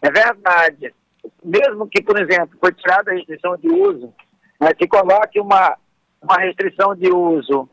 É 0.00 0.10
verdade. 0.10 0.94
Mesmo 1.44 1.88
que, 1.88 2.00
por 2.02 2.18
exemplo, 2.20 2.56
foi 2.58 2.72
tirada 2.72 3.10
a 3.10 3.14
restrição 3.14 3.56
de 3.56 3.68
uso, 3.68 4.14
mas 4.58 4.74
se 4.80 4.88
coloque 4.88 5.40
uma, 5.40 5.76
uma 6.22 6.36
restrição 6.36 6.94
de 6.94 7.10
uso 7.10 7.68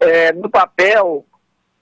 é, 0.00 0.32
no 0.32 0.50
papel, 0.50 1.24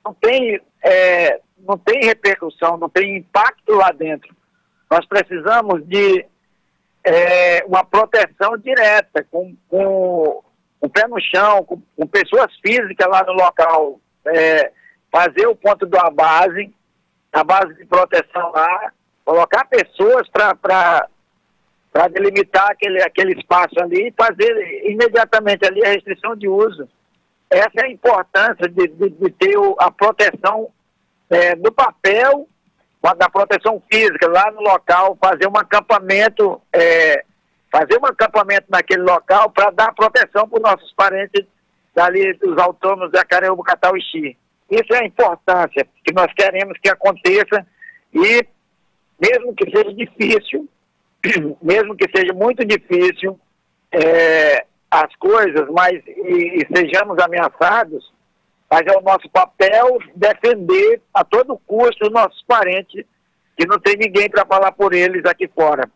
não 0.05 0.13
tem, 0.15 0.61
é, 0.83 1.41
não 1.67 1.79
tem 1.79 2.05
repercussão, 2.05 2.77
não 2.77 2.89
tem 2.89 3.19
impacto 3.19 3.75
lá 3.75 3.91
dentro. 3.93 4.35
Nós 4.91 5.07
precisamos 5.07 5.87
de 5.87 6.27
é, 7.05 7.65
uma 7.65 7.85
proteção 7.85 8.57
direta, 8.59 9.25
com, 9.31 9.55
com 9.69 10.43
o 10.81 10.89
pé 10.89 11.07
no 11.07 11.21
chão, 11.21 11.65
com, 11.65 11.81
com 11.97 12.07
pessoas 12.07 12.55
físicas 12.61 13.07
lá 13.09 13.23
no 13.25 13.33
local, 13.33 14.01
é, 14.27 14.73
fazer 15.11 15.47
o 15.47 15.57
ponto 15.57 15.87
da 15.87 16.11
base, 16.11 16.73
a 17.33 17.45
base 17.45 17.75
de 17.75 17.85
proteção 17.85 18.51
lá, 18.53 18.93
colocar 19.25 19.65
pessoas 19.67 20.29
para 20.29 21.09
delimitar 22.13 22.71
aquele, 22.71 23.03
aquele 23.03 23.39
espaço 23.39 23.79
ali 23.79 24.09
e 24.09 24.15
fazer 24.17 24.53
imediatamente 24.91 25.65
ali 25.67 25.85
a 25.85 25.91
restrição 25.91 26.35
de 26.35 26.49
uso. 26.49 26.89
Essa 27.49 27.81
é 27.83 27.85
a 27.87 27.91
importância 27.91 28.69
de, 28.69 28.89
de, 28.89 29.11
de 29.11 29.31
ter 29.31 29.57
o, 29.57 29.77
a 29.79 29.91
proteção 29.91 30.71
é, 31.31 31.55
do 31.55 31.73
papel, 31.73 32.49
da 33.17 33.31
proteção 33.31 33.83
física 33.91 34.29
lá 34.29 34.51
no 34.51 34.61
local, 34.61 35.17
fazer 35.21 35.49
um 35.49 35.57
acampamento 35.57 36.61
é, 36.73 37.25
fazer 37.71 37.99
um 38.01 38.07
acampamento 38.07 38.67
naquele 38.69 39.03
local 39.03 39.51
para 39.51 39.71
dar 39.71 39.95
proteção 39.95 40.49
para 40.49 40.57
os 40.57 40.63
nossos 40.63 40.93
parentes 40.95 41.47
dali 41.95 42.35
dos 42.35 42.59
autônomos 42.59 43.13
da 43.13 43.25
Careúba, 43.25 43.63
Catal 43.63 43.97
e 43.97 44.03
Xi. 44.03 44.37
Isso 44.71 44.93
é 44.93 44.99
a 44.99 45.07
importância 45.07 45.87
que 46.05 46.13
nós 46.13 46.33
queremos 46.35 46.77
que 46.83 46.89
aconteça 46.89 47.67
e 48.13 48.45
mesmo 49.21 49.55
que 49.55 49.71
seja 49.71 49.93
difícil, 49.95 50.69
mesmo 51.63 51.97
que 51.97 52.09
seja 52.15 52.33
muito 52.33 52.65
difícil 52.65 53.39
é, 53.93 54.65
as 54.91 55.15
coisas, 55.17 55.69
mas 55.71 55.95
e, 56.07 56.63
e 56.63 56.67
sejamos 56.75 57.19
ameaçados, 57.19 58.13
mas 58.71 58.87
é 58.87 58.97
o 58.97 59.03
nosso 59.03 59.29
papel 59.31 59.99
defender 60.15 61.03
a 61.13 61.25
todo 61.25 61.61
custo 61.67 62.07
os 62.07 62.13
nossos 62.13 62.41
parentes, 62.47 63.05
que 63.57 63.67
não 63.67 63.79
tem 63.81 63.97
ninguém 63.97 64.31
para 64.31 64.47
falar 64.47 64.73
por 64.73 64.95
eles 64.95 65.25
aqui 65.25 65.49
fora. 65.49 65.91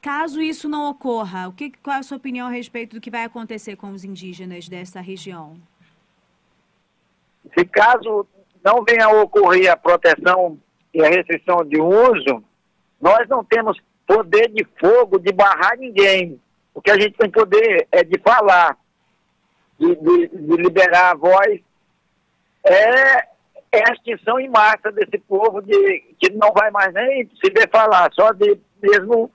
Caso 0.00 0.40
isso 0.40 0.66
não 0.66 0.88
ocorra, 0.88 1.48
o 1.48 1.52
que, 1.52 1.70
qual 1.82 1.96
é 1.96 1.98
a 1.98 2.02
sua 2.02 2.16
opinião 2.16 2.46
a 2.46 2.50
respeito 2.50 2.96
do 2.96 3.00
que 3.00 3.10
vai 3.10 3.24
acontecer 3.24 3.76
com 3.76 3.90
os 3.90 4.02
indígenas 4.02 4.66
dessa 4.66 5.00
região? 5.00 5.58
Se 7.56 7.64
caso 7.66 8.26
não 8.64 8.82
venha 8.82 9.06
a 9.06 9.22
ocorrer 9.22 9.70
a 9.70 9.76
proteção 9.76 10.58
e 10.94 11.04
a 11.04 11.08
restrição 11.10 11.62
de 11.64 11.78
uso, 11.78 12.42
nós 12.98 13.28
não 13.28 13.44
temos 13.44 13.78
poder 14.06 14.48
de 14.48 14.66
fogo 14.80 15.18
de 15.18 15.32
barrar 15.32 15.76
ninguém. 15.76 16.40
O 16.74 16.80
que 16.80 16.90
a 16.90 16.98
gente 16.98 17.16
tem 17.18 17.30
poder 17.30 17.86
é 17.92 18.02
de 18.02 18.18
falar, 18.20 18.78
de, 19.80 19.96
de, 19.96 20.28
de 20.28 20.56
liberar 20.62 21.12
a 21.12 21.16
voz, 21.16 21.60
é, 22.62 23.28
é 23.72 23.88
a 23.88 23.92
extinção 23.94 24.38
em 24.38 24.48
massa 24.48 24.92
desse 24.92 25.18
povo 25.26 25.62
de, 25.62 26.04
que 26.20 26.30
não 26.32 26.52
vai 26.52 26.70
mais 26.70 26.92
nem 26.92 27.28
se 27.42 27.50
ver 27.50 27.68
falar, 27.70 28.12
só 28.12 28.30
de 28.32 28.58
mesmo 28.82 29.30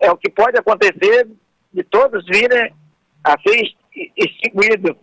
é 0.00 0.10
o 0.10 0.16
que 0.16 0.30
pode 0.30 0.58
acontecer 0.58 1.28
de 1.72 1.82
todos 1.84 2.24
virem 2.26 2.72
a 3.22 3.36
ser 3.40 3.74
extinguidos. 4.16 4.96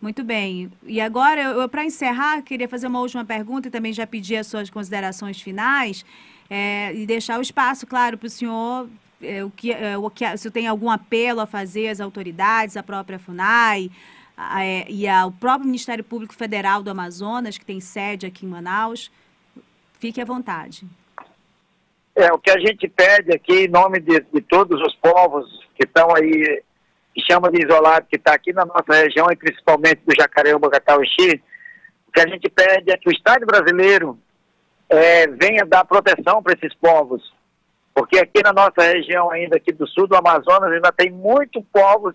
Muito 0.00 0.24
bem. 0.24 0.72
E 0.84 1.00
agora, 1.00 1.68
para 1.68 1.84
encerrar, 1.84 2.42
queria 2.42 2.68
fazer 2.68 2.86
uma 2.86 3.00
última 3.00 3.24
pergunta 3.24 3.68
e 3.68 3.70
também 3.70 3.92
já 3.92 4.06
pedir 4.06 4.36
as 4.36 4.46
suas 4.46 4.68
considerações 4.68 5.40
finais 5.40 6.04
é, 6.48 6.92
e 6.94 7.06
deixar 7.06 7.38
o 7.38 7.42
espaço, 7.42 7.86
claro, 7.86 8.18
para 8.18 8.26
o 8.26 8.30
senhor, 8.30 8.88
é, 9.22 9.44
o 9.44 9.50
que, 9.50 9.72
é, 9.72 9.96
o 9.96 10.10
que, 10.10 10.36
se 10.36 10.50
tem 10.50 10.66
algum 10.66 10.90
apelo 10.90 11.40
a 11.40 11.46
fazer 11.46 11.88
às 11.88 12.00
autoridades, 12.00 12.76
à 12.76 12.82
própria 12.82 13.18
FUNAI 13.18 13.90
a, 14.36 14.64
é, 14.64 14.86
e 14.88 15.06
ao 15.06 15.30
próprio 15.30 15.66
Ministério 15.66 16.02
Público 16.02 16.34
Federal 16.34 16.82
do 16.82 16.90
Amazonas, 16.90 17.58
que 17.58 17.64
tem 17.64 17.80
sede 17.80 18.26
aqui 18.26 18.46
em 18.46 18.48
Manaus. 18.48 19.10
Fique 19.98 20.20
à 20.20 20.24
vontade. 20.24 20.86
É, 22.14 22.32
o 22.32 22.38
que 22.38 22.50
a 22.50 22.58
gente 22.58 22.88
pede 22.88 23.32
aqui, 23.32 23.64
em 23.64 23.68
nome 23.68 24.00
de, 24.00 24.20
de 24.20 24.40
todos 24.40 24.80
os 24.80 24.94
povos 24.96 25.46
que 25.74 25.84
estão 25.84 26.14
aí, 26.14 26.62
que 27.14 27.22
chama 27.30 27.50
de 27.50 27.64
isolado, 27.64 28.06
que 28.08 28.16
está 28.16 28.34
aqui 28.34 28.52
na 28.52 28.64
nossa 28.64 28.92
região, 28.92 29.26
e 29.30 29.36
principalmente 29.36 30.02
do 30.06 30.14
Jacareúba, 30.18 30.70
Catauxi, 30.70 31.42
o 32.08 32.12
que 32.12 32.20
a 32.20 32.26
gente 32.26 32.48
pede 32.50 32.90
é 32.90 32.96
que 32.96 33.08
o 33.08 33.12
Estado 33.12 33.46
brasileiro 33.46 34.18
é, 34.88 35.26
venha 35.28 35.64
dar 35.64 35.84
proteção 35.84 36.42
para 36.42 36.54
esses 36.54 36.74
povos. 36.74 37.32
Porque 37.94 38.18
aqui 38.18 38.42
na 38.42 38.52
nossa 38.52 38.82
região, 38.82 39.30
ainda 39.30 39.56
aqui 39.56 39.72
do 39.72 39.86
sul 39.86 40.06
do 40.06 40.16
Amazonas, 40.16 40.72
ainda 40.72 40.92
tem 40.92 41.10
muitos 41.10 41.62
povos 41.72 42.14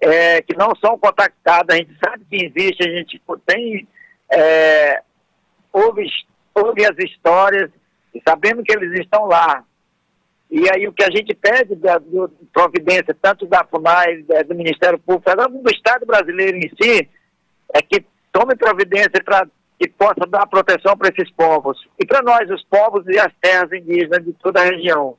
é, 0.00 0.42
que 0.42 0.56
não 0.56 0.72
são 0.76 0.98
contactados. 0.98 1.74
A 1.74 1.78
gente 1.78 1.96
sabe 2.04 2.24
que 2.28 2.44
existe, 2.44 2.88
a 2.88 2.92
gente 2.92 3.22
tem. 3.46 3.88
É, 4.30 5.02
ouve, 5.72 6.06
ouve 6.54 6.84
as 6.84 6.96
histórias 6.98 7.70
e 8.14 8.22
sabendo 8.26 8.62
que 8.62 8.72
eles 8.72 8.98
estão 9.00 9.26
lá. 9.26 9.64
E 10.50 10.70
aí 10.70 10.86
o 10.86 10.92
que 10.92 11.02
a 11.02 11.10
gente 11.10 11.34
pede 11.34 11.74
da 11.74 11.98
do, 11.98 12.28
providência, 12.52 13.16
tanto 13.20 13.46
da 13.46 13.64
FUNAI, 13.64 14.22
do 14.46 14.54
Ministério 14.54 14.98
Público, 14.98 15.30
do 15.34 15.70
Estado 15.70 16.06
brasileiro 16.06 16.56
em 16.56 16.70
si, 16.80 17.08
é 17.72 17.82
que 17.82 18.04
tome 18.30 18.54
providência 18.54 19.22
para 19.24 19.48
que 19.78 19.88
possa 19.88 20.26
dar 20.28 20.46
proteção 20.46 20.96
para 20.96 21.08
esses 21.08 21.30
povos. 21.32 21.78
E 21.98 22.06
para 22.06 22.22
nós, 22.22 22.48
os 22.50 22.64
povos 22.64 23.04
e 23.06 23.18
as 23.18 23.32
terras 23.40 23.72
indígenas 23.72 24.24
de 24.24 24.32
toda 24.34 24.60
a 24.60 24.64
região. 24.64 25.16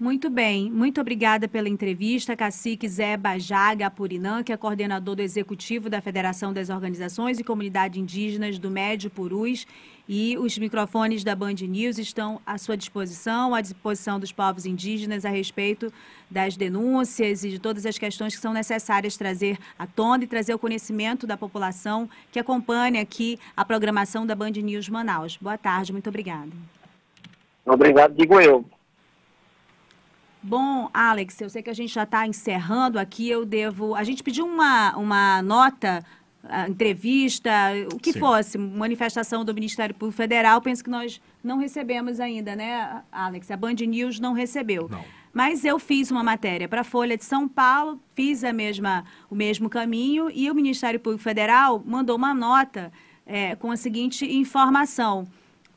Muito 0.00 0.30
bem, 0.30 0.70
muito 0.70 0.98
obrigada 0.98 1.46
pela 1.46 1.68
entrevista, 1.68 2.34
cacique 2.34 2.88
Zé 2.88 3.18
Bajaga 3.18 3.88
Apurinã, 3.88 4.42
que 4.42 4.50
é 4.50 4.56
coordenador 4.56 5.14
do 5.14 5.20
Executivo 5.20 5.90
da 5.90 6.00
Federação 6.00 6.54
das 6.54 6.70
Organizações 6.70 7.38
e 7.38 7.44
Comunidades 7.44 8.00
Indígenas 8.00 8.58
do 8.58 8.70
Médio 8.70 9.10
Purus. 9.10 9.66
E 10.08 10.38
os 10.38 10.56
microfones 10.56 11.22
da 11.22 11.36
Band 11.36 11.56
News 11.68 11.98
estão 11.98 12.40
à 12.46 12.56
sua 12.56 12.78
disposição, 12.78 13.54
à 13.54 13.60
disposição 13.60 14.18
dos 14.18 14.32
povos 14.32 14.64
indígenas 14.64 15.26
a 15.26 15.28
respeito 15.28 15.92
das 16.30 16.56
denúncias 16.56 17.44
e 17.44 17.50
de 17.50 17.58
todas 17.58 17.84
as 17.84 17.98
questões 17.98 18.34
que 18.34 18.40
são 18.40 18.54
necessárias 18.54 19.18
trazer 19.18 19.58
à 19.78 19.86
tona 19.86 20.24
e 20.24 20.26
trazer 20.26 20.54
o 20.54 20.58
conhecimento 20.58 21.26
da 21.26 21.36
população 21.36 22.08
que 22.32 22.38
acompanha 22.38 23.02
aqui 23.02 23.38
a 23.54 23.66
programação 23.66 24.24
da 24.24 24.34
Band 24.34 24.52
News 24.52 24.88
Manaus. 24.88 25.36
Boa 25.36 25.58
tarde, 25.58 25.92
muito 25.92 26.08
obrigada. 26.08 26.48
Obrigado, 27.66 28.14
digo 28.14 28.40
eu. 28.40 28.64
Bom, 30.42 30.88
Alex, 30.94 31.40
eu 31.40 31.50
sei 31.50 31.62
que 31.62 31.70
a 31.70 31.74
gente 31.74 31.92
já 31.92 32.04
está 32.04 32.26
encerrando 32.26 32.98
aqui, 32.98 33.28
eu 33.28 33.44
devo. 33.44 33.94
A 33.94 34.02
gente 34.04 34.22
pediu 34.22 34.46
uma, 34.46 34.96
uma 34.96 35.42
nota, 35.42 36.04
entrevista, 36.68 37.50
o 37.92 37.98
que 37.98 38.12
Sim. 38.12 38.20
fosse, 38.20 38.58
manifestação 38.58 39.44
do 39.44 39.52
Ministério 39.52 39.94
Público 39.94 40.16
Federal, 40.16 40.60
penso 40.60 40.82
que 40.82 40.90
nós 40.90 41.20
não 41.44 41.58
recebemos 41.58 42.18
ainda, 42.18 42.56
né, 42.56 43.02
Alex? 43.12 43.50
A 43.50 43.56
Band 43.56 43.74
News 43.74 44.18
não 44.18 44.32
recebeu. 44.32 44.88
Não. 44.88 45.04
Mas 45.32 45.64
eu 45.64 45.78
fiz 45.78 46.10
uma 46.10 46.24
matéria 46.24 46.68
para 46.68 46.80
a 46.80 46.84
Folha 46.84 47.16
de 47.16 47.24
São 47.24 47.46
Paulo, 47.46 48.00
fiz 48.14 48.42
a 48.42 48.52
mesma, 48.52 49.04
o 49.28 49.34
mesmo 49.34 49.68
caminho 49.68 50.28
e 50.30 50.50
o 50.50 50.54
Ministério 50.54 50.98
Público 50.98 51.22
Federal 51.22 51.80
mandou 51.86 52.16
uma 52.16 52.34
nota 52.34 52.92
é, 53.24 53.54
com 53.54 53.70
a 53.70 53.76
seguinte 53.76 54.26
informação 54.26 55.28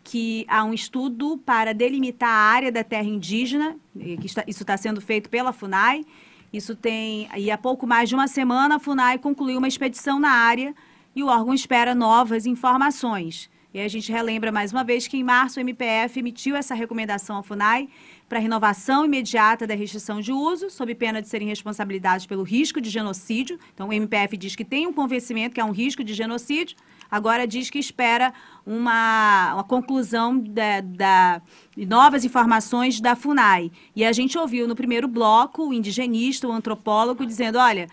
que 0.03 0.45
há 0.47 0.63
um 0.63 0.73
estudo 0.73 1.37
para 1.37 1.73
delimitar 1.73 2.29
a 2.29 2.53
área 2.53 2.71
da 2.71 2.83
terra 2.83 3.07
indígena, 3.07 3.77
está, 3.95 4.43
isso 4.47 4.63
está 4.63 4.75
sendo 4.75 4.99
feito 4.99 5.29
pela 5.29 5.53
FUNAI. 5.53 6.03
Isso 6.51 6.75
tem, 6.75 7.27
e 7.35 7.49
há 7.49 7.57
pouco 7.57 7.87
mais 7.87 8.09
de 8.09 8.13
uma 8.13 8.27
semana, 8.27 8.75
a 8.75 8.79
FUNAI 8.79 9.17
concluiu 9.17 9.57
uma 9.57 9.67
expedição 9.67 10.19
na 10.19 10.29
área 10.29 10.75
e 11.15 11.23
o 11.23 11.27
órgão 11.27 11.53
espera 11.53 11.95
novas 11.95 12.45
informações. 12.45 13.49
E 13.73 13.79
a 13.79 13.87
gente 13.87 14.11
relembra 14.11 14.51
mais 14.51 14.71
uma 14.71 14.83
vez 14.83 15.07
que 15.07 15.17
em 15.17 15.23
março 15.23 15.59
o 15.59 15.61
MPF 15.61 16.19
emitiu 16.19 16.55
essa 16.55 16.75
recomendação 16.75 17.37
à 17.37 17.41
FUNAI 17.41 17.89
para 18.29 18.37
renovação 18.37 19.03
imediata 19.03 19.65
da 19.65 19.73
restrição 19.73 20.21
de 20.21 20.31
uso, 20.31 20.69
sob 20.69 20.93
pena 20.93 21.23
de 21.23 21.27
serem 21.27 21.47
responsabilizados 21.47 22.27
pelo 22.27 22.43
risco 22.43 22.79
de 22.79 22.91
genocídio. 22.91 23.59
Então, 23.73 23.89
o 23.89 23.93
MPF 23.93 24.37
diz 24.37 24.55
que 24.55 24.63
tem 24.63 24.85
um 24.85 24.93
convencimento 24.93 25.55
que 25.55 25.61
há 25.61 25.65
um 25.65 25.71
risco 25.71 26.03
de 26.03 26.13
genocídio, 26.13 26.77
agora 27.13 27.45
diz 27.45 27.69
que 27.69 27.77
espera 27.77 28.33
uma, 28.65 29.53
uma 29.53 29.63
conclusão 29.63 30.39
da, 30.39 30.81
da, 30.81 31.41
novas 31.77 32.25
informações 32.25 32.99
da 32.99 33.15
FUNAI. 33.15 33.71
E 33.95 34.03
a 34.03 34.11
gente 34.11 34.35
ouviu 34.35 34.67
no 34.67 34.75
primeiro 34.75 35.07
bloco 35.07 35.67
o 35.67 35.73
indigenista, 35.73 36.47
o 36.47 36.51
antropólogo, 36.51 37.23
dizendo: 37.23 37.59
olha 37.59 37.87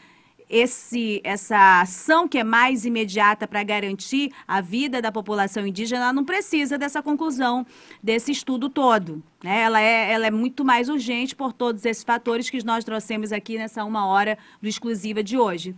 esse, 0.49 1.21
essa 1.23 1.83
ação 1.83 2.27
que 2.27 2.39
é 2.39 2.43
mais 2.43 2.87
imediata 2.87 3.47
para 3.47 3.63
garantir 3.63 4.33
a 4.49 4.63
vida 4.63 5.03
da 5.03 5.13
população 5.13 5.67
indígena 5.67 6.13
não 6.13 6.25
precisa 6.25 6.79
dessa 6.79 7.03
conclusão, 7.03 7.65
desse 8.03 8.33
estudo 8.33 8.71
todo. 8.71 9.23
Né? 9.45 9.61
Ela, 9.61 9.81
é, 9.81 10.13
ela 10.13 10.27
é 10.27 10.31
muito 10.31 10.65
mais 10.65 10.89
urgente 10.89 11.37
por 11.37 11.53
todos 11.53 11.85
esses 11.85 12.03
fatores 12.03 12.49
que 12.49 12.65
nós 12.65 12.85
trouxemos 12.85 13.33
aqui 13.33 13.59
nessa 13.59 13.85
uma 13.85 14.07
hora 14.07 14.39
do 14.63 14.69
Exclusiva 14.69 15.23
de 15.23 15.37
hoje. 15.37 15.75